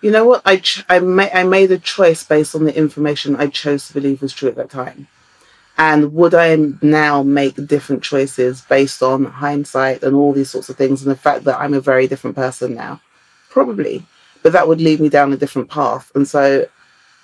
you 0.00 0.10
know 0.10 0.24
what? 0.24 0.42
I 0.44 0.56
ch- 0.56 0.84
I, 0.88 0.98
ma- 0.98 1.30
I 1.32 1.44
made 1.44 1.70
a 1.70 1.78
choice 1.78 2.24
based 2.24 2.54
on 2.54 2.64
the 2.64 2.76
information 2.76 3.36
I 3.36 3.46
chose 3.46 3.86
to 3.86 3.94
believe 3.94 4.20
was 4.20 4.32
true 4.32 4.48
at 4.48 4.56
that 4.56 4.70
time." 4.70 5.06
And 5.78 6.14
would 6.14 6.34
I 6.34 6.56
now 6.80 7.22
make 7.22 7.66
different 7.66 8.02
choices 8.02 8.62
based 8.62 9.02
on 9.02 9.26
hindsight 9.26 10.02
and 10.02 10.16
all 10.16 10.32
these 10.32 10.50
sorts 10.50 10.70
of 10.70 10.76
things 10.76 11.02
and 11.02 11.10
the 11.10 11.16
fact 11.16 11.44
that 11.44 11.60
I'm 11.60 11.74
a 11.74 11.80
very 11.80 12.06
different 12.08 12.34
person 12.34 12.74
now? 12.74 13.00
Probably. 13.50 14.06
But 14.42 14.52
that 14.54 14.68
would 14.68 14.80
lead 14.80 15.00
me 15.00 15.10
down 15.10 15.34
a 15.34 15.36
different 15.36 15.68
path. 15.68 16.10
And 16.14 16.26
so 16.26 16.66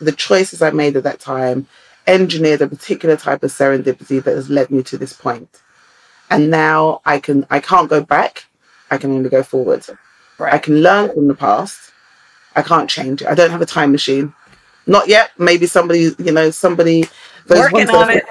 the 0.01 0.13
choices 0.13 0.61
I 0.61 0.71
made 0.71 0.97
at 0.97 1.05
that 1.05 1.19
time 1.19 1.67
engineered 2.07 2.63
a 2.63 2.67
particular 2.67 3.17
type 3.17 3.43
of 3.43 3.51
serendipity 3.51 4.23
that 4.23 4.35
has 4.35 4.51
led 4.51 4.71
me 4.71 4.83
to 4.85 4.99
this 4.99 5.13
point. 5.13 5.63
And 6.31 6.51
now 6.51 7.01
I 7.05 7.21
can 7.21 7.47
I 7.51 7.61
can't 7.61 7.91
go 7.91 8.03
back. 8.03 8.47
I 8.91 8.99
can 8.99 9.13
only 9.13 9.29
go 9.29 9.43
forward. 9.43 9.85
Right. 10.39 10.55
I 10.55 10.59
can 10.59 10.83
learn 10.83 11.13
from 11.13 11.29
the 11.29 11.35
past. 11.35 11.93
I 12.55 12.63
can't 12.63 12.89
change 12.89 13.23
it. 13.23 13.29
I 13.29 13.35
don't 13.35 13.51
have 13.51 13.63
a 13.63 13.67
time 13.67 13.93
machine. 13.93 14.35
Not 14.87 15.09
yet. 15.09 15.31
Maybe 15.39 15.67
somebody, 15.67 16.11
you 16.19 16.33
know, 16.33 16.51
somebody 16.51 17.05
those 17.47 17.73
working 17.73 17.91
on 17.91 18.11
it. 18.11 18.25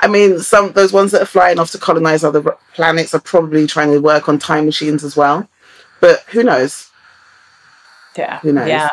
I 0.00 0.08
mean, 0.08 0.38
some 0.40 0.72
those 0.72 0.92
ones 0.92 1.12
that 1.12 1.22
are 1.22 1.26
flying 1.26 1.58
off 1.58 1.70
to 1.72 1.78
colonize 1.78 2.24
other 2.24 2.42
planets 2.74 3.14
are 3.14 3.20
probably 3.20 3.66
trying 3.66 3.92
to 3.92 4.00
work 4.00 4.28
on 4.28 4.38
time 4.38 4.66
machines 4.66 5.04
as 5.04 5.16
well. 5.16 5.48
But 6.00 6.20
who 6.28 6.42
knows? 6.42 6.90
Yeah. 8.16 8.38
Who 8.40 8.52
knows? 8.52 8.68
Yeah. 8.68 8.88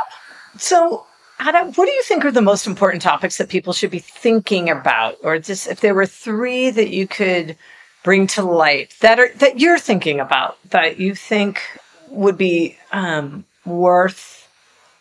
So 0.57 1.05
What 1.43 1.75
do 1.75 1.91
you 1.91 2.03
think 2.03 2.23
are 2.23 2.31
the 2.31 2.41
most 2.41 2.67
important 2.67 3.01
topics 3.01 3.37
that 3.37 3.49
people 3.49 3.73
should 3.73 3.91
be 3.91 3.99
thinking 3.99 4.69
about? 4.69 5.17
Or 5.23 5.39
just 5.39 5.67
if 5.67 5.81
there 5.81 5.95
were 5.95 6.05
three 6.05 6.69
that 6.69 6.89
you 6.89 7.07
could 7.07 7.57
bring 8.03 8.27
to 8.27 8.41
light 8.43 8.93
that 9.01 9.19
are 9.19 9.29
that 9.35 9.59
you're 9.59 9.79
thinking 9.79 10.19
about 10.19 10.57
that 10.69 10.99
you 10.99 11.15
think 11.15 11.61
would 12.09 12.37
be 12.37 12.77
um, 12.91 13.45
worth 13.65 14.49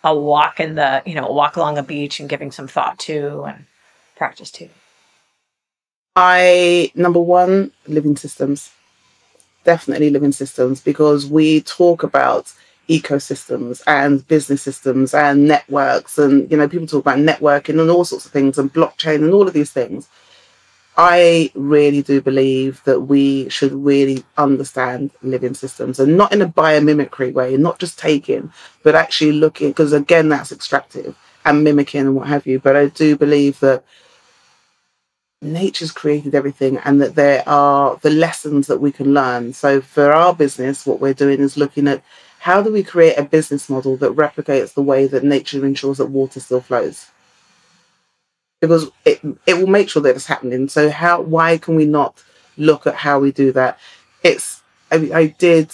a 0.05 0.15
walk 0.15 0.61
in 0.61 0.75
the 0.75 1.03
you 1.07 1.15
know 1.15 1.27
a 1.27 1.33
walk 1.33 1.57
along 1.57 1.79
a 1.79 1.83
beach 1.83 2.21
and 2.21 2.29
giving 2.29 2.51
some 2.51 2.69
thought 2.69 2.99
to 2.99 3.45
and 3.45 3.67
practice 4.17 4.51
to. 4.51 4.69
I 6.17 6.91
number 6.95 7.21
one 7.21 7.73
living 7.87 8.17
systems, 8.17 8.71
definitely 9.65 10.11
living 10.11 10.33
systems 10.33 10.81
because 10.81 11.27
we 11.27 11.63
talk 11.63 12.03
about 12.03 12.53
ecosystems 12.91 13.83
and 13.87 14.27
business 14.27 14.63
systems 14.63 15.15
and 15.15 15.47
networks 15.47 16.19
and 16.19 16.51
you 16.51 16.57
know 16.57 16.69
people 16.69 16.89
talk 16.89 17.03
about 17.03 17.19
networking 17.19 17.81
and 17.81 17.89
all 17.89 18.05
sorts 18.05 18.27
of 18.27 18.33
things 18.33 18.59
and 18.59 18.75
blockchain 18.75 19.23
and 19.23 19.33
all 19.33 19.47
of 19.47 19.55
these 19.55 19.71
things. 19.71 20.09
I 20.97 21.53
really 21.55 22.03
do 22.03 22.21
believe 22.21 22.83
that 22.85 23.03
we 23.03 23.49
should 23.49 23.73
really 23.73 24.25
understand 24.37 25.13
living 25.23 25.55
systems 25.55 26.01
and 26.01 26.17
not 26.17 26.33
in 26.33 26.43
a 26.43 26.49
biomimicry 26.49 27.33
way 27.33 27.57
not 27.57 27.79
just 27.79 27.97
taking 27.97 28.53
but 28.83 28.97
actually 28.97 29.33
looking 29.33 29.69
because 29.69 29.93
again 29.93 30.29
that's 30.29 30.51
extractive 30.51 31.17
and 31.45 31.63
mimicking 31.63 32.01
and 32.01 32.17
what 32.17 32.27
have 32.27 32.45
you. 32.45 32.59
But 32.59 32.75
i 32.77 32.87
do 32.87 33.17
believe 33.17 33.61
that 33.61 33.85
nature's 35.43 35.93
created 35.93 36.35
everything 36.35 36.77
and 36.79 37.01
that 37.01 37.15
there 37.15 37.49
are 37.49 37.97
the 38.03 38.11
lessons 38.11 38.67
that 38.67 38.81
we 38.81 38.93
can 38.93 39.15
learn. 39.15 39.53
So 39.53 39.81
for 39.81 40.13
our 40.13 40.35
business 40.35 40.85
what 40.85 41.01
we're 41.01 41.15
doing 41.15 41.41
is 41.41 41.57
looking 41.57 41.87
at 41.87 42.03
how 42.41 42.63
do 42.63 42.73
we 42.73 42.83
create 42.83 43.19
a 43.19 43.23
business 43.23 43.69
model 43.69 43.99
that 43.99 44.17
replicates 44.17 44.73
the 44.73 44.83
way 44.83 45.07
that 45.07 45.23
nature 45.23 45.65
ensures 45.65 45.99
that 45.99 46.07
water 46.07 46.41
still 46.41 46.63
flows? 46.63 47.07
Because 48.61 48.91
it 49.05 49.21
it 49.47 49.59
will 49.59 49.67
make 49.67 49.91
sure 49.91 50.01
that 50.03 50.17
it's 50.17 50.27
happening. 50.27 50.69
So 50.69 50.89
how 50.89 51.21
why 51.21 51.59
can 51.59 51.75
we 51.75 51.85
not 51.85 52.25
look 52.57 52.87
at 52.87 52.95
how 52.95 53.21
we 53.21 53.31
do 53.31 53.53
that? 53.53 53.79
It's 54.23 54.63
I, 54.91 55.11
I 55.13 55.27
did 55.27 55.71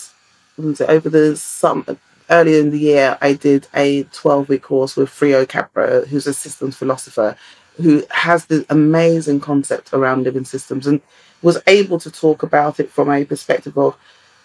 over 0.59 1.09
the 1.09 1.37
summer 1.37 1.97
earlier 2.31 2.61
in 2.61 2.71
the 2.71 2.79
year 2.79 3.17
I 3.21 3.35
did 3.35 3.69
a 3.73 4.03
12 4.05 4.49
week 4.49 4.63
course 4.63 4.97
with 4.97 5.09
Fritjof 5.09 5.49
Capra, 5.49 6.05
who's 6.07 6.27
a 6.27 6.35
systems 6.35 6.75
philosopher, 6.75 7.37
who 7.77 8.03
has 8.11 8.47
this 8.47 8.65
amazing 8.71 9.39
concept 9.39 9.93
around 9.93 10.25
living 10.25 10.45
systems 10.45 10.89
and 10.89 11.01
was 11.43 11.63
able 11.69 12.01
to 12.01 12.11
talk 12.11 12.43
about 12.43 12.81
it 12.81 12.91
from 12.91 13.09
a 13.09 13.25
perspective 13.25 13.79
of 13.79 13.97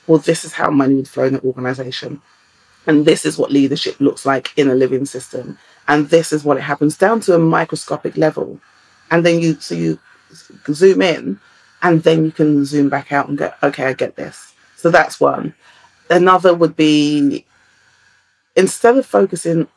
well, 0.07 0.19
this 0.19 0.43
is 0.43 0.53
how 0.53 0.69
money 0.71 0.95
would 0.95 1.07
flow 1.07 1.25
in 1.25 1.35
an 1.35 1.41
organization. 1.41 2.21
And 2.87 3.05
this 3.05 3.25
is 3.25 3.37
what 3.37 3.51
leadership 3.51 3.99
looks 3.99 4.25
like 4.25 4.53
in 4.57 4.69
a 4.69 4.75
living 4.75 5.05
system. 5.05 5.57
And 5.87 6.09
this 6.09 6.33
is 6.33 6.43
what 6.43 6.57
it 6.57 6.61
happens 6.61 6.97
down 6.97 7.19
to 7.21 7.35
a 7.35 7.39
microscopic 7.39 8.17
level. 8.17 8.59
And 9.11 9.25
then 9.25 9.39
you, 9.39 9.55
so 9.55 9.75
you 9.75 9.99
zoom 10.71 11.01
in 11.01 11.39
and 11.81 12.03
then 12.03 12.25
you 12.25 12.31
can 12.31 12.65
zoom 12.65 12.89
back 12.89 13.11
out 13.11 13.29
and 13.29 13.37
go, 13.37 13.53
okay, 13.63 13.85
I 13.85 13.93
get 13.93 14.15
this. 14.15 14.53
So 14.77 14.89
that's 14.89 15.19
one. 15.19 15.53
Another 16.09 16.53
would 16.53 16.75
be 16.75 17.45
instead 18.55 18.97
of 18.97 19.05
focusing, 19.05 19.67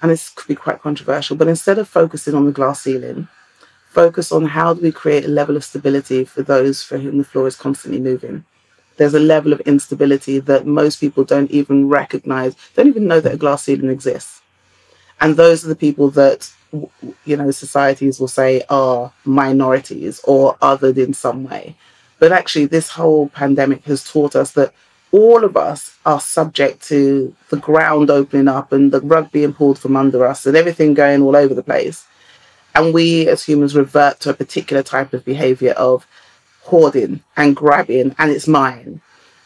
and 0.00 0.10
this 0.10 0.30
could 0.30 0.48
be 0.48 0.54
quite 0.54 0.80
controversial, 0.80 1.36
but 1.36 1.48
instead 1.48 1.78
of 1.78 1.88
focusing 1.88 2.34
on 2.34 2.44
the 2.44 2.52
glass 2.52 2.82
ceiling, 2.82 3.28
focus 3.88 4.32
on 4.32 4.46
how 4.46 4.74
do 4.74 4.80
we 4.80 4.92
create 4.92 5.24
a 5.24 5.28
level 5.28 5.56
of 5.56 5.64
stability 5.64 6.24
for 6.24 6.42
those 6.42 6.82
for 6.82 6.98
whom 6.98 7.18
the 7.18 7.24
floor 7.24 7.46
is 7.46 7.56
constantly 7.56 8.00
moving 8.00 8.44
there's 8.96 9.14
a 9.14 9.20
level 9.20 9.52
of 9.52 9.60
instability 9.60 10.38
that 10.40 10.66
most 10.66 11.00
people 11.00 11.24
don't 11.24 11.50
even 11.50 11.88
recognize, 11.88 12.54
don't 12.74 12.88
even 12.88 13.06
know 13.06 13.20
that 13.20 13.34
a 13.34 13.38
glass 13.38 13.64
ceiling 13.64 13.90
exists. 13.90 14.42
And 15.20 15.36
those 15.36 15.64
are 15.64 15.68
the 15.68 15.76
people 15.76 16.10
that, 16.10 16.50
you 17.24 17.36
know, 17.36 17.50
societies 17.50 18.18
will 18.18 18.28
say 18.28 18.62
are 18.68 19.12
minorities 19.24 20.20
or 20.24 20.56
othered 20.56 20.98
in 20.98 21.14
some 21.14 21.44
way. 21.44 21.76
But 22.18 22.32
actually, 22.32 22.66
this 22.66 22.88
whole 22.88 23.28
pandemic 23.28 23.84
has 23.84 24.04
taught 24.04 24.36
us 24.36 24.52
that 24.52 24.72
all 25.12 25.44
of 25.44 25.56
us 25.56 25.96
are 26.06 26.20
subject 26.20 26.82
to 26.88 27.34
the 27.50 27.58
ground 27.58 28.10
opening 28.10 28.48
up 28.48 28.72
and 28.72 28.90
the 28.90 29.00
rug 29.00 29.30
being 29.30 29.52
pulled 29.52 29.78
from 29.78 29.96
under 29.96 30.26
us 30.26 30.46
and 30.46 30.56
everything 30.56 30.94
going 30.94 31.22
all 31.22 31.36
over 31.36 31.54
the 31.54 31.62
place. 31.62 32.06
And 32.74 32.94
we 32.94 33.28
as 33.28 33.44
humans 33.44 33.76
revert 33.76 34.20
to 34.20 34.30
a 34.30 34.34
particular 34.34 34.82
type 34.82 35.12
of 35.12 35.24
behavior 35.24 35.72
of 35.72 36.06
hoarding 36.62 37.22
and 37.36 37.56
grabbing, 37.56 38.14
and 38.18 38.30
it's 38.30 38.48
mine. 38.48 39.00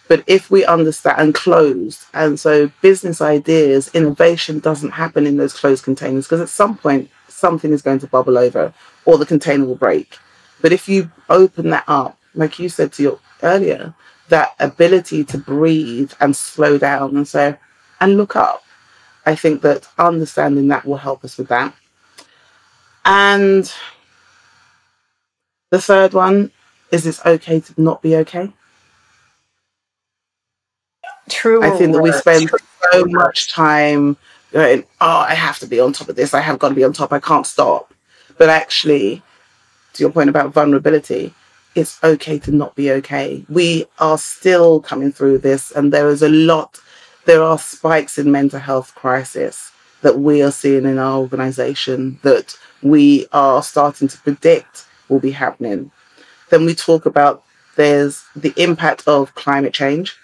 But 0.09 0.23
if 0.27 0.51
we 0.51 0.65
understand 0.65 1.21
and 1.21 1.35
closed, 1.35 2.05
and 2.15 2.39
so 2.39 2.71
business 2.81 3.21
ideas, 3.21 3.91
innovation 3.93 4.61
doesn't 4.61 4.93
happen 4.93 5.27
in 5.27 5.37
those 5.37 5.53
closed 5.53 5.85
containers 5.85 6.27
because 6.27 6.41
at 6.41 6.49
some 6.49 6.77
point 6.77 7.11
something 7.29 7.73
is 7.73 7.83
going 7.83 7.99
to 7.99 8.07
bubble 8.07 8.39
over 8.39 8.73
or 9.05 9.19
the 9.19 9.27
container 9.27 9.65
will 9.65 9.77
break. 9.77 10.19
But 10.63 10.73
if 10.73 10.89
you 10.89 11.11
open 11.29 11.71
that 11.71 11.85
up, 11.89 12.19
like 12.35 12.59
you 12.59 12.69
said 12.69 12.93
to 12.95 13.03
your 13.03 13.19
earlier, 13.43 13.95
that 14.29 14.55
ability 14.61 15.25
to 15.25 15.39
breathe 15.39 16.13
and 16.21 16.37
slow 16.37 16.79
down 16.79 17.17
and 17.17 17.27
say, 17.27 17.57
and 18.01 18.17
look 18.17 18.37
up. 18.37 18.63
I 19.25 19.35
think 19.35 19.63
that 19.63 19.89
understanding 19.99 20.69
that 20.69 20.85
will 20.85 20.97
help 20.97 21.25
us 21.25 21.37
with 21.37 21.49
that. 21.49 21.75
And 23.05 23.73
the 25.71 25.81
third 25.81 26.13
one 26.13 26.53
is 26.90 27.07
it's 27.07 27.25
okay 27.25 27.61
to 27.61 27.81
not 27.81 28.03
be 28.03 28.16
okay. 28.16 28.53
True. 31.29 31.62
I 31.62 31.70
think 31.70 31.92
that 31.92 32.03
we 32.03 32.12
spend 32.12 32.51
so 32.92 33.05
much 33.07 33.51
time 33.51 34.16
going, 34.53 34.85
oh, 35.01 35.25
I 35.29 35.35
have 35.35 35.59
to 35.59 35.66
be 35.66 35.81
on 35.81 35.92
top 35.92 36.09
of 36.09 36.16
this. 36.16 36.35
I 36.35 36.40
have 36.40 36.59
got 36.59 36.68
to 36.68 36.75
be 36.75 36.85
on 36.85 36.92
top. 36.92 37.12
I 37.12 37.18
can't 37.18 37.46
stop. 37.46 37.92
But 38.38 38.49
actually, 38.49 39.22
to 39.94 40.03
your 40.03 40.12
point 40.12 40.31
about 40.31 40.53
vulnerability, 40.53 41.35
it's 41.75 42.03
okay 42.03 42.38
to 42.40 42.53
not 42.53 42.75
be 42.75 42.90
okay. 42.92 43.44
We 43.49 43.87
are 43.99 44.18
still 44.18 44.81
coming 44.81 45.12
through 45.12 45.38
this, 45.38 45.72
and 45.72 45.92
there 45.92 46.09
is 46.09 46.22
a 46.22 46.29
lot, 46.29 46.81
there 47.27 47.42
are 47.42 47.59
spikes 47.59 48.18
in 48.18 48.31
mental 48.31 48.61
health 48.61 48.94
crisis 48.94 49.72
that 50.03 50.18
we 50.18 50.42
are 50.42 50.53
seeing 50.53 50.85
in 50.85 50.99
our 50.99 51.18
organization 51.18 52.18
that 52.22 52.57
we 52.83 53.27
are 53.33 53.62
starting 53.62 54.09
to 54.09 54.18
predict 54.18 54.87
will 55.09 55.20
be 55.20 55.33
happening. 55.33 55.90
Then 56.51 56.65
we 56.65 56.75
talk 56.75 57.07
about 57.07 57.43
there's 57.77 58.25
the 58.35 58.55
impact 58.57 59.07
of 59.07 59.35
climate 59.35 59.75
change 59.75 60.17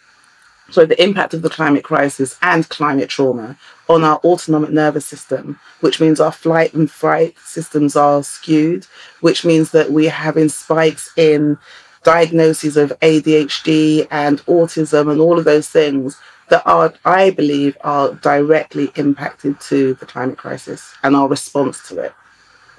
so 0.73 0.87
the 0.87 1.01
impact 1.03 1.35
of 1.35 1.43
the 1.43 1.51
climate 1.51 1.85
crisis 1.85 2.39
and 2.41 2.67
climate 2.69 3.11
trauma 3.11 3.59
on 3.91 4.05
our 4.05 4.19
autonomic 4.25 4.71
nervous 4.71 5.05
system, 5.05 5.61
which 5.81 6.01
means 6.01 6.19
our 6.19 6.33
flight 6.33 6.73
and 6.73 6.91
fright 6.91 7.37
systems 7.45 7.95
are 7.95 8.23
skewed, 8.23 8.87
which 9.21 9.45
means 9.45 9.73
that 9.73 9.91
we're 9.91 10.11
having 10.11 10.49
spikes 10.49 11.13
in 11.17 11.59
diagnoses 12.05 12.79
of 12.79 12.99
ADHD 13.01 14.09
and 14.11 14.39
autism 14.47 15.11
and 15.11 15.21
all 15.21 15.39
of 15.39 15.45
those 15.45 15.69
things 15.69 16.19
that 16.49 16.67
are, 16.67 16.95
I 17.05 17.31
believe, 17.31 17.77
are 17.83 18.15
directly 18.15 18.91
impacted 18.97 19.61
to 19.61 19.93
the 19.95 20.07
climate 20.07 20.39
crisis 20.39 20.95
and 21.03 21.15
our 21.15 21.29
response 21.29 21.87
to 21.89 22.01
it. 22.01 22.15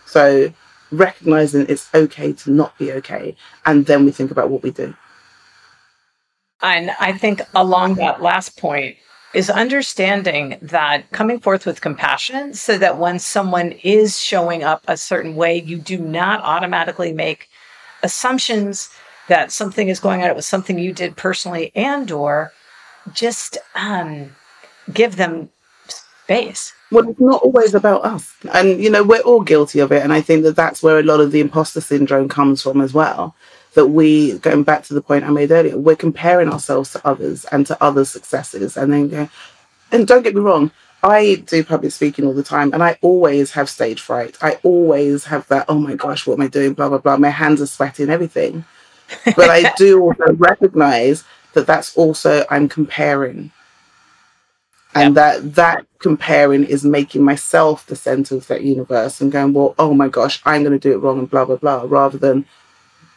So 0.08 0.51
recognizing 0.93 1.65
it's 1.67 1.89
okay 1.93 2.34
to 2.34 2.51
not 2.51 2.77
be 2.77 2.91
okay, 2.93 3.36
and 3.65 3.86
then 3.86 4.06
we 4.06 4.12
think 4.12 4.32
about 4.32 4.49
what 4.49 4.63
we 4.63 4.71
do. 4.71 4.95
And 6.62 6.91
I 6.99 7.12
think 7.12 7.41
along 7.53 7.95
that 7.95 8.21
last 8.21 8.58
point 8.58 8.95
is 9.34 9.49
understanding 9.49 10.58
that 10.62 11.10
coming 11.12 11.39
forth 11.39 11.65
with 11.65 11.82
compassion 11.82 12.53
so 12.53 12.77
that 12.77 12.97
when 12.97 13.19
someone 13.19 13.71
is 13.84 14.19
showing 14.19 14.63
up 14.63 14.84
a 14.88 14.95
certain 14.95 15.36
way, 15.36 15.60
you 15.60 15.77
do 15.77 15.97
not 15.97 16.39
automatically 16.41 17.12
make 17.12 17.49
assumptions 18.03 18.89
that 19.27 19.51
something 19.51 19.89
is 19.89 19.99
going 19.99 20.21
on. 20.21 20.29
It 20.29 20.36
was 20.36 20.45
something 20.45 20.77
you 20.77 20.93
did 20.93 21.17
personally 21.17 21.71
and 21.75 22.12
or 22.12 22.53
just 23.12 23.58
um, 23.75 24.36
give 24.91 25.15
them 25.15 25.49
space. 26.33 26.73
Well, 26.91 27.09
it's 27.09 27.19
not 27.19 27.41
always 27.41 27.73
about 27.73 28.05
us. 28.05 28.35
And, 28.53 28.83
you 28.83 28.89
know, 28.89 29.03
we're 29.03 29.21
all 29.21 29.41
guilty 29.41 29.79
of 29.79 29.91
it. 29.91 30.03
And 30.03 30.13
I 30.13 30.21
think 30.21 30.43
that 30.43 30.55
that's 30.55 30.83
where 30.83 30.99
a 30.99 31.03
lot 31.03 31.19
of 31.19 31.31
the 31.31 31.39
imposter 31.39 31.81
syndrome 31.81 32.29
comes 32.29 32.61
from 32.61 32.81
as 32.81 32.93
well 32.93 33.35
that 33.73 33.87
we, 33.87 34.37
going 34.39 34.61
back 34.63 34.83
to 34.83 34.93
the 34.93 35.01
point 35.01 35.23
I 35.23 35.31
made 35.31 35.51
earlier, 35.51 35.77
we're 35.77 35.95
comparing 35.95 36.49
ourselves 36.49 36.91
to 36.91 37.07
others 37.07 37.45
and 37.45 37.65
to 37.65 37.83
others' 37.83 38.09
successes. 38.11 38.77
And 38.77 38.93
then 38.93 39.09
go, 39.09 39.29
and 39.91 40.07
don't 40.07 40.21
get 40.21 40.35
me 40.35 40.41
wrong, 40.41 40.69
I 41.01 41.43
do 41.47 41.63
public 41.63 41.91
speaking 41.91 42.25
all 42.25 42.33
the 42.33 42.43
time 42.43 42.71
and 42.73 42.83
I 42.83 42.97
always 43.01 43.51
have 43.51 43.69
stage 43.69 43.99
fright. 43.99 44.37
I 44.41 44.59
always 44.63 45.25
have 45.25 45.47
that, 45.47 45.65
oh 45.69 45.79
my 45.79 45.95
gosh, 45.95 46.27
what 46.27 46.35
am 46.35 46.41
I 46.41 46.47
doing? 46.47 46.73
Blah, 46.73 46.89
blah, 46.89 46.99
blah. 46.99 47.17
My 47.17 47.29
hands 47.29 47.61
are 47.61 47.67
sweating, 47.67 48.09
everything. 48.09 48.63
But 49.35 49.49
I 49.49 49.73
do 49.77 49.99
also 50.01 50.33
recognize 50.33 51.23
that 51.53 51.65
that's 51.65 51.97
also, 51.97 52.45
I'm 52.51 52.69
comparing. 52.69 53.51
And 54.95 55.15
yep. 55.15 55.41
that 55.41 55.56
that 55.56 55.88
comparing 55.99 56.65
is 56.65 56.84
making 56.84 57.23
myself 57.23 57.86
the 57.88 57.95
center 57.95 58.36
of 58.36 58.47
that 58.47 58.63
universe 58.63 59.21
and 59.21 59.32
going, 59.32 59.53
well, 59.53 59.73
oh 59.79 59.93
my 59.93 60.08
gosh, 60.08 60.41
I'm 60.45 60.62
going 60.63 60.77
to 60.77 60.79
do 60.79 60.93
it 60.93 61.01
wrong 61.01 61.19
and 61.19 61.29
blah, 61.29 61.45
blah, 61.45 61.56
blah, 61.56 61.86
rather 61.88 62.17
than, 62.17 62.45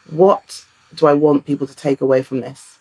what 0.09 0.65
do 0.95 1.05
I 1.05 1.13
want 1.13 1.45
people 1.45 1.67
to 1.67 1.75
take 1.75 2.01
away 2.01 2.23
from 2.23 2.39
this? 2.39 2.79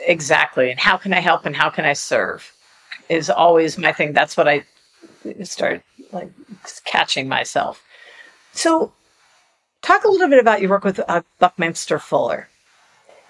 Exactly. 0.00 0.70
And 0.70 0.78
how 0.78 0.96
can 0.96 1.12
I 1.12 1.20
help 1.20 1.44
and 1.44 1.56
how 1.56 1.70
can 1.70 1.84
I 1.84 1.94
serve 1.94 2.52
is 3.08 3.30
always 3.30 3.78
my 3.78 3.92
thing. 3.92 4.12
That's 4.12 4.36
what 4.36 4.48
I 4.48 4.64
start 5.42 5.82
like 6.12 6.30
catching 6.84 7.28
myself. 7.28 7.82
So, 8.52 8.92
talk 9.82 10.04
a 10.04 10.08
little 10.08 10.28
bit 10.28 10.40
about 10.40 10.60
your 10.60 10.70
work 10.70 10.84
with 10.84 11.00
uh, 11.08 11.22
Buckminster 11.38 11.98
Fuller. 11.98 12.48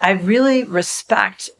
I 0.00 0.12
really 0.12 0.64
respect 0.64 1.50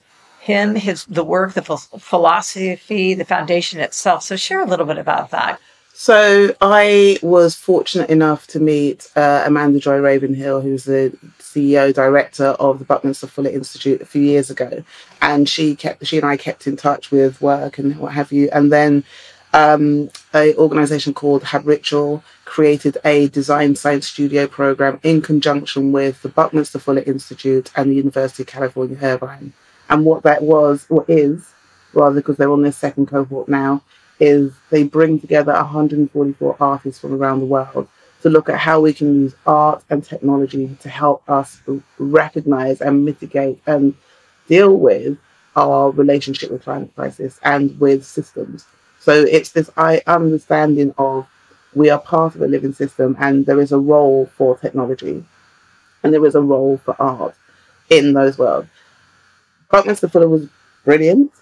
him, 0.49 0.75
his 0.75 1.05
the 1.05 1.25
work, 1.25 1.53
the 1.55 1.63
philosophy, 1.63 3.15
the 3.15 3.25
foundation 3.25 3.81
itself. 3.81 4.25
So, 4.25 4.35
share 4.37 4.61
a 4.61 4.67
little 4.67 4.87
bit 4.87 4.99
about 4.99 5.31
that. 5.31 5.61
So 6.01 6.55
I 6.61 7.19
was 7.23 7.57
fortunate 7.57 8.09
enough 8.09 8.47
to 8.49 8.61
meet 8.61 9.11
uh, 9.17 9.43
Amanda 9.45 9.81
Joy 9.81 9.99
Ravenhill, 9.99 10.61
who's 10.61 10.85
the 10.85 11.13
CEO 11.41 11.93
director 11.93 12.51
of 12.61 12.79
the 12.79 12.85
Buckminster 12.85 13.27
Fuller 13.27 13.51
Institute 13.51 14.01
a 14.01 14.07
few 14.07 14.23
years 14.23 14.49
ago, 14.49 14.85
and 15.21 15.49
she 15.49 15.75
kept 15.75 16.07
she 16.07 16.17
and 16.17 16.25
I 16.25 16.37
kept 16.37 16.69
in 16.69 16.77
touch 16.77 17.11
with 17.11 17.41
work 17.41 17.79
and 17.79 17.99
what 17.99 18.13
have 18.13 18.31
you. 18.31 18.49
And 18.53 18.73
then 18.73 19.03
um, 19.53 20.09
a 20.33 20.55
organisation 20.55 21.15
called 21.15 21.43
HabRitual 21.43 22.23
created 22.45 22.99
a 23.05 23.29
design 23.31 23.75
science 23.75 24.07
studio 24.07 24.47
program 24.47 25.01
in 25.03 25.21
conjunction 25.21 25.91
with 25.91 26.23
the 26.23 26.29
Buckminster 26.29 26.79
Fuller 26.79 27.03
Institute 27.03 27.73
and 27.75 27.91
the 27.91 27.97
University 27.97 28.45
of 28.45 28.47
California 28.47 28.99
Irvine. 29.03 29.53
And 29.89 30.05
what 30.05 30.23
that 30.25 30.43
was, 30.43 30.87
or 30.89 31.05
is, 31.09 31.53
rather, 31.93 32.17
because 32.17 32.37
they're 32.37 32.53
on 32.53 32.63
their 32.63 32.73
second 32.73 33.07
cohort 33.07 33.49
now, 33.49 33.83
is 34.21 34.53
they 34.71 34.83
bring 34.83 35.21
together 35.21 35.53
144 35.53 36.57
artists 36.61 37.01
from 37.01 37.15
around 37.15 37.41
the 37.41 37.47
world 37.47 37.89
to 38.23 38.29
look 38.29 38.49
at 38.49 38.59
how 38.59 38.81
we 38.81 38.93
can 38.93 39.23
use 39.23 39.35
art 39.47 39.83
and 39.91 40.05
technology 40.05 40.77
to 40.81 40.89
help 40.89 41.23
us 41.31 41.63
recognize 41.99 42.81
and 42.81 43.05
mitigate 43.05 43.61
and 43.67 43.95
deal 44.49 44.77
with 44.77 45.17
our 45.55 45.91
relationship 45.91 46.51
with 46.51 46.65
climate 46.65 46.93
crisis 46.97 47.39
and 47.45 47.79
with 47.79 48.05
systems. 48.05 48.67
So 48.99 49.13
it's 49.13 49.53
this 49.53 49.71
understanding 49.77 50.93
of 50.99 51.29
we 51.75 51.91
are 51.91 52.01
part 52.01 52.35
of 52.35 52.43
a 52.43 52.49
living 52.49 52.73
system 52.73 53.17
and 53.21 53.47
there 53.47 53.61
is 53.61 53.71
a 53.71 53.79
role 53.79 54.27
for 54.37 54.59
technology 54.59 55.25
and 56.03 56.13
there 56.13 56.27
is 56.27 56.35
a 56.35 56.43
role 56.43 56.79
for 56.79 57.01
art 57.01 57.35
in 57.89 58.15
those 58.15 58.37
worlds. 58.37 58.69
Buckminster 59.71 60.09
Fuller 60.09 60.29
was 60.29 60.49
brilliant 60.85 61.33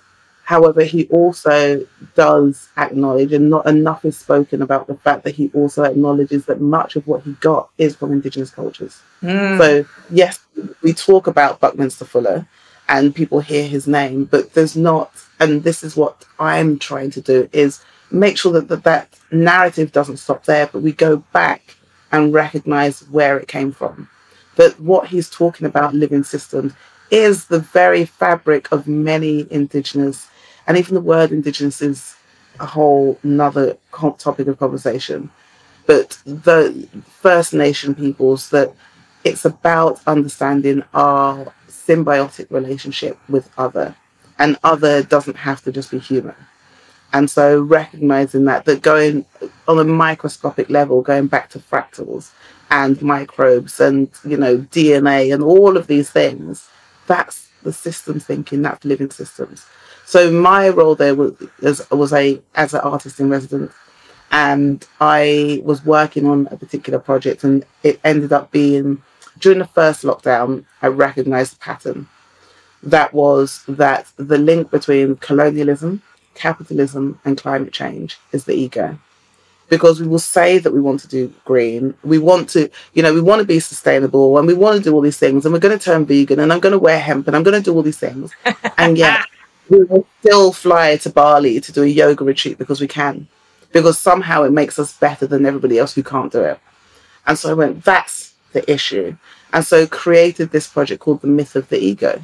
However, 0.46 0.84
he 0.84 1.08
also 1.08 1.84
does 2.14 2.68
acknowledge, 2.76 3.32
and 3.32 3.50
not 3.50 3.66
enough 3.66 4.04
is 4.04 4.16
spoken 4.16 4.62
about 4.62 4.86
the 4.86 4.94
fact 4.94 5.24
that 5.24 5.34
he 5.34 5.50
also 5.52 5.82
acknowledges 5.82 6.46
that 6.46 6.60
much 6.60 6.94
of 6.94 7.04
what 7.08 7.24
he 7.24 7.32
got 7.40 7.68
is 7.78 7.96
from 7.96 8.12
Indigenous 8.12 8.50
cultures. 8.50 9.02
Mm. 9.22 9.58
So, 9.58 9.84
yes, 10.08 10.38
we 10.82 10.92
talk 10.92 11.26
about 11.26 11.58
Buckminster 11.58 12.04
Fuller 12.04 12.46
and 12.88 13.12
people 13.12 13.40
hear 13.40 13.66
his 13.66 13.88
name, 13.88 14.24
but 14.24 14.54
there's 14.54 14.76
not, 14.76 15.10
and 15.40 15.64
this 15.64 15.82
is 15.82 15.96
what 15.96 16.24
I'm 16.38 16.78
trying 16.78 17.10
to 17.10 17.20
do, 17.20 17.48
is 17.52 17.82
make 18.12 18.38
sure 18.38 18.52
that 18.52 18.68
that, 18.68 18.84
that 18.84 19.18
narrative 19.32 19.90
doesn't 19.90 20.18
stop 20.18 20.44
there, 20.44 20.68
but 20.68 20.80
we 20.80 20.92
go 20.92 21.16
back 21.32 21.74
and 22.12 22.32
recognize 22.32 23.00
where 23.08 23.36
it 23.36 23.48
came 23.48 23.72
from. 23.72 24.08
That 24.54 24.78
what 24.78 25.08
he's 25.08 25.28
talking 25.28 25.66
about, 25.66 25.92
living 25.92 26.22
systems, 26.22 26.72
is 27.10 27.46
the 27.46 27.60
very 27.60 28.04
fabric 28.04 28.70
of 28.72 28.86
many 28.86 29.46
Indigenous 29.50 30.28
and 30.66 30.76
even 30.76 30.94
the 30.94 31.00
word 31.00 31.30
indigenous 31.30 31.80
is 31.80 32.16
a 32.58 32.66
whole 32.66 33.18
another 33.22 33.76
topic 34.18 34.48
of 34.48 34.58
conversation. 34.58 35.30
But 35.86 36.18
the 36.24 36.88
First 37.20 37.54
Nation 37.54 37.94
peoples 37.94 38.50
that 38.50 38.72
it's 39.24 39.44
about 39.44 40.00
understanding 40.06 40.82
our 40.94 41.52
symbiotic 41.68 42.50
relationship 42.50 43.18
with 43.28 43.50
other, 43.56 43.94
and 44.38 44.58
other 44.64 45.02
doesn't 45.02 45.36
have 45.36 45.62
to 45.62 45.72
just 45.72 45.90
be 45.90 45.98
human. 45.98 46.34
And 47.12 47.30
so 47.30 47.60
recognizing 47.60 48.44
that, 48.46 48.64
that 48.64 48.82
going 48.82 49.24
on 49.68 49.78
a 49.78 49.84
microscopic 49.84 50.68
level, 50.68 51.02
going 51.02 51.28
back 51.28 51.50
to 51.50 51.60
fractals 51.60 52.30
and 52.70 53.00
microbes 53.00 53.78
and, 53.78 54.10
you 54.24 54.36
know, 54.36 54.58
DNA 54.58 55.32
and 55.32 55.42
all 55.42 55.76
of 55.76 55.86
these 55.86 56.10
things, 56.10 56.68
that's 57.06 57.48
the 57.62 57.72
systems 57.72 58.24
thinking, 58.24 58.62
that's 58.62 58.84
living 58.84 59.10
systems. 59.10 59.66
So 60.04 60.30
my 60.30 60.68
role 60.68 60.94
there 60.94 61.14
was, 61.14 61.34
was, 61.60 61.90
was 61.90 62.12
a, 62.12 62.40
as 62.54 62.74
an 62.74 62.80
artist 62.80 63.18
in 63.18 63.28
residence 63.28 63.72
and 64.30 64.86
I 65.00 65.60
was 65.64 65.84
working 65.84 66.26
on 66.26 66.48
a 66.50 66.56
particular 66.56 66.98
project 66.98 67.44
and 67.44 67.64
it 67.82 68.00
ended 68.04 68.32
up 68.32 68.50
being 68.50 69.02
during 69.38 69.58
the 69.58 69.66
first 69.66 70.02
lockdown, 70.02 70.64
I 70.82 70.88
recognized 70.88 71.54
the 71.54 71.58
pattern. 71.58 72.08
That 72.82 73.12
was 73.12 73.64
that 73.68 74.10
the 74.16 74.38
link 74.38 74.70
between 74.70 75.16
colonialism, 75.16 76.02
capitalism, 76.34 77.20
and 77.24 77.36
climate 77.36 77.72
change 77.72 78.18
is 78.32 78.44
the 78.44 78.54
ego. 78.54 78.98
Because 79.68 80.00
we 80.00 80.06
will 80.06 80.20
say 80.20 80.58
that 80.58 80.72
we 80.72 80.80
want 80.80 81.00
to 81.00 81.08
do 81.08 81.32
green, 81.44 81.94
we 82.04 82.18
want 82.18 82.48
to, 82.50 82.70
you 82.94 83.02
know, 83.02 83.12
we 83.12 83.20
want 83.20 83.40
to 83.40 83.46
be 83.46 83.58
sustainable 83.58 84.38
and 84.38 84.46
we 84.46 84.54
want 84.54 84.76
to 84.76 84.82
do 84.82 84.94
all 84.94 85.00
these 85.00 85.18
things, 85.18 85.44
and 85.44 85.52
we're 85.52 85.58
going 85.58 85.76
to 85.76 85.84
turn 85.84 86.06
vegan 86.06 86.38
and 86.38 86.52
I'm 86.52 86.60
going 86.60 86.72
to 86.72 86.78
wear 86.78 87.00
hemp 87.00 87.26
and 87.26 87.34
I'm 87.34 87.42
going 87.42 87.60
to 87.60 87.64
do 87.64 87.74
all 87.74 87.82
these 87.82 87.98
things. 87.98 88.32
and 88.78 88.96
yet 88.96 89.26
we 89.68 89.84
will 89.84 90.06
still 90.20 90.52
fly 90.52 90.96
to 90.98 91.10
Bali 91.10 91.60
to 91.60 91.72
do 91.72 91.82
a 91.82 91.86
yoga 91.86 92.24
retreat 92.24 92.58
because 92.58 92.80
we 92.80 92.88
can. 92.88 93.26
Because 93.72 93.98
somehow 93.98 94.44
it 94.44 94.52
makes 94.52 94.78
us 94.78 94.96
better 94.96 95.26
than 95.26 95.44
everybody 95.44 95.78
else 95.78 95.94
who 95.94 96.02
can't 96.02 96.32
do 96.32 96.42
it. 96.42 96.60
And 97.26 97.38
so 97.38 97.50
I 97.50 97.54
went, 97.54 97.84
that's 97.84 98.34
the 98.52 98.70
issue. 98.70 99.16
And 99.52 99.64
so 99.64 99.86
created 99.86 100.50
this 100.50 100.68
project 100.68 101.00
called 101.00 101.20
The 101.20 101.26
Myth 101.26 101.56
of 101.56 101.68
the 101.68 101.78
Ego, 101.78 102.22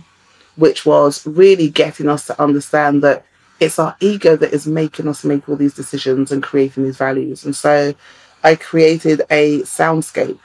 which 0.57 0.86
was 0.86 1.26
really 1.26 1.68
getting 1.68 2.09
us 2.09 2.26
to 2.26 2.40
understand 2.40 3.03
that 3.03 3.24
it's 3.62 3.78
our 3.78 3.96
ego 4.00 4.36
that 4.36 4.52
is 4.52 4.66
making 4.66 5.08
us 5.08 5.24
make 5.24 5.48
all 5.48 5.56
these 5.56 5.74
decisions 5.74 6.32
and 6.32 6.42
creating 6.42 6.84
these 6.84 6.96
values. 6.96 7.44
And 7.44 7.54
so 7.54 7.94
I 8.44 8.56
created 8.56 9.22
a 9.30 9.60
soundscape, 9.60 10.38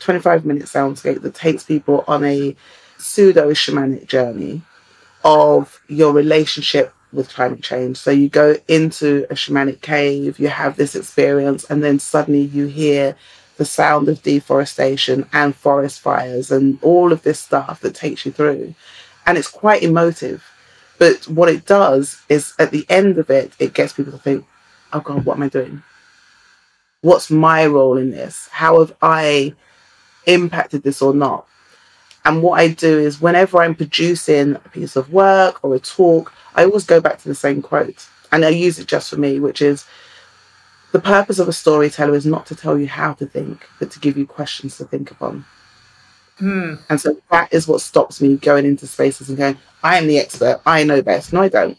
25 0.00 0.44
minute 0.44 0.64
soundscape 0.64 1.22
that 1.22 1.34
takes 1.34 1.62
people 1.62 2.04
on 2.06 2.24
a 2.24 2.56
pseudo 2.98 3.50
shamanic 3.50 4.06
journey 4.06 4.62
of 5.24 5.80
your 5.88 6.12
relationship 6.12 6.92
with 7.12 7.28
climate 7.28 7.62
change. 7.62 7.96
So 7.96 8.10
you 8.10 8.28
go 8.28 8.56
into 8.68 9.26
a 9.30 9.34
shamanic 9.34 9.80
cave, 9.80 10.38
you 10.38 10.48
have 10.48 10.76
this 10.76 10.94
experience, 10.94 11.64
and 11.64 11.82
then 11.82 11.98
suddenly 11.98 12.42
you 12.42 12.66
hear 12.66 13.16
the 13.56 13.64
sound 13.64 14.08
of 14.08 14.22
deforestation 14.22 15.28
and 15.32 15.54
forest 15.54 16.00
fires 16.00 16.50
and 16.50 16.78
all 16.82 17.12
of 17.12 17.22
this 17.22 17.38
stuff 17.38 17.80
that 17.80 17.94
takes 17.94 18.26
you 18.26 18.32
through. 18.32 18.74
And 19.26 19.38
it's 19.38 19.48
quite 19.48 19.82
emotive. 19.82 20.44
But 20.98 21.26
what 21.28 21.48
it 21.48 21.66
does 21.66 22.22
is 22.28 22.54
at 22.58 22.70
the 22.70 22.86
end 22.88 23.18
of 23.18 23.30
it, 23.30 23.52
it 23.58 23.74
gets 23.74 23.92
people 23.92 24.12
to 24.12 24.18
think, 24.18 24.46
oh 24.92 25.00
God, 25.00 25.24
what 25.24 25.36
am 25.36 25.42
I 25.42 25.48
doing? 25.48 25.82
What's 27.00 27.30
my 27.30 27.66
role 27.66 27.98
in 27.98 28.10
this? 28.10 28.48
How 28.50 28.80
have 28.80 28.94
I 29.02 29.54
impacted 30.26 30.82
this 30.82 31.02
or 31.02 31.12
not? 31.12 31.46
And 32.24 32.42
what 32.42 32.58
I 32.58 32.68
do 32.68 32.98
is 32.98 33.20
whenever 33.20 33.58
I'm 33.58 33.74
producing 33.74 34.54
a 34.54 34.68
piece 34.70 34.96
of 34.96 35.12
work 35.12 35.62
or 35.62 35.74
a 35.74 35.78
talk, 35.78 36.32
I 36.54 36.64
always 36.64 36.86
go 36.86 37.00
back 37.00 37.18
to 37.18 37.28
the 37.28 37.34
same 37.34 37.60
quote. 37.60 38.06
And 38.32 38.44
I 38.44 38.48
use 38.48 38.78
it 38.78 38.86
just 38.86 39.10
for 39.10 39.16
me, 39.16 39.40
which 39.40 39.60
is 39.60 39.84
the 40.92 41.00
purpose 41.00 41.38
of 41.38 41.48
a 41.48 41.52
storyteller 41.52 42.14
is 42.14 42.24
not 42.24 42.46
to 42.46 42.54
tell 42.54 42.78
you 42.78 42.86
how 42.86 43.12
to 43.14 43.26
think, 43.26 43.68
but 43.78 43.90
to 43.90 44.00
give 44.00 44.16
you 44.16 44.26
questions 44.26 44.78
to 44.78 44.84
think 44.84 45.10
upon. 45.10 45.44
Hmm. 46.38 46.74
And 46.88 47.00
so 47.00 47.16
that 47.30 47.52
is 47.52 47.68
what 47.68 47.80
stops 47.80 48.20
me 48.20 48.36
going 48.36 48.64
into 48.64 48.86
spaces 48.86 49.28
and 49.28 49.38
going, 49.38 49.58
I 49.82 49.98
am 49.98 50.06
the 50.06 50.18
expert, 50.18 50.60
I 50.66 50.84
know 50.84 51.02
best. 51.02 51.32
No, 51.32 51.42
I 51.42 51.48
don't. 51.48 51.78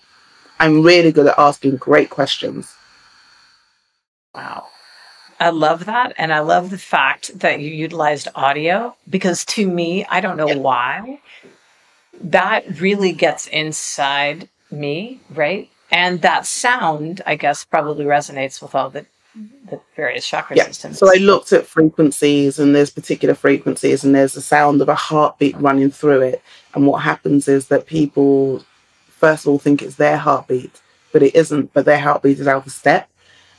I'm 0.59 0.81
really 0.83 1.11
good 1.11 1.27
at 1.27 1.37
asking 1.37 1.77
great 1.77 2.09
questions. 2.09 2.73
Wow. 4.33 4.67
I 5.39 5.49
love 5.49 5.85
that. 5.85 6.13
And 6.17 6.33
I 6.33 6.39
love 6.39 6.69
the 6.69 6.77
fact 6.77 7.37
that 7.39 7.59
you 7.59 7.69
utilized 7.69 8.29
audio 8.35 8.95
because 9.09 9.43
to 9.45 9.69
me, 9.69 10.05
I 10.05 10.21
don't 10.21 10.37
know 10.37 10.57
why, 10.57 11.19
that 12.21 12.79
really 12.79 13.11
gets 13.11 13.47
inside 13.47 14.47
me, 14.71 15.19
right? 15.29 15.69
And 15.91 16.21
that 16.21 16.45
sound, 16.45 17.21
I 17.25 17.35
guess, 17.35 17.65
probably 17.65 18.05
resonates 18.05 18.61
with 18.61 18.75
all 18.75 18.89
the, 18.89 19.05
the 19.69 19.79
various 19.95 20.25
chakra 20.27 20.55
Yeah. 20.55 20.67
systems. 20.67 20.99
So 20.99 21.09
I 21.11 21.17
looked 21.17 21.51
at 21.53 21.65
frequencies, 21.67 22.59
and 22.59 22.75
there's 22.75 22.89
particular 22.89 23.35
frequencies, 23.35 24.03
and 24.03 24.13
there's 24.15 24.33
the 24.33 24.41
sound 24.41 24.81
of 24.81 24.89
a 24.89 24.95
heartbeat 24.95 25.55
running 25.59 25.91
through 25.91 26.21
it. 26.21 26.41
And 26.73 26.87
what 26.87 27.01
happens 27.01 27.47
is 27.47 27.67
that 27.67 27.85
people, 27.85 28.63
first 29.09 29.45
of 29.45 29.49
all, 29.51 29.59
think 29.59 29.81
it's 29.81 29.95
their 29.95 30.17
heartbeat, 30.17 30.81
but 31.11 31.23
it 31.23 31.35
isn't. 31.35 31.73
But 31.73 31.85
their 31.85 31.99
heartbeat 31.99 32.39
is 32.39 32.47
out 32.47 32.65
of 32.65 32.71
step. 32.71 33.09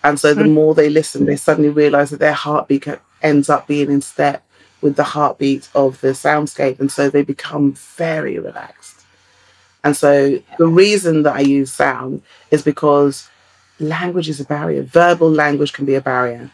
And 0.05 0.21
so 0.21 0.35
the 0.35 0.45
Hmm. 0.45 0.53
more 0.53 0.75
they 0.75 0.89
listen, 0.89 1.27
they 1.27 1.37
suddenly 1.37 1.71
realize 1.71 2.11
that 2.11 2.21
their 2.21 2.33
heartbeat 2.33 2.87
ends 3.23 3.51
up 3.51 3.67
being 3.67 3.91
in 3.91 4.01
step 4.01 4.43
with 4.81 4.95
the 4.97 5.03
heartbeat 5.03 5.69
of 5.75 6.01
the 6.01 6.09
soundscape. 6.09 6.79
And 6.79 6.93
so 6.93 7.11
they 7.11 7.23
become 7.23 7.73
very 7.73 8.39
relaxed. 8.39 9.01
And 9.83 9.97
so 9.97 10.39
the 10.59 10.67
reason 10.67 11.23
that 11.25 11.35
I 11.37 11.41
use 11.41 11.73
sound 11.73 12.23
is 12.51 12.63
because 12.63 13.29
language 13.79 14.29
is 14.29 14.41
a 14.41 14.45
barrier. 14.45 14.83
Verbal 14.83 15.31
language 15.31 15.73
can 15.73 15.85
be 15.85 15.95
a 15.95 16.01
barrier. 16.01 16.51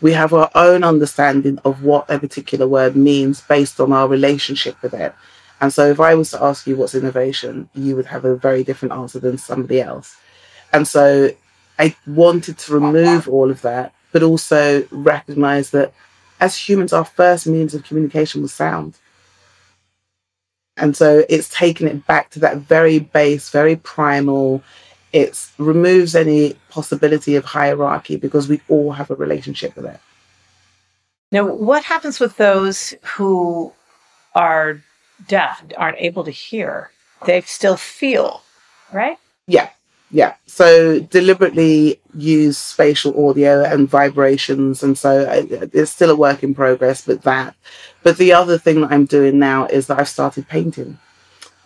We 0.00 0.12
have 0.12 0.32
our 0.32 0.50
own 0.54 0.84
understanding 0.84 1.58
of 1.64 1.82
what 1.82 2.10
a 2.10 2.18
particular 2.18 2.68
word 2.68 2.96
means 2.96 3.40
based 3.40 3.80
on 3.80 3.92
our 3.92 4.08
relationship 4.08 4.80
with 4.82 4.94
it. 4.94 5.14
And 5.60 5.72
so 5.72 5.88
if 5.88 6.00
I 6.00 6.14
was 6.14 6.32
to 6.32 6.42
ask 6.42 6.66
you 6.66 6.76
what's 6.76 6.94
innovation, 6.94 7.68
you 7.74 7.96
would 7.96 8.06
have 8.06 8.24
a 8.24 8.36
very 8.36 8.64
different 8.64 8.92
answer 8.92 9.18
than 9.18 9.38
somebody 9.38 9.80
else. 9.80 10.16
And 10.72 10.86
so 10.86 11.30
I 11.78 11.96
wanted 12.06 12.58
to 12.58 12.74
remove 12.74 13.28
all 13.28 13.50
of 13.50 13.62
that, 13.62 13.94
but 14.12 14.22
also 14.22 14.86
recognize 14.90 15.70
that 15.70 15.92
as 16.40 16.56
humans, 16.56 16.92
our 16.92 17.04
first 17.04 17.46
means 17.46 17.74
of 17.74 17.84
communication 17.84 18.42
was 18.42 18.52
sound. 18.52 18.98
And 20.76 20.96
so 20.96 21.24
it's 21.28 21.48
taken 21.48 21.86
it 21.86 22.06
back 22.06 22.30
to 22.30 22.40
that 22.40 22.58
very 22.58 22.98
base, 22.98 23.50
very 23.50 23.76
primal. 23.76 24.62
It 25.14 25.48
removes 25.58 26.16
any 26.16 26.54
possibility 26.70 27.36
of 27.36 27.44
hierarchy 27.44 28.16
because 28.16 28.48
we 28.48 28.60
all 28.68 28.90
have 28.90 29.12
a 29.12 29.14
relationship 29.14 29.76
with 29.76 29.86
it. 29.86 30.00
Now, 31.30 31.44
what 31.46 31.84
happens 31.84 32.18
with 32.18 32.36
those 32.36 32.94
who 33.14 33.72
are 34.34 34.80
deaf, 35.28 35.62
aren't 35.76 35.98
able 35.98 36.24
to 36.24 36.32
hear? 36.32 36.90
They 37.26 37.40
still 37.42 37.76
feel, 37.76 38.42
right? 38.92 39.16
Yeah, 39.46 39.70
yeah. 40.10 40.34
So 40.46 40.98
deliberately 40.98 42.00
use 42.16 42.58
spatial 42.58 43.28
audio 43.28 43.62
and 43.62 43.88
vibrations, 43.88 44.82
and 44.82 44.98
so 44.98 45.10
it's 45.72 45.92
still 45.92 46.10
a 46.10 46.16
work 46.16 46.42
in 46.42 46.56
progress. 46.56 47.06
But 47.06 47.22
that, 47.22 47.54
but 48.02 48.16
the 48.18 48.32
other 48.32 48.58
thing 48.58 48.80
that 48.80 48.90
I'm 48.90 49.06
doing 49.06 49.38
now 49.38 49.66
is 49.66 49.86
that 49.86 50.00
I've 50.00 50.08
started 50.08 50.48
painting, 50.48 50.98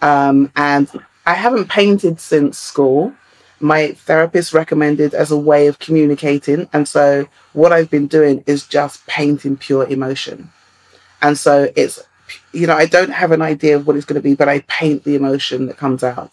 um, 0.02 0.52
and 0.54 0.86
I 1.24 1.32
haven't 1.32 1.70
painted 1.70 2.20
since 2.20 2.58
school. 2.58 3.14
My 3.60 3.92
therapist 3.92 4.54
recommended 4.54 5.14
as 5.14 5.30
a 5.30 5.36
way 5.36 5.66
of 5.66 5.78
communicating, 5.78 6.68
and 6.72 6.86
so 6.86 7.28
what 7.52 7.72
I've 7.72 7.90
been 7.90 8.06
doing 8.06 8.44
is 8.46 8.66
just 8.66 9.06
painting 9.06 9.56
pure 9.56 9.86
emotion, 9.88 10.50
and 11.20 11.36
so 11.36 11.72
it's 11.74 12.00
you 12.52 12.66
know 12.66 12.76
I 12.76 12.86
don't 12.86 13.10
have 13.10 13.32
an 13.32 13.42
idea 13.42 13.76
of 13.76 13.86
what 13.86 13.96
it's 13.96 14.06
going 14.06 14.20
to 14.20 14.28
be, 14.28 14.34
but 14.34 14.48
I 14.48 14.60
paint 14.60 15.04
the 15.04 15.16
emotion 15.16 15.66
that 15.66 15.76
comes 15.76 16.04
out. 16.04 16.32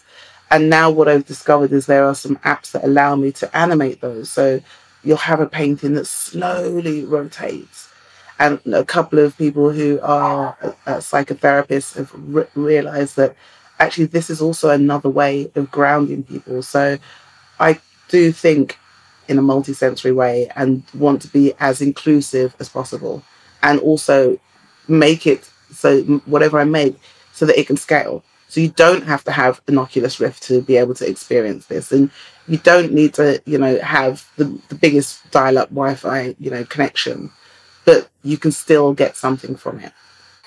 And 0.51 0.69
now 0.69 0.91
what 0.91 1.07
I've 1.07 1.25
discovered 1.25 1.71
is 1.71 1.85
there 1.85 2.05
are 2.05 2.15
some 2.15 2.37
apps 2.37 2.71
that 2.71 2.83
allow 2.83 3.15
me 3.15 3.31
to 3.33 3.57
animate 3.57 4.01
those. 4.01 4.29
So 4.29 4.61
you'll 5.03 5.17
have 5.17 5.39
a 5.39 5.47
painting 5.47 5.93
that 5.93 6.07
slowly 6.07 7.03
rotates. 7.03 7.89
And 8.37 8.59
a 8.73 8.83
couple 8.83 9.19
of 9.19 9.37
people 9.37 9.71
who 9.71 9.99
are 10.01 10.57
uh, 10.61 10.97
psychotherapists 10.97 11.95
have 11.95 12.11
re- 12.15 12.47
realized 12.53 13.15
that 13.15 13.35
actually 13.79 14.05
this 14.05 14.29
is 14.29 14.41
also 14.41 14.69
another 14.69 15.09
way 15.09 15.51
of 15.55 15.71
grounding 15.71 16.23
people. 16.23 16.61
So 16.61 16.97
I 17.59 17.79
do 18.09 18.31
think 18.31 18.77
in 19.27 19.39
a 19.39 19.41
multisensory 19.41 20.13
way 20.13 20.51
and 20.55 20.83
want 20.93 21.21
to 21.23 21.27
be 21.27 21.53
as 21.59 21.81
inclusive 21.81 22.55
as 22.59 22.69
possible 22.69 23.23
and 23.63 23.79
also 23.79 24.39
make 24.87 25.25
it 25.25 25.49
so 25.73 26.01
whatever 26.25 26.59
I 26.59 26.63
make 26.63 26.95
so 27.33 27.45
that 27.45 27.59
it 27.59 27.67
can 27.67 27.77
scale. 27.77 28.23
So 28.47 28.61
you 28.61 28.69
don't 28.69 29.03
have 29.03 29.23
to 29.25 29.31
have 29.31 29.59
an 29.67 29.77
Oculus 29.77 30.19
Rift 30.19 30.43
to 30.43 30.61
be 30.61 30.77
able 30.77 30.93
to 30.95 31.09
experience 31.09 31.65
this, 31.65 31.91
and 31.91 32.11
you 32.47 32.57
don't 32.59 32.93
need 32.93 33.13
to, 33.15 33.41
you 33.45 33.57
know, 33.57 33.79
have 33.79 34.29
the, 34.37 34.45
the 34.69 34.75
biggest 34.75 35.29
dial-up 35.31 35.69
Wi-Fi, 35.69 36.35
you 36.39 36.51
know, 36.51 36.63
connection, 36.63 37.31
but 37.83 38.07
you 38.23 38.37
can 38.37 38.51
still 38.51 38.93
get 38.93 39.17
something 39.17 39.55
from 39.55 39.79
it. 39.79 39.91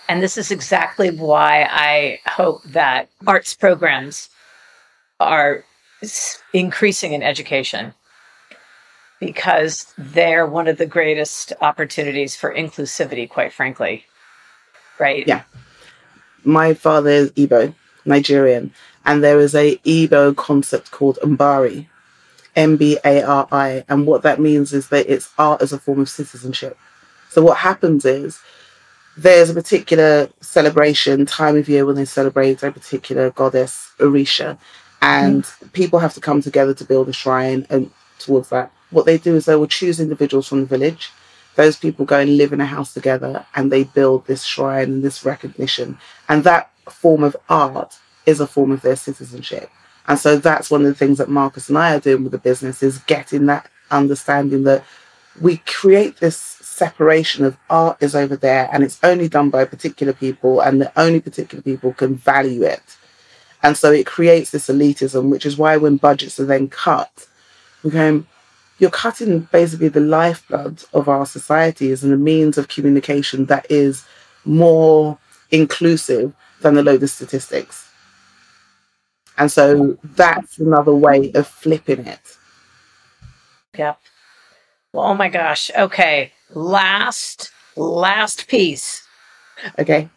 And 0.08 0.22
this 0.22 0.38
is 0.38 0.50
exactly 0.50 1.10
why 1.10 1.68
I 1.70 2.20
hope 2.26 2.62
that 2.64 3.10
arts 3.26 3.54
programs 3.54 4.30
are 5.20 5.64
increasing 6.52 7.12
in 7.12 7.22
education 7.22 7.92
because 9.20 9.92
they're 9.98 10.46
one 10.46 10.68
of 10.68 10.78
the 10.78 10.86
greatest 10.86 11.52
opportunities 11.60 12.36
for 12.36 12.54
inclusivity, 12.54 13.28
quite 13.28 13.52
frankly. 13.52 14.04
Right? 14.98 15.26
Yeah. 15.26 15.42
My 16.44 16.72
father 16.72 17.10
is 17.10 17.30
Igbo, 17.32 17.74
Nigerian, 18.04 18.72
and 19.04 19.22
there 19.22 19.40
is 19.40 19.54
a 19.54 19.76
Igbo 19.78 20.34
concept 20.36 20.90
called 20.90 21.18
Mbari. 21.22 21.86
M 22.56 22.76
B 22.76 22.98
A 23.04 23.22
R 23.22 23.46
I. 23.52 23.84
And 23.88 24.06
what 24.06 24.22
that 24.22 24.40
means 24.40 24.72
is 24.72 24.88
that 24.88 25.12
it's 25.12 25.32
art 25.38 25.62
as 25.62 25.72
a 25.72 25.78
form 25.78 26.00
of 26.00 26.08
citizenship. 26.08 26.76
So 27.28 27.40
what 27.40 27.58
happens 27.58 28.04
is 28.04 28.40
there's 29.18 29.50
a 29.50 29.54
particular 29.54 30.30
celebration 30.40 31.26
time 31.26 31.56
of 31.56 31.68
year 31.68 31.84
when 31.84 31.96
they 31.96 32.04
celebrate 32.04 32.62
a 32.62 32.70
particular 32.70 33.30
goddess, 33.30 33.90
Orisha, 33.98 34.56
and 35.02 35.42
mm. 35.42 35.72
people 35.72 35.98
have 35.98 36.14
to 36.14 36.20
come 36.20 36.40
together 36.40 36.72
to 36.74 36.84
build 36.84 37.08
a 37.08 37.12
shrine 37.12 37.66
and 37.68 37.90
towards 38.20 38.48
that. 38.50 38.70
What 38.90 39.06
they 39.06 39.18
do 39.18 39.34
is 39.34 39.44
they 39.44 39.56
will 39.56 39.66
choose 39.66 39.98
individuals 39.98 40.46
from 40.46 40.60
the 40.60 40.66
village. 40.66 41.10
Those 41.56 41.76
people 41.76 42.04
go 42.04 42.20
and 42.20 42.36
live 42.36 42.52
in 42.52 42.60
a 42.60 42.66
house 42.66 42.94
together 42.94 43.44
and 43.56 43.72
they 43.72 43.84
build 43.84 44.26
this 44.26 44.44
shrine 44.44 44.84
and 44.84 45.02
this 45.02 45.24
recognition. 45.24 45.98
And 46.28 46.44
that 46.44 46.70
form 46.88 47.24
of 47.24 47.36
art 47.48 47.98
is 48.24 48.38
a 48.38 48.46
form 48.46 48.70
of 48.70 48.82
their 48.82 48.96
citizenship. 48.96 49.68
And 50.06 50.18
so 50.18 50.36
that's 50.36 50.70
one 50.70 50.82
of 50.82 50.86
the 50.86 50.94
things 50.94 51.18
that 51.18 51.28
Marcus 51.28 51.68
and 51.68 51.76
I 51.76 51.96
are 51.96 52.00
doing 52.00 52.22
with 52.22 52.32
the 52.32 52.38
business 52.38 52.82
is 52.84 52.98
getting 52.98 53.46
that 53.46 53.68
understanding 53.90 54.62
that 54.64 54.84
we 55.40 55.58
create 55.58 56.18
this 56.18 56.57
separation 56.78 57.44
of 57.44 57.56
art 57.68 57.98
is 58.00 58.14
over 58.14 58.36
there 58.36 58.68
and 58.72 58.82
it's 58.82 59.00
only 59.02 59.28
done 59.28 59.50
by 59.50 59.64
particular 59.64 60.12
people 60.12 60.60
and 60.60 60.80
the 60.80 60.92
only 60.96 61.20
particular 61.20 61.60
people 61.62 61.92
can 61.92 62.14
value 62.14 62.62
it. 62.62 62.96
And 63.62 63.76
so 63.76 63.90
it 63.90 64.06
creates 64.06 64.50
this 64.50 64.68
elitism, 64.68 65.30
which 65.30 65.44
is 65.44 65.58
why 65.58 65.76
when 65.76 65.96
budgets 65.96 66.38
are 66.38 66.46
then 66.46 66.68
cut, 66.68 67.26
we're 67.82 67.90
going, 67.90 68.26
you're 68.78 68.90
cutting 68.90 69.40
basically 69.50 69.88
the 69.88 70.00
lifeblood 70.00 70.84
of 70.92 71.08
our 71.08 71.26
societies 71.26 72.04
and 72.04 72.12
a 72.12 72.16
means 72.16 72.56
of 72.56 72.68
communication 72.68 73.46
that 73.46 73.66
is 73.68 74.06
more 74.44 75.18
inclusive 75.50 76.32
than 76.60 76.74
the 76.74 76.82
load 76.82 77.02
of 77.02 77.10
statistics. 77.10 77.90
And 79.36 79.50
so 79.50 79.98
that's 80.02 80.58
another 80.58 80.94
way 80.94 81.32
of 81.32 81.46
flipping 81.46 82.06
it. 82.06 82.36
Yep. 83.76 84.00
Well, 84.92 85.06
oh 85.06 85.14
my 85.14 85.28
gosh. 85.28 85.70
Okay. 85.76 86.32
Last, 86.54 87.50
last 87.76 88.48
piece. 88.48 89.06
Okay. 89.78 90.08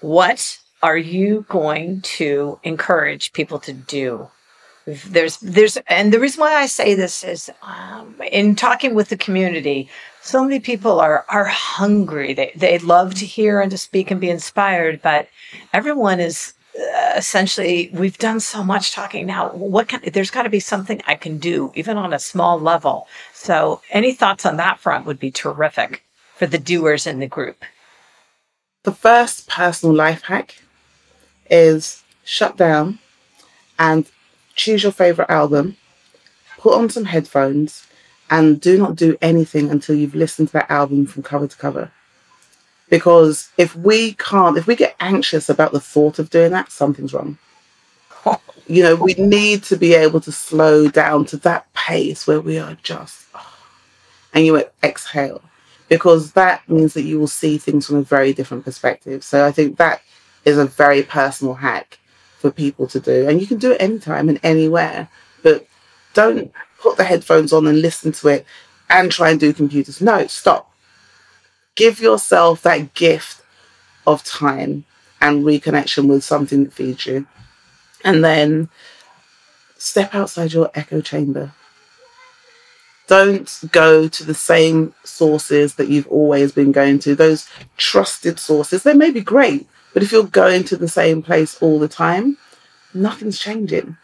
What 0.00 0.58
are 0.82 0.96
you 0.96 1.46
going 1.48 2.00
to 2.02 2.58
encourage 2.62 3.32
people 3.32 3.58
to 3.60 3.72
do? 3.72 4.28
There's, 4.84 5.38
there's, 5.38 5.76
and 5.86 6.12
the 6.12 6.18
reason 6.18 6.40
why 6.40 6.54
I 6.54 6.66
say 6.66 6.94
this 6.94 7.22
is 7.22 7.50
um, 7.62 8.16
in 8.32 8.56
talking 8.56 8.94
with 8.94 9.10
the 9.10 9.16
community, 9.16 9.88
so 10.22 10.42
many 10.42 10.60
people 10.60 11.00
are 11.00 11.24
are 11.28 11.44
hungry. 11.44 12.32
They 12.32 12.52
they 12.56 12.78
love 12.78 13.14
to 13.16 13.26
hear 13.26 13.60
and 13.60 13.70
to 13.70 13.78
speak 13.78 14.10
and 14.10 14.20
be 14.20 14.30
inspired, 14.30 15.02
but 15.02 15.28
everyone 15.72 16.20
is 16.20 16.54
essentially 17.16 17.90
we've 17.92 18.18
done 18.18 18.40
so 18.40 18.64
much 18.64 18.92
talking. 18.92 19.26
Now 19.26 19.50
what 19.50 19.88
can 19.88 20.00
there's 20.12 20.30
got 20.30 20.44
to 20.44 20.50
be 20.50 20.60
something 20.60 21.02
i 21.06 21.14
can 21.14 21.38
do 21.38 21.70
even 21.74 21.96
on 21.96 22.12
a 22.12 22.18
small 22.18 22.58
level. 22.58 23.06
So 23.32 23.80
any 23.90 24.12
thoughts 24.12 24.46
on 24.46 24.56
that 24.56 24.80
front 24.80 25.06
would 25.06 25.18
be 25.18 25.30
terrific 25.30 26.02
for 26.36 26.46
the 26.46 26.58
doers 26.58 27.06
in 27.06 27.18
the 27.20 27.26
group. 27.26 27.64
The 28.84 28.92
first 28.92 29.48
personal 29.48 29.94
life 29.94 30.22
hack 30.22 30.62
is 31.50 32.02
shut 32.24 32.56
down 32.56 32.98
and 33.78 34.10
choose 34.54 34.82
your 34.82 34.92
favorite 34.92 35.30
album 35.30 35.76
put 36.62 36.74
on 36.74 36.88
some 36.88 37.04
headphones 37.06 37.86
and 38.30 38.60
do 38.60 38.78
not 38.78 38.94
do 38.94 39.16
anything 39.20 39.68
until 39.68 39.96
you've 39.96 40.14
listened 40.14 40.48
to 40.48 40.52
that 40.52 40.70
album 40.70 41.06
from 41.06 41.22
cover 41.22 41.48
to 41.48 41.56
cover 41.56 41.90
because 42.92 43.48
if 43.56 43.74
we 43.74 44.12
can't, 44.12 44.58
if 44.58 44.66
we 44.66 44.76
get 44.76 44.94
anxious 45.00 45.48
about 45.48 45.72
the 45.72 45.80
thought 45.80 46.18
of 46.18 46.28
doing 46.28 46.52
that, 46.52 46.70
something's 46.70 47.14
wrong. 47.14 47.38
You 48.68 48.84
know, 48.84 48.94
we 48.94 49.14
need 49.14 49.64
to 49.64 49.76
be 49.76 49.92
able 49.92 50.20
to 50.20 50.30
slow 50.30 50.88
down 50.88 51.24
to 51.26 51.36
that 51.38 51.70
pace 51.74 52.28
where 52.28 52.40
we 52.40 52.58
are 52.58 52.76
just, 52.82 53.26
oh. 53.34 53.54
and 54.32 54.46
you 54.46 54.64
exhale, 54.84 55.42
because 55.88 56.32
that 56.32 56.66
means 56.68 56.94
that 56.94 57.02
you 57.02 57.18
will 57.18 57.26
see 57.26 57.58
things 57.58 57.86
from 57.86 57.96
a 57.96 58.02
very 58.02 58.32
different 58.32 58.64
perspective. 58.64 59.24
So 59.24 59.44
I 59.44 59.50
think 59.50 59.78
that 59.78 60.00
is 60.44 60.58
a 60.58 60.64
very 60.64 61.02
personal 61.02 61.54
hack 61.54 61.98
for 62.38 62.52
people 62.52 62.86
to 62.86 63.00
do. 63.00 63.28
And 63.28 63.40
you 63.40 63.48
can 63.48 63.58
do 63.58 63.72
it 63.72 63.82
anytime 63.82 64.28
and 64.28 64.38
anywhere, 64.44 65.08
but 65.42 65.66
don't 66.14 66.52
put 66.78 66.96
the 66.96 67.04
headphones 67.04 67.52
on 67.52 67.66
and 67.66 67.82
listen 67.82 68.12
to 68.12 68.28
it 68.28 68.46
and 68.88 69.10
try 69.10 69.30
and 69.30 69.40
do 69.40 69.52
computers. 69.52 70.00
No, 70.00 70.28
stop 70.28 70.71
give 71.74 72.00
yourself 72.00 72.62
that 72.62 72.94
gift 72.94 73.42
of 74.06 74.24
time 74.24 74.84
and 75.20 75.44
reconnection 75.44 76.08
with 76.08 76.24
something 76.24 76.64
that 76.64 76.72
feeds 76.72 77.06
you. 77.06 77.26
And 78.04 78.24
then 78.24 78.68
step 79.76 80.14
outside 80.14 80.52
your 80.52 80.70
echo 80.74 81.00
chamber. 81.00 81.52
Don't 83.06 83.60
go 83.72 84.08
to 84.08 84.24
the 84.24 84.34
same 84.34 84.94
sources 85.04 85.74
that 85.74 85.88
you've 85.88 86.08
always 86.08 86.52
been 86.52 86.72
going 86.72 86.98
to. 87.00 87.14
Those 87.14 87.48
trusted 87.76 88.38
sources, 88.38 88.82
they 88.82 88.94
may 88.94 89.10
be 89.10 89.20
great, 89.20 89.68
but 89.92 90.02
if 90.02 90.12
you're 90.12 90.24
going 90.24 90.64
to 90.64 90.76
the 90.76 90.88
same 90.88 91.22
place 91.22 91.60
all 91.60 91.78
the 91.78 91.88
time, 91.88 92.38
nothing's 92.94 93.38
changing. 93.38 93.96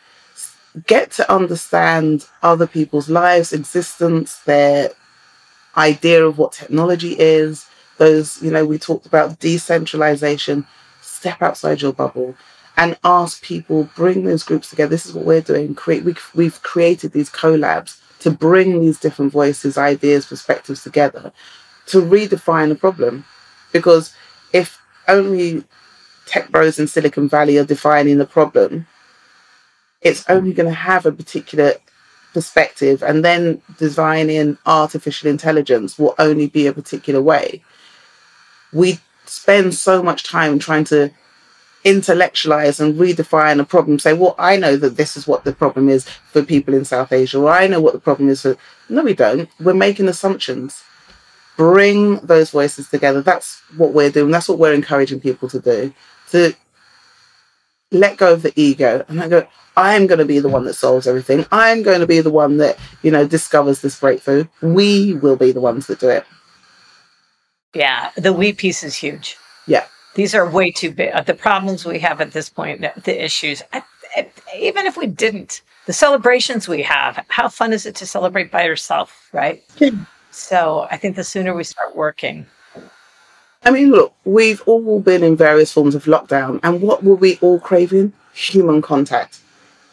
Get 0.87 1.11
to 1.13 1.33
understand 1.33 2.27
other 2.43 2.67
people's 2.67 3.09
lives, 3.09 3.53
existence, 3.53 4.37
their 4.41 4.91
idea 5.77 6.25
of 6.25 6.39
what 6.39 6.53
technology 6.53 7.17
is, 7.19 7.67
those, 7.99 8.43
you 8.43 8.51
know, 8.51 8.65
we 8.65 8.79
talked 8.79 9.07
about 9.07 9.39
decentralization, 9.39 10.67
step 11.01 11.43
outside 11.43 11.83
your 11.83 11.93
bubble 11.93 12.37
and 12.77 12.97
ask 13.03 13.43
people, 13.43 13.91
bring 13.97 14.25
those 14.25 14.45
groups 14.45 14.71
together. 14.71 14.91
This 14.91 15.07
is 15.07 15.13
what 15.13 15.25
we're 15.25 15.41
doing. 15.41 15.75
Create, 15.75 16.05
we, 16.05 16.15
we've 16.35 16.63
created 16.63 17.13
these 17.13 17.29
collabs 17.29 18.01
to 18.21 18.31
bring 18.31 18.81
these 18.81 19.01
different 19.01 19.33
voices, 19.33 19.77
ideas, 19.77 20.27
perspectives 20.27 20.83
together 20.83 21.33
to 21.87 22.01
redefine 22.01 22.69
the 22.69 22.75
problem. 22.75 23.25
Because 23.73 24.15
if 24.53 24.81
only 25.09 25.65
tech 26.27 26.51
bros 26.51 26.79
in 26.79 26.87
Silicon 26.87 27.29
Valley 27.29 27.59
are 27.59 27.65
defining 27.65 28.19
the 28.19 28.27
problem, 28.27 28.87
it's 30.01 30.29
only 30.29 30.53
going 30.53 30.69
to 30.69 30.75
have 30.75 31.05
a 31.05 31.13
particular 31.13 31.75
perspective 32.35 33.03
and 33.03 33.25
then 33.25 33.63
designing 33.79 34.59
artificial 34.67 35.29
intelligence 35.29 35.99
will 35.99 36.15
only 36.19 36.47
be 36.47 36.67
a 36.67 36.73
particular 36.73 37.23
way. 37.23 37.63
We 38.73 39.01
spend 39.25 39.75
so 39.75 40.03
much 40.03 40.25
time 40.25 40.59
trying 40.59 40.85
to 40.85 41.11
intellectualize 41.85 42.81
and 42.81 42.97
redefine 42.97 43.61
a 43.61 43.65
problem 43.65 44.01
say 44.01 44.13
well 44.13 44.35
i 44.37 44.57
know 44.57 44.77
that 44.77 44.97
this 44.97 45.17
is 45.17 45.29
what 45.29 45.45
the 45.45 45.53
problem 45.53 45.89
is 45.89 46.09
for 46.09 46.43
people 46.43 46.75
in 46.75 46.85
south 46.85 47.13
asia 47.13 47.39
or 47.39 47.49
i 47.49 47.69
know 47.69 47.81
what 47.81 47.93
the 47.93 48.01
problem 48.01 48.29
is 48.29 48.43
for 48.43 48.57
no 48.89 49.03
we 49.03 49.15
don't. 49.15 49.49
We're 49.61 49.75
making 49.75 50.09
assumptions. 50.09 50.83
Bring 51.57 52.17
those 52.21 52.51
voices 52.51 52.89
together. 52.89 53.21
That's 53.21 53.61
what 53.77 53.93
we're 53.93 54.11
doing. 54.11 54.31
That's 54.31 54.49
what 54.49 54.59
we're 54.59 54.75
encouraging 54.75 55.21
people 55.21 55.49
to 55.49 55.61
do 55.61 55.93
to 56.31 56.55
let 57.91 58.17
go 58.17 58.33
of 58.33 58.43
the 58.43 58.53
ego 58.55 59.05
and 59.09 59.21
I 59.21 59.29
go 59.29 59.47
I'm 59.79 60.09
going 60.09 60.19
to 60.19 60.25
be 60.25 60.41
the 60.41 60.49
one 60.49 60.65
that 60.65 60.75
solves 60.75 61.07
everything. 61.07 61.47
I'm 61.53 61.85
going 61.85 62.01
to 62.01 62.07
be 62.07 62.21
the 62.21 62.33
one 62.33 62.57
that, 62.57 62.77
you 63.03 63.13
know, 63.13 63.29
discovers 63.29 63.81
this 63.81 64.01
breakthrough. 64.01 64.47
We 64.61 65.15
will 65.15 65.37
be 65.37 65.53
the 65.53 65.61
ones 65.61 65.87
that 65.87 66.01
do 66.01 66.09
it. 66.09 66.25
Yeah, 67.75 68.11
the 68.17 68.33
we 68.33 68.53
piece 68.53 68.83
is 68.83 68.97
huge. 68.97 69.37
Yeah. 69.69 69.87
These 70.17 70.35
are 70.35 70.51
way 70.51 70.73
too 70.73 70.91
big. 70.91 71.13
The 71.27 71.35
problems 71.35 71.85
we 71.85 72.01
have 72.01 72.21
at 72.21 72.33
this 72.33 72.51
point, 72.51 72.81
the 72.81 73.25
issues, 73.25 73.63
even 74.57 74.87
if 74.87 74.97
we 74.97 75.07
didn't, 75.07 75.63
the 75.87 75.93
celebrations 75.93 76.67
we 76.67 76.83
have, 76.83 77.25
how 77.29 77.49
fun 77.49 77.73
is 77.73 77.87
it 77.87 77.95
to 77.97 78.07
celebrate 78.07 78.51
by 78.51 78.65
yourself, 78.65 79.29
right? 79.33 79.63
Yeah. 79.77 79.91
So 80.33 80.89
I 80.91 80.97
think 80.97 81.15
the 81.15 81.23
sooner 81.23 81.55
we 81.55 81.63
start 81.63 81.95
working, 81.95 82.47
I 83.65 83.71
mean, 83.71 83.91
look, 83.91 84.15
we've 84.25 84.63
all 84.67 85.01
been 85.01 85.23
in 85.23 85.37
various 85.37 85.73
forms 85.73 85.95
of 85.95 86.05
lockdown, 86.05 86.61
and 86.63 86.81
what 86.81 87.03
were 87.05 87.17
we 87.17 87.39
all 87.41 87.59
craving? 87.61 88.13
Human 88.33 88.81
contact. 88.81 89.41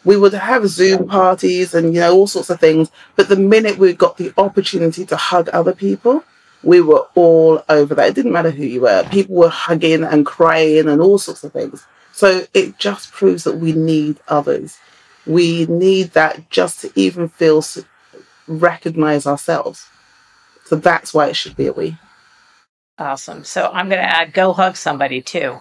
We 0.04 0.16
would 0.16 0.34
have 0.34 0.68
Zoom 0.68 1.08
parties 1.08 1.74
and, 1.74 1.92
you 1.92 2.00
know, 2.00 2.14
all 2.14 2.28
sorts 2.28 2.48
of 2.48 2.60
things, 2.60 2.92
but 3.16 3.28
the 3.28 3.36
minute 3.36 3.76
we 3.76 3.92
got 3.92 4.18
the 4.18 4.32
opportunity 4.38 5.04
to 5.06 5.16
hug 5.16 5.48
other 5.48 5.74
people, 5.74 6.22
we 6.62 6.80
were 6.80 7.06
all 7.16 7.64
over 7.68 7.94
that. 7.94 8.08
It 8.08 8.14
didn't 8.14 8.32
matter 8.32 8.50
who 8.50 8.64
you 8.64 8.82
were. 8.82 9.06
People 9.10 9.34
were 9.34 9.48
hugging 9.48 10.04
and 10.04 10.24
crying 10.24 10.88
and 10.88 11.00
all 11.00 11.18
sorts 11.18 11.42
of 11.42 11.52
things. 11.52 11.84
So 12.12 12.46
it 12.54 12.78
just 12.78 13.12
proves 13.12 13.44
that 13.44 13.58
we 13.58 13.72
need 13.72 14.20
others. 14.28 14.78
We 15.26 15.66
need 15.66 16.12
that 16.12 16.50
just 16.50 16.80
to 16.82 16.92
even 16.94 17.28
feel, 17.28 17.64
recognize 18.46 19.26
ourselves. 19.26 19.86
So 20.64 20.76
that's 20.76 21.12
why 21.12 21.26
it 21.26 21.36
should 21.36 21.56
be 21.56 21.66
a 21.66 21.72
we. 21.72 21.98
Awesome. 22.98 23.44
So 23.44 23.70
I'm 23.72 23.88
going 23.88 24.02
to 24.02 24.08
add 24.08 24.32
go 24.32 24.52
hug 24.52 24.76
somebody 24.76 25.20
too. 25.20 25.60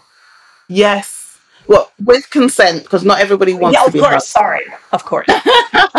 Yes. 0.68 1.38
Well, 1.68 1.92
with 2.04 2.30
consent, 2.30 2.84
because 2.84 3.04
not 3.04 3.20
everybody 3.20 3.54
wants 3.54 3.78
yeah, 3.78 3.86
to 3.86 3.92
be 3.92 4.00
course. 4.00 4.12
Hugged. 4.12 4.24
Sorry. 4.24 4.66
Of 4.92 5.04
course. 5.04 5.28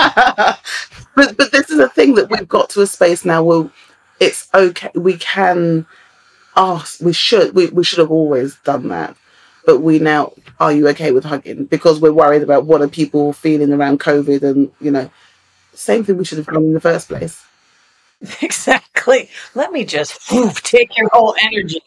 but 1.14 1.36
but 1.36 1.52
this 1.52 1.70
is 1.70 1.78
a 1.78 1.88
thing 1.88 2.14
that 2.14 2.30
we've 2.30 2.48
got 2.48 2.70
to 2.70 2.82
a 2.82 2.86
space 2.86 3.24
now 3.24 3.42
where 3.42 3.70
it's 4.20 4.48
okay. 4.54 4.90
We 4.94 5.18
can 5.18 5.86
ask. 6.56 7.00
We 7.00 7.12
should. 7.12 7.54
We, 7.54 7.66
we 7.68 7.84
should 7.84 7.98
have 7.98 8.10
always 8.10 8.56
done 8.56 8.88
that. 8.88 9.16
But 9.66 9.80
we 9.80 9.98
now, 9.98 10.32
are 10.60 10.72
you 10.72 10.86
okay 10.88 11.10
with 11.10 11.24
hugging? 11.24 11.64
Because 11.64 12.00
we're 12.00 12.12
worried 12.12 12.42
about 12.42 12.66
what 12.66 12.80
are 12.80 12.88
people 12.88 13.32
feeling 13.32 13.72
around 13.72 13.98
COVID 13.98 14.42
and, 14.42 14.70
you 14.80 14.92
know, 14.92 15.10
same 15.74 16.04
thing 16.04 16.16
we 16.16 16.24
should 16.24 16.38
have 16.38 16.46
done 16.46 16.62
in 16.62 16.72
the 16.72 16.80
first 16.80 17.08
place. 17.08 17.44
Exactly. 18.42 19.28
Let 19.54 19.72
me 19.72 19.84
just 19.84 20.32
oof, 20.32 20.62
take 20.62 20.96
your 20.96 21.08
whole 21.12 21.34
energy. 21.42 21.80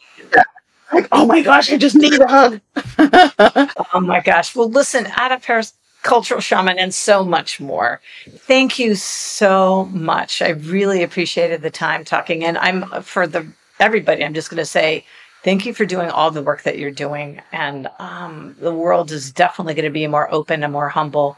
Like, 0.92 1.08
oh 1.12 1.26
my 1.26 1.42
gosh, 1.42 1.72
I 1.72 1.76
just 1.76 1.96
need 1.96 2.20
a 2.20 2.26
hug. 2.26 2.60
Oh 3.94 4.00
my 4.00 4.20
gosh. 4.20 4.54
Well, 4.54 4.70
listen, 4.70 5.06
Ada 5.06 5.40
Paris, 5.40 5.74
cultural 6.02 6.40
shaman, 6.40 6.78
and 6.78 6.94
so 6.94 7.24
much 7.24 7.60
more. 7.60 8.00
Thank 8.30 8.78
you 8.78 8.94
so 8.94 9.86
much. 9.86 10.40
I 10.42 10.50
really 10.50 11.02
appreciated 11.02 11.62
the 11.62 11.70
time 11.70 12.04
talking. 12.04 12.44
And 12.44 12.56
I'm 12.58 12.84
for 13.02 13.26
the 13.26 13.46
everybody, 13.80 14.24
I'm 14.24 14.34
just 14.34 14.50
going 14.50 14.58
to 14.58 14.64
say 14.64 15.04
thank 15.42 15.66
you 15.66 15.74
for 15.74 15.84
doing 15.84 16.08
all 16.10 16.30
the 16.30 16.42
work 16.42 16.62
that 16.62 16.78
you're 16.78 16.90
doing. 16.92 17.42
And 17.52 17.88
um, 17.98 18.56
the 18.60 18.72
world 18.74 19.10
is 19.12 19.32
definitely 19.32 19.74
going 19.74 19.84
to 19.84 19.90
be 19.90 20.06
more 20.06 20.32
open 20.32 20.62
and 20.62 20.72
more 20.72 20.88
humble 20.88 21.36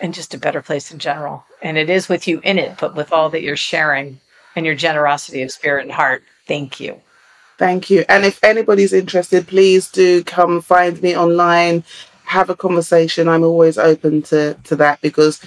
and 0.00 0.14
just 0.14 0.34
a 0.34 0.38
better 0.38 0.62
place 0.62 0.92
in 0.92 0.98
general. 0.98 1.44
And 1.62 1.76
it 1.76 1.90
is 1.90 2.08
with 2.08 2.28
you 2.28 2.40
in 2.44 2.58
it, 2.58 2.76
but 2.78 2.94
with 2.94 3.12
all 3.12 3.30
that 3.30 3.42
you're 3.42 3.56
sharing 3.56 4.20
and 4.56 4.66
your 4.66 4.74
generosity 4.74 5.42
of 5.42 5.50
spirit 5.50 5.82
and 5.82 5.92
heart. 5.92 6.22
Thank 6.46 6.80
you. 6.80 7.00
Thank 7.58 7.90
you. 7.90 8.04
And 8.08 8.24
if 8.24 8.42
anybody's 8.44 8.92
interested, 8.92 9.48
please 9.48 9.90
do 9.90 10.22
come 10.22 10.60
find 10.60 11.00
me 11.02 11.16
online, 11.16 11.84
have 12.24 12.50
a 12.50 12.56
conversation. 12.56 13.28
I'm 13.28 13.42
always 13.42 13.78
open 13.78 14.22
to, 14.22 14.54
to 14.64 14.76
that 14.76 15.00
because 15.00 15.40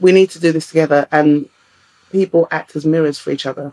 we 0.00 0.12
need 0.12 0.30
to 0.30 0.40
do 0.40 0.50
this 0.50 0.68
together 0.68 1.06
and 1.12 1.48
people 2.10 2.48
act 2.50 2.74
as 2.74 2.84
mirrors 2.84 3.18
for 3.18 3.30
each 3.30 3.46
other. 3.46 3.72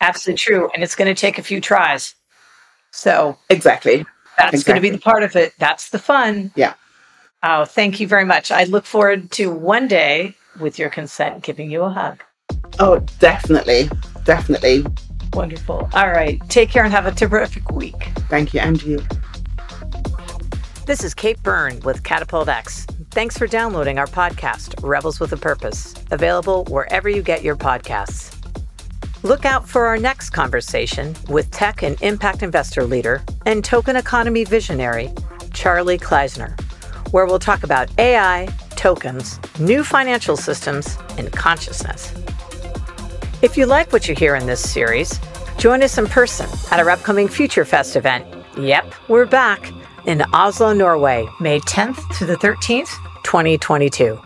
Absolutely 0.00 0.38
true. 0.38 0.70
And 0.74 0.84
it's 0.84 0.94
going 0.94 1.12
to 1.12 1.20
take 1.20 1.38
a 1.38 1.42
few 1.42 1.60
tries. 1.60 2.14
So 2.92 3.36
Exactly. 3.50 4.06
that's 4.38 4.62
going 4.62 4.76
to 4.76 4.82
be 4.82 4.90
the 4.90 4.98
part 4.98 5.22
of 5.22 5.34
it. 5.36 5.52
That's 5.58 5.90
the 5.90 5.98
fun. 5.98 6.52
Yeah. 6.54 6.74
Oh, 7.42 7.64
thank 7.64 7.98
you 8.00 8.06
very 8.06 8.24
much. 8.24 8.50
I 8.50 8.64
look 8.64 8.86
forward 8.86 9.30
to 9.32 9.50
one 9.50 9.88
day, 9.88 10.34
with 10.60 10.78
your 10.78 10.90
consent, 10.90 11.42
giving 11.42 11.70
you 11.70 11.82
a 11.82 11.90
hug. 11.90 12.22
Oh, 12.78 12.98
definitely. 13.18 13.88
Definitely. 14.24 14.84
Wonderful. 15.32 15.88
All 15.94 16.10
right. 16.10 16.40
Take 16.48 16.70
care 16.70 16.84
and 16.84 16.92
have 16.92 17.06
a 17.06 17.12
terrific 17.12 17.70
week. 17.70 18.10
Thank 18.28 18.52
you. 18.54 18.60
And 18.60 18.82
you. 18.82 19.00
This 20.86 21.02
is 21.02 21.14
Kate 21.14 21.42
Byrne 21.42 21.80
with 21.80 22.02
Catapult 22.04 22.48
X. 22.48 22.86
Thanks 23.10 23.36
for 23.38 23.46
downloading 23.46 23.98
our 23.98 24.06
podcast, 24.06 24.74
Rebels 24.86 25.18
with 25.18 25.32
a 25.32 25.36
Purpose, 25.36 25.94
available 26.10 26.64
wherever 26.64 27.08
you 27.08 27.22
get 27.22 27.42
your 27.42 27.56
podcasts. 27.56 28.34
Look 29.22 29.44
out 29.44 29.68
for 29.68 29.86
our 29.86 29.96
next 29.96 30.30
conversation 30.30 31.16
with 31.28 31.50
tech 31.50 31.82
and 31.82 32.00
impact 32.02 32.42
investor 32.42 32.84
leader 32.84 33.24
and 33.46 33.64
token 33.64 33.96
economy 33.96 34.44
visionary, 34.44 35.08
Charly 35.50 35.98
Kleissner, 35.98 36.60
where 37.10 37.26
we'll 37.26 37.38
talk 37.38 37.64
about 37.64 37.88
AI, 37.98 38.48
tokens, 38.76 39.40
new 39.58 39.82
financial 39.82 40.36
systems, 40.36 40.98
and 41.16 41.32
consciousness. 41.32 42.12
If 43.42 43.58
you 43.58 43.66
like 43.66 43.92
what 43.92 44.08
you 44.08 44.14
hear 44.14 44.34
in 44.34 44.46
this 44.46 44.66
series, 44.66 45.20
join 45.58 45.82
us 45.82 45.98
in 45.98 46.06
person 46.06 46.48
at 46.70 46.80
our 46.80 46.88
upcoming 46.88 47.28
Future 47.28 47.66
Fest 47.66 47.94
event. 47.94 48.26
Yep, 48.56 48.94
we're 49.08 49.26
back 49.26 49.72
in 50.06 50.22
Oslo, 50.32 50.72
Norway, 50.72 51.28
May 51.38 51.60
10th 51.60 52.16
to 52.16 52.24
the 52.24 52.36
13th, 52.36 52.96
2022. 53.24 54.18